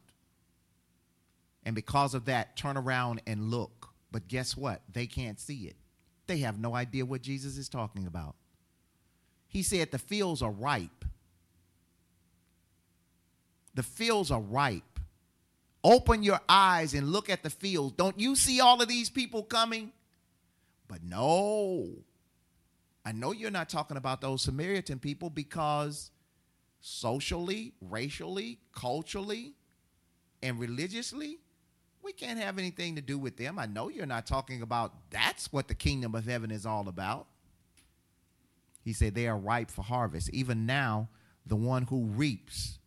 And 1.65 1.75
because 1.75 2.15
of 2.15 2.27
that, 2.27 2.57
turn 2.57 2.77
around 2.77 3.23
and 3.27 3.51
look. 3.51 3.89
But 4.17 4.29
guess 4.29 4.57
what? 4.57 4.81
They 4.91 5.07
can't 5.07 5.39
see 5.39 5.67
it. 5.67 5.77
They 6.27 6.39
have 6.39 6.59
no 6.59 6.75
idea 6.75 7.05
what 7.05 7.21
Jesus 7.21 7.59
is 7.59 7.69
talking 7.69 8.07
about. 8.07 8.35
He 9.47 9.63
said 9.63 9.91
the 9.91 9.99
fields 9.99 10.41
are 10.41 10.51
ripe. 10.51 11.05
The 13.75 13.83
fields 13.83 14.31
are 14.31 14.41
ripe. 14.41 15.01
Open 15.85 16.23
your 16.23 16.41
eyes 16.49 16.95
and 16.95 17.13
look 17.13 17.29
at 17.29 17.43
the 17.43 17.51
fields. 17.51 17.95
Don't 17.95 18.19
you 18.19 18.37
see 18.37 18.59
all 18.59 18.81
of 18.81 18.89
these 18.89 19.11
people 19.11 19.43
coming? 19.43 19.93
But 20.89 21.03
no. 21.03 21.91
I 23.05 23.13
know 23.13 23.33
you're 23.33 23.51
not 23.51 23.69
talking 23.69 23.99
about 23.99 24.23
those 24.23 24.41
Samaritan 24.41 24.99
people 24.99 25.29
because 25.29 26.11
socially, 26.81 27.75
racially, 27.83 28.61
culturally, 28.73 29.53
and 30.43 30.59
religiously, 30.59 31.37
we 32.07 32.13
can't 32.13 32.39
have 32.39 32.57
anything 32.57 32.95
to 32.95 33.03
do 33.03 33.19
with 33.19 33.37
them. 33.37 33.59
I 33.59 33.67
know 33.67 33.89
you're 33.89 34.07
not 34.07 34.27
talking 34.27 34.63
about 34.63 34.93
that's 35.11 35.53
what 35.53 35.67
the 35.67 35.75
kingdom 35.75 36.15
of 36.15 36.25
heaven 36.25 36.53
is 36.53 36.65
all 36.65 36.89
about. 36.89 37.27
He 38.85 38.93
said 38.93 39.15
they 39.15 39.27
are 39.27 39.37
ripe 39.37 39.73
for 39.73 39.83
harvest. 39.83 40.31
Even 40.31 40.65
now, 40.65 41.09
the 41.45 41.57
one 41.57 41.83
who 41.83 42.05
reaps 42.05 42.79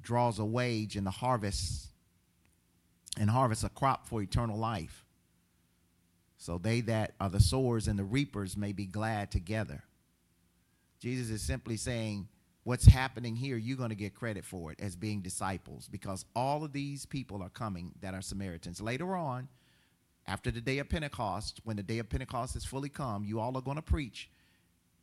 draws 0.00 0.38
a 0.38 0.44
wage 0.44 0.96
in 0.96 1.04
the 1.04 1.10
harvest 1.10 1.90
and 3.18 3.28
harvests 3.28 3.62
a 3.62 3.68
crop 3.68 4.08
for 4.08 4.22
eternal 4.22 4.58
life. 4.58 5.04
So 6.38 6.56
they 6.56 6.80
that 6.80 7.12
are 7.20 7.28
the 7.28 7.40
sowers 7.40 7.86
and 7.86 7.98
the 7.98 8.04
reapers 8.04 8.56
may 8.56 8.72
be 8.72 8.86
glad 8.86 9.30
together. 9.30 9.84
Jesus 10.98 11.28
is 11.28 11.42
simply 11.42 11.76
saying, 11.76 12.26
what's 12.64 12.86
happening 12.86 13.34
here, 13.34 13.56
you're 13.56 13.76
going 13.76 13.90
to 13.90 13.96
get 13.96 14.14
credit 14.14 14.44
for 14.44 14.72
it 14.72 14.80
as 14.80 14.96
being 14.96 15.20
disciples 15.20 15.88
because 15.90 16.24
all 16.34 16.64
of 16.64 16.72
these 16.72 17.06
people 17.06 17.42
are 17.42 17.48
coming 17.48 17.92
that 18.00 18.14
are 18.14 18.22
Samaritans. 18.22 18.80
Later 18.80 19.16
on, 19.16 19.48
after 20.26 20.50
the 20.50 20.60
day 20.60 20.78
of 20.78 20.88
Pentecost, 20.88 21.60
when 21.64 21.76
the 21.76 21.82
day 21.82 21.98
of 21.98 22.08
Pentecost 22.08 22.54
is 22.54 22.64
fully 22.64 22.88
come, 22.88 23.24
you 23.24 23.40
all 23.40 23.56
are 23.56 23.62
going 23.62 23.76
to 23.76 23.82
preach. 23.82 24.30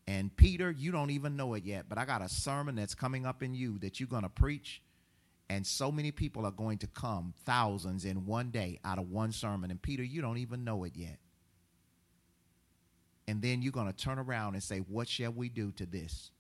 And 0.08 0.36
Peter, 0.36 0.72
you 0.72 0.92
don't 0.92 1.12
even 1.12 1.36
know 1.36 1.54
it 1.54 1.64
yet, 1.66 1.86
but 1.90 1.98
I 1.98 2.06
got 2.06 2.22
a 2.22 2.30
sermon 2.30 2.76
that's 2.76 2.96
coming 2.96 3.26
up 3.26 3.44
in 3.44 3.54
you 3.54 3.78
that 3.80 4.00
you're 4.00 4.08
going 4.08 4.24
to 4.24 4.30
preach. 4.30 4.82
And 5.50 5.66
so 5.66 5.92
many 5.92 6.12
people 6.12 6.46
are 6.46 6.52
going 6.52 6.78
to 6.80 6.88
come, 6.88 7.34
thousands 7.46 8.06
in 8.06 8.26
one 8.26 8.50
day 8.50 8.80
out 8.86 8.98
of 8.98 9.10
one 9.10 9.32
sermon. 9.32 9.72
And 9.72 9.82
Peter, 9.82 10.04
you 10.04 10.22
don't 10.22 10.38
even 10.38 10.64
know 10.64 10.84
it 10.84 10.94
yet. 10.96 11.18
And 13.28 13.42
then 13.42 13.62
you're 13.62 13.72
going 13.72 13.92
to 13.92 13.94
turn 13.94 14.18
around 14.18 14.54
and 14.56 14.64
say, 14.64 14.80
What 14.80 15.08
shall 15.08 15.32
we 15.32 15.50
do 15.50 15.72
to 15.74 15.86
this? 15.86 16.32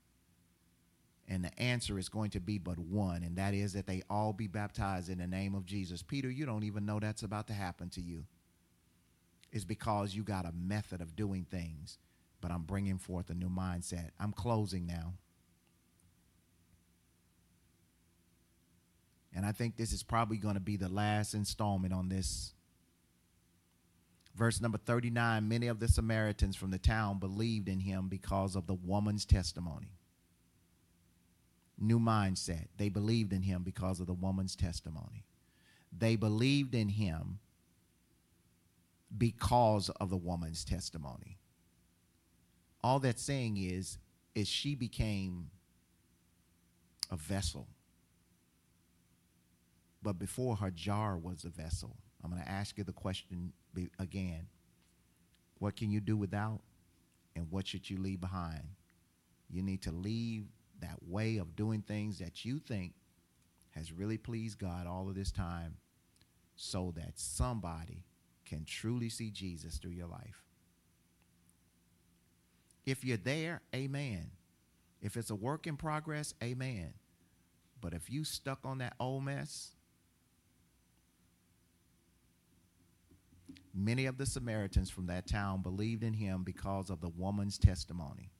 And 1.29 1.43
the 1.43 1.59
answer 1.59 1.99
is 1.99 2.09
going 2.09 2.31
to 2.31 2.39
be 2.39 2.57
but 2.57 2.79
one, 2.79 3.21
and 3.21 3.35
that 3.35 3.53
is 3.53 3.73
that 3.73 3.85
they 3.85 4.01
all 4.09 4.33
be 4.33 4.47
baptized 4.47 5.09
in 5.09 5.19
the 5.19 5.27
name 5.27 5.53
of 5.53 5.63
Jesus. 5.63 6.01
Peter, 6.01 6.29
you 6.29 6.43
don't 6.43 6.63
even 6.63 6.87
know 6.87 6.99
that's 6.99 7.21
about 7.21 7.45
to 7.47 7.53
happen 7.53 7.89
to 7.91 8.01
you. 8.01 8.25
It's 9.51 9.63
because 9.63 10.15
you 10.15 10.23
got 10.23 10.45
a 10.45 10.51
method 10.51 11.01
of 11.01 11.15
doing 11.15 11.45
things, 11.49 11.99
but 12.41 12.51
I'm 12.51 12.63
bringing 12.63 12.97
forth 12.97 13.29
a 13.29 13.35
new 13.35 13.49
mindset. 13.49 14.09
I'm 14.19 14.31
closing 14.31 14.87
now. 14.87 15.13
And 19.35 19.45
I 19.45 19.51
think 19.51 19.77
this 19.77 19.93
is 19.93 20.01
probably 20.01 20.37
going 20.37 20.55
to 20.55 20.59
be 20.59 20.77
the 20.77 20.89
last 20.89 21.35
installment 21.35 21.93
on 21.93 22.09
this. 22.09 22.53
Verse 24.35 24.59
number 24.59 24.79
39 24.79 25.47
Many 25.47 25.67
of 25.67 25.79
the 25.79 25.87
Samaritans 25.87 26.55
from 26.55 26.71
the 26.71 26.79
town 26.79 27.19
believed 27.19 27.69
in 27.69 27.81
him 27.81 28.07
because 28.07 28.55
of 28.55 28.65
the 28.65 28.73
woman's 28.73 29.25
testimony 29.25 29.98
new 31.79 31.99
mindset. 31.99 32.67
They 32.77 32.89
believed 32.89 33.33
in 33.33 33.41
him 33.41 33.63
because 33.63 33.99
of 33.99 34.07
the 34.07 34.13
woman's 34.13 34.55
testimony. 34.55 35.25
They 35.97 36.15
believed 36.15 36.75
in 36.75 36.89
him 36.89 37.39
because 39.17 39.89
of 39.89 40.09
the 40.09 40.17
woman's 40.17 40.63
testimony. 40.63 41.37
All 42.83 42.99
that's 42.99 43.21
saying 43.21 43.57
is 43.57 43.97
is 44.35 44.47
she 44.47 44.75
became 44.75 45.49
a 47.11 47.17
vessel. 47.17 47.67
But 50.01 50.19
before 50.19 50.55
her 50.57 50.71
jar 50.71 51.17
was 51.17 51.43
a 51.43 51.49
vessel. 51.49 51.97
I'm 52.23 52.29
going 52.29 52.41
to 52.41 52.49
ask 52.49 52.77
you 52.77 52.83
the 52.83 52.93
question 52.93 53.53
again. 53.97 54.47
What 55.57 55.75
can 55.75 55.91
you 55.91 55.99
do 55.99 56.15
without 56.15 56.61
and 57.35 57.47
what 57.49 57.67
should 57.67 57.89
you 57.89 57.97
leave 57.97 58.21
behind? 58.21 58.63
You 59.49 59.61
need 59.61 59.81
to 59.83 59.91
leave 59.91 60.45
that 60.81 61.07
way 61.07 61.37
of 61.37 61.55
doing 61.55 61.81
things 61.81 62.19
that 62.19 62.45
you 62.45 62.59
think 62.59 62.93
has 63.71 63.91
really 63.91 64.17
pleased 64.17 64.59
God 64.59 64.87
all 64.87 65.07
of 65.09 65.15
this 65.15 65.31
time 65.31 65.77
so 66.55 66.93
that 66.95 67.13
somebody 67.19 68.03
can 68.45 68.65
truly 68.65 69.09
see 69.09 69.29
Jesus 69.29 69.77
through 69.77 69.91
your 69.91 70.07
life. 70.07 70.43
If 72.85 73.05
you're 73.05 73.17
there, 73.17 73.61
amen. 73.73 74.31
If 75.01 75.15
it's 75.15 75.29
a 75.29 75.35
work 75.35 75.67
in 75.67 75.77
progress, 75.77 76.33
amen. 76.43 76.93
But 77.79 77.93
if 77.93 78.09
you 78.09 78.23
stuck 78.23 78.59
on 78.65 78.79
that 78.79 78.95
old 78.99 79.23
mess, 79.23 79.75
many 83.73 84.05
of 84.05 84.17
the 84.17 84.25
Samaritans 84.25 84.89
from 84.89 85.05
that 85.07 85.27
town 85.27 85.61
believed 85.61 86.03
in 86.03 86.13
him 86.13 86.43
because 86.43 86.89
of 86.89 86.99
the 86.99 87.09
woman's 87.09 87.57
testimony. 87.57 88.31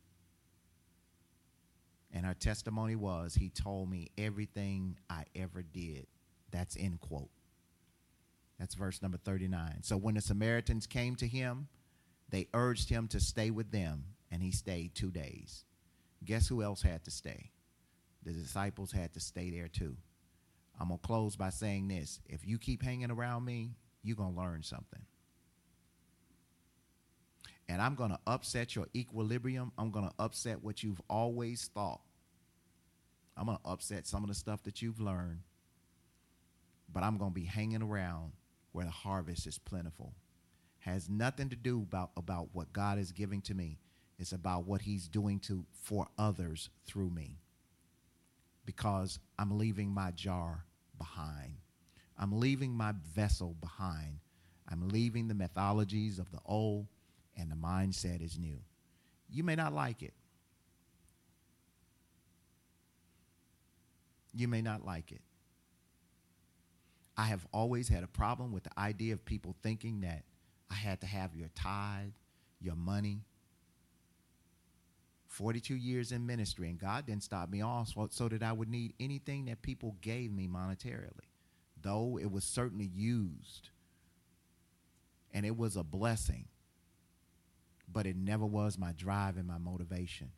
And 2.12 2.26
her 2.26 2.34
testimony 2.34 2.96
was, 2.96 3.36
He 3.36 3.50
told 3.50 3.90
me 3.90 4.10
everything 4.18 4.98
I 5.10 5.26
ever 5.36 5.62
did. 5.62 6.08
That's 6.52 6.76
end 6.78 7.00
quote. 7.00 7.30
That's 8.60 8.76
verse 8.76 9.02
number 9.02 9.18
39. 9.18 9.84
So 9.84 9.96
when 9.96 10.16
the 10.16 10.22
Samaritans 10.22 10.88
came 10.88 11.16
to 11.18 11.28
him, 11.28 11.68
they 12.30 12.48
urged 12.54 12.90
him 12.90 13.08
to 13.10 13.20
stay 13.20 13.52
with 13.52 13.72
them, 13.72 14.04
and 14.32 14.44
he 14.44 14.52
stayed 14.52 14.96
two 14.96 15.12
days. 15.12 15.64
Guess 16.26 16.48
who 16.48 16.62
else 16.62 16.82
had 16.82 17.04
to 17.06 17.12
stay? 17.12 17.52
The 18.24 18.34
disciples 18.34 18.92
had 18.92 19.14
to 19.14 19.20
stay 19.20 19.50
there 19.50 19.70
too. 19.70 19.96
I'm 20.80 20.90
going 20.90 21.00
to 21.00 21.08
close 21.08 21.36
by 21.36 21.50
saying 21.50 21.88
this. 21.88 22.20
If 22.26 22.46
you 22.46 22.58
keep 22.58 22.84
hanging 22.84 23.12
around 23.12 23.46
me, 23.46 23.72
you're 24.04 24.16
going 24.16 24.34
to 24.34 24.42
learn 24.42 24.64
something. 24.64 25.02
And 27.70 27.84
I'm 27.84 27.94
going 27.94 28.10
to 28.10 28.20
upset 28.26 28.76
your 28.76 28.88
equilibrium. 28.96 29.72
I'm 29.78 29.92
going 29.92 30.08
to 30.08 30.14
upset 30.18 30.64
what 30.64 30.82
you've 30.82 31.02
always 31.08 31.70
thought. 31.76 32.02
I'm 33.38 33.46
going 33.46 33.60
to 33.64 33.70
upset 33.70 34.08
some 34.08 34.24
of 34.24 34.28
the 34.28 34.36
stuff 34.36 34.64
that 34.64 34.82
you've 34.82 35.00
learned. 35.00 35.42
But 36.92 37.04
I'm 37.04 37.18
going 37.20 37.30
to 37.30 37.40
be 37.40 37.46
hanging 37.46 37.84
around 37.84 38.32
where 38.72 38.86
the 38.86 38.92
harvest 38.92 39.46
is 39.46 39.60
plentiful. 39.60 40.16
Has 40.80 41.08
nothing 41.08 41.50
to 41.50 41.56
do 41.56 41.84
about, 41.84 42.10
about 42.18 42.50
what 42.54 42.74
God 42.74 42.98
is 42.98 43.12
giving 43.12 43.42
to 43.44 43.54
me. 43.54 43.78
It's 44.18 44.32
about 44.32 44.66
what 44.66 44.82
he's 44.82 45.08
doing 45.08 45.40
to 45.42 45.64
for 45.84 46.08
others 46.18 46.72
through 46.88 47.12
me. 47.12 47.38
Because 48.66 49.20
I'm 49.38 49.60
leaving 49.60 49.92
my 49.92 50.10
jar 50.10 50.66
behind. 50.98 51.58
I'm 52.18 52.40
leaving 52.40 52.74
my 52.74 52.94
vessel 53.14 53.56
behind. 53.62 54.22
I'm 54.68 54.90
leaving 54.90 55.28
the 55.28 55.36
mythologies 55.36 56.18
of 56.18 56.32
the 56.32 56.40
old 56.46 56.88
and 57.40 57.50
the 57.50 57.56
mindset 57.56 58.24
is 58.24 58.38
new. 58.38 58.60
You 59.32 59.44
may 59.44 59.56
not 59.56 59.74
like 59.74 60.04
it. 60.04 60.14
You 64.34 64.48
may 64.48 64.62
not 64.62 64.86
like 64.86 65.12
it. 65.12 65.22
I 67.18 67.24
have 67.26 67.46
always 67.54 67.88
had 67.88 68.04
a 68.04 68.08
problem 68.08 68.52
with 68.52 68.64
the 68.64 68.80
idea 68.80 69.14
of 69.14 69.26
people 69.26 69.56
thinking 69.62 70.02
that 70.02 70.24
I 70.70 70.76
had 70.76 71.02
to 71.02 71.08
have 71.08 71.36
your 71.36 71.50
tithe, 71.56 72.12
your 72.62 72.76
money. 72.76 73.24
42 75.28 75.76
years 75.76 76.12
in 76.12 76.26
ministry, 76.26 76.70
and 76.70 76.80
God 76.80 77.06
didn't 77.06 77.24
stop 77.24 77.50
me 77.50 77.62
off 77.62 77.94
so, 78.10 78.28
that 78.28 78.44
I 78.44 78.52
would 78.52 78.70
need 78.70 78.94
anything 79.00 79.46
that 79.46 79.62
people 79.62 79.96
gave 80.02 80.32
me 80.32 80.48
monetarily, 80.48 81.30
though 81.82 82.18
it 82.20 82.32
was 82.32 82.44
certainly 82.44 82.90
used. 82.94 83.70
And 85.32 85.46
it 85.46 85.56
was 85.56 85.76
a 85.76 85.84
blessing 85.84 86.48
but 87.92 88.06
it 88.06 88.16
never 88.16 88.46
was 88.46 88.78
my 88.78 88.92
drive 88.92 89.38
and 89.38 89.48
my 89.48 89.58
motivation. 89.58 90.32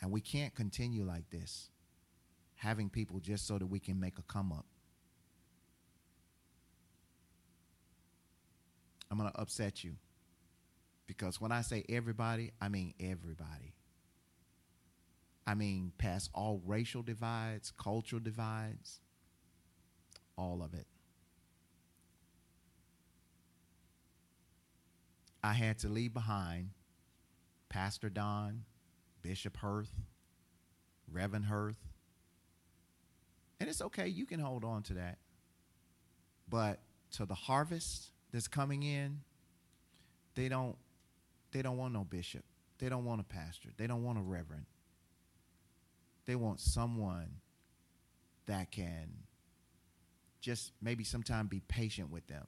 And 0.00 0.10
we 0.10 0.20
can't 0.20 0.54
continue 0.54 1.04
like 1.04 1.30
this, 1.30 1.70
having 2.56 2.90
people 2.90 3.20
just 3.20 3.46
so 3.46 3.58
that 3.58 3.66
we 3.66 3.78
can 3.78 3.98
make 3.98 4.18
a 4.18 4.22
come 4.22 4.52
up. 4.52 4.66
I'm 9.10 9.18
going 9.18 9.30
to 9.30 9.40
upset 9.40 9.84
you. 9.84 9.94
Because 11.06 11.40
when 11.40 11.52
I 11.52 11.62
say 11.62 11.84
everybody, 11.88 12.52
I 12.60 12.68
mean 12.68 12.92
everybody. 12.98 13.74
I 15.46 15.54
mean, 15.54 15.92
past 15.96 16.30
all 16.34 16.60
racial 16.66 17.02
divides, 17.02 17.72
cultural 17.78 18.20
divides, 18.20 19.00
all 20.36 20.60
of 20.62 20.74
it. 20.74 20.86
I 25.46 25.52
had 25.52 25.78
to 25.78 25.88
leave 25.88 26.12
behind 26.12 26.70
Pastor 27.68 28.08
Don, 28.10 28.64
Bishop 29.22 29.56
Hirth, 29.58 29.92
Reverend 31.08 31.44
Hirth. 31.44 31.78
And 33.60 33.70
it's 33.70 33.80
okay, 33.80 34.08
you 34.08 34.26
can 34.26 34.40
hold 34.40 34.64
on 34.64 34.82
to 34.84 34.94
that. 34.94 35.18
But 36.48 36.80
to 37.12 37.26
the 37.26 37.36
harvest 37.36 38.10
that's 38.32 38.48
coming 38.48 38.82
in, 38.82 39.20
they 40.34 40.48
don't 40.48 40.76
they 41.52 41.62
don't 41.62 41.76
want 41.76 41.94
no 41.94 42.02
bishop. 42.02 42.44
They 42.78 42.88
don't 42.88 43.04
want 43.04 43.20
a 43.20 43.24
pastor. 43.24 43.68
They 43.76 43.86
don't 43.86 44.02
want 44.02 44.18
a 44.18 44.22
reverend. 44.22 44.66
They 46.26 46.34
want 46.34 46.58
someone 46.58 47.36
that 48.46 48.72
can 48.72 49.10
just 50.40 50.72
maybe 50.82 51.04
sometime 51.04 51.46
be 51.46 51.60
patient 51.60 52.10
with 52.10 52.26
them 52.26 52.46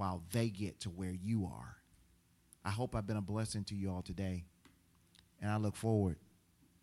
while 0.00 0.22
they 0.32 0.48
get 0.48 0.80
to 0.80 0.88
where 0.88 1.12
you 1.12 1.44
are. 1.44 1.76
I 2.64 2.70
hope 2.70 2.94
I've 2.94 3.06
been 3.06 3.18
a 3.18 3.20
blessing 3.20 3.64
to 3.64 3.74
you 3.74 3.90
all 3.90 4.00
today. 4.00 4.46
And 5.42 5.50
I 5.50 5.58
look 5.58 5.76
forward 5.76 6.16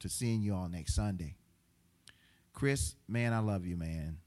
to 0.01 0.07
seeing 0.07 0.43
you 0.43 0.53
all 0.53 0.69
next 0.69 0.93
Sunday. 0.93 1.35
Chris, 2.53 2.95
man, 3.07 3.33
I 3.33 3.39
love 3.39 3.65
you, 3.65 3.75
man. 3.75 4.19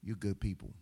You're 0.00 0.14
good 0.14 0.38
people. 0.38 0.74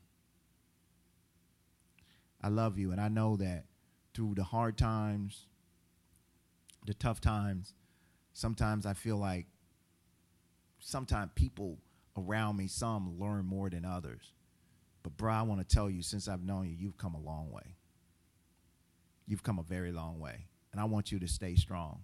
I 2.43 2.49
love 2.49 2.77
you, 2.77 2.93
and 2.93 3.01
I 3.01 3.09
know 3.09 3.39
that 3.39 3.65
through 4.13 4.35
the 4.35 4.45
hard 4.45 4.77
times, 4.77 5.47
the 6.85 6.93
tough 6.93 7.23
times, 7.23 7.73
sometimes 8.35 8.85
I 8.85 8.93
feel 8.93 9.17
like 9.17 9.47
sometimes 10.81 11.31
people 11.35 11.79
around 12.15 12.59
me, 12.59 12.67
some 12.67 13.19
learn 13.19 13.47
more 13.47 13.71
than 13.71 13.87
others. 13.87 14.35
But, 15.05 15.17
bro, 15.17 15.33
I 15.33 15.43
want 15.43 15.61
to 15.61 15.75
tell 15.75 15.89
you, 15.89 16.03
since 16.03 16.27
I've 16.27 16.43
known 16.43 16.67
you, 16.67 16.75
you've 16.77 16.99
come 16.99 17.15
a 17.15 17.21
long 17.21 17.53
way. 17.53 17.77
You've 19.29 19.45
come 19.45 19.61
a 19.61 19.63
very 19.63 19.93
long 19.93 20.19
way. 20.19 20.47
And 20.73 20.81
I 20.81 20.85
want 20.85 21.13
you 21.13 21.21
to 21.21 21.29
stay 21.29 21.55
strong. 21.55 22.01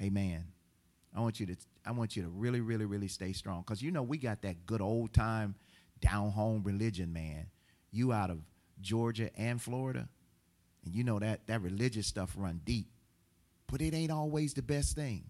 Amen. 0.00 0.44
I 1.16 1.20
want 1.20 1.40
you 1.40 1.46
to 1.46 1.56
I 1.84 1.90
want 1.92 2.14
you 2.16 2.22
to 2.22 2.28
really, 2.28 2.60
really, 2.60 2.84
really 2.84 3.08
stay 3.08 3.32
strong. 3.32 3.62
Because 3.62 3.82
you 3.82 3.90
know 3.90 4.02
we 4.02 4.18
got 4.18 4.42
that 4.42 4.66
good 4.66 4.80
old 4.80 5.12
time 5.12 5.54
down 6.00 6.30
home 6.30 6.62
religion, 6.62 7.12
man. 7.12 7.46
You 7.90 8.12
out 8.12 8.30
of 8.30 8.38
Georgia 8.80 9.30
and 9.36 9.60
Florida. 9.60 10.08
And 10.84 10.94
you 10.94 11.02
know 11.02 11.18
that 11.18 11.46
that 11.46 11.62
religious 11.62 12.06
stuff 12.06 12.34
run 12.36 12.60
deep. 12.64 12.86
But 13.66 13.80
it 13.80 13.94
ain't 13.94 14.12
always 14.12 14.54
the 14.54 14.62
best 14.62 14.94
thing. 14.94 15.24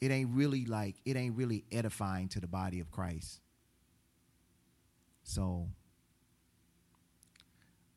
It 0.00 0.10
ain't 0.10 0.30
really 0.30 0.64
like 0.64 0.96
it 1.04 1.16
ain't 1.16 1.36
really 1.36 1.64
edifying 1.70 2.28
to 2.30 2.40
the 2.40 2.48
body 2.48 2.80
of 2.80 2.90
Christ. 2.90 3.40
So 5.24 5.68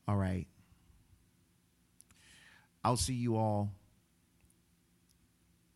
all 0.08 0.16
right. 0.16 0.48
I'll 2.84 2.98
see 2.98 3.14
you 3.14 3.36
all 3.36 3.70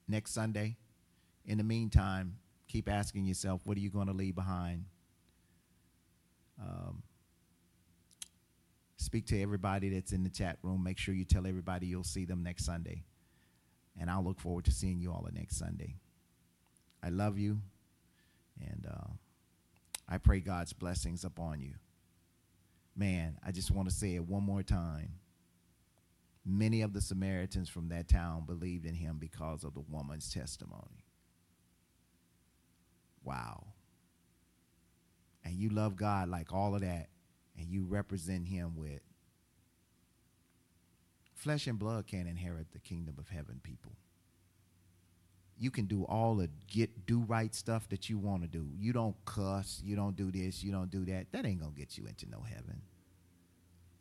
next 0.08 0.32
Sunday. 0.32 0.78
In 1.46 1.58
the 1.58 1.64
meantime, 1.64 2.38
keep 2.70 2.88
asking 2.88 3.26
yourself, 3.26 3.62
what 3.66 3.76
are 3.76 3.82
you 3.82 3.90
going 3.90 4.08
to 4.08 4.14
leave 4.14 4.36
behind? 4.36 4.86
Um, 6.62 7.04
speak 8.96 9.26
to 9.28 9.42
everybody 9.42 9.90
that's 9.90 10.14
in 10.14 10.24
the 10.24 10.30
chat 10.30 10.58
room. 10.62 10.82
Make 10.84 10.98
sure 10.98 11.14
you 11.14 11.26
tell 11.26 11.46
everybody 11.46 11.88
you'll 11.88 12.04
see 12.04 12.24
them 12.24 12.44
next 12.44 12.66
Sunday. 12.66 13.04
And 14.00 14.10
I'll 14.10 14.24
look 14.24 14.40
forward 14.40 14.64
to 14.66 14.72
seeing 14.72 15.02
you 15.02 15.12
all 15.12 15.28
next 15.34 15.58
Sunday. 15.58 15.96
I 17.04 17.10
love 17.10 17.38
you. 17.38 17.60
And 18.62 18.88
uh, 18.90 19.08
I 20.12 20.18
pray 20.18 20.42
God's 20.42 20.74
blessings 20.74 21.24
upon 21.24 21.62
you 21.62 21.76
man, 22.96 23.38
I 23.46 23.52
just 23.52 23.72
want 23.72 23.90
to 23.90 23.96
say 23.96 24.16
it 24.16 24.28
one 24.28 24.44
more 24.44 24.64
time. 24.64 25.14
Many 26.46 26.82
of 26.82 26.94
the 26.94 27.02
Samaritans 27.02 27.70
from 27.70 27.90
that 27.90 28.08
town 28.08 28.46
believed 28.46 28.86
in 28.86 28.96
him 28.96 29.18
because 29.20 29.64
of 29.64 29.74
the 29.74 29.84
woman's 29.90 30.34
testimony. 30.34 31.06
Wow. 33.24 33.68
And 35.46 35.56
you 35.56 35.70
love 35.70 35.96
God 35.96 36.30
like 36.30 36.52
all 36.52 36.76
of 36.76 36.82
that, 36.82 37.10
and 37.58 37.70
you 37.70 37.86
represent 37.86 38.48
him 38.48 38.76
with 38.76 39.02
flesh 41.36 41.68
and 41.68 41.80
blood 41.80 42.06
can't 42.08 42.28
inherit 42.28 42.72
the 42.72 42.80
kingdom 42.80 43.16
of 43.18 43.30
heaven, 43.30 43.60
people. 43.64 43.94
You 45.62 45.70
can 45.70 45.86
do 45.86 46.06
all 46.06 46.34
the 46.38 46.50
get 46.66 47.06
do 47.06 47.20
right 47.20 47.54
stuff 47.54 47.88
that 47.90 48.10
you 48.10 48.18
want 48.18 48.42
to 48.42 48.48
do. 48.48 48.68
You 48.80 48.94
don't 48.94 49.16
cuss, 49.26 49.80
you 49.86 49.96
don't 49.96 50.16
do 50.16 50.32
this, 50.32 50.64
you 50.64 50.72
don't 50.72 50.90
do 50.90 51.06
that. 51.06 51.28
That 51.34 51.46
ain't 51.46 51.60
gonna 51.60 51.72
get 51.78 52.00
you 52.00 52.08
into 52.08 52.28
no 52.28 52.42
heaven. 52.42 52.82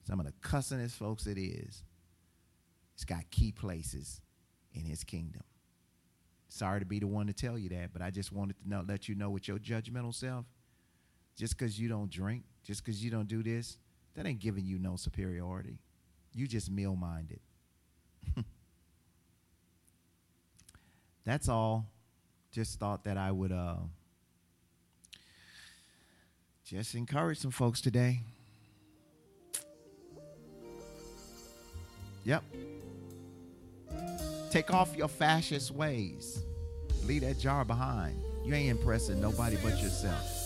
Some 0.06 0.20
of 0.20 0.24
the 0.24 0.32
cussingest 0.40 0.92
folks 0.92 1.26
it 1.26 1.36
is, 1.36 1.84
it's 2.94 3.04
got 3.04 3.30
key 3.30 3.52
places 3.52 4.22
in 4.72 4.86
his 4.86 5.04
kingdom. 5.04 5.42
Sorry 6.48 6.80
to 6.80 6.86
be 6.86 6.98
the 6.98 7.06
one 7.06 7.26
to 7.26 7.34
tell 7.34 7.58
you 7.58 7.68
that, 7.68 7.92
but 7.92 8.00
I 8.00 8.08
just 8.08 8.32
wanted 8.32 8.56
to 8.62 8.66
know, 8.66 8.82
let 8.88 9.06
you 9.06 9.14
know 9.14 9.28
with 9.28 9.46
your 9.46 9.58
judgmental 9.58 10.14
self, 10.14 10.46
just 11.36 11.58
because 11.58 11.78
you 11.78 11.90
don't 11.90 12.10
drink, 12.10 12.44
just 12.64 12.82
because 12.82 13.04
you 13.04 13.10
don't 13.10 13.28
do 13.28 13.42
this, 13.42 13.76
that 14.14 14.24
ain't 14.24 14.40
giving 14.40 14.64
you 14.64 14.78
no 14.78 14.96
superiority. 14.96 15.78
You 16.32 16.46
just 16.46 16.70
meal 16.70 16.96
minded. 16.96 17.40
That's 21.30 21.48
all. 21.48 21.86
Just 22.50 22.80
thought 22.80 23.04
that 23.04 23.16
I 23.16 23.30
would 23.30 23.52
uh, 23.52 23.76
just 26.64 26.96
encourage 26.96 27.38
some 27.38 27.52
folks 27.52 27.80
today. 27.80 28.22
Yep. 32.24 32.42
Take 34.50 34.74
off 34.74 34.96
your 34.96 35.06
fascist 35.06 35.70
ways. 35.70 36.42
Leave 37.04 37.20
that 37.20 37.38
jar 37.38 37.64
behind. 37.64 38.20
You 38.44 38.52
ain't 38.52 38.70
impressing 38.70 39.20
nobody 39.20 39.56
but 39.62 39.80
yourself. 39.80 40.39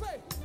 What 0.00 0.35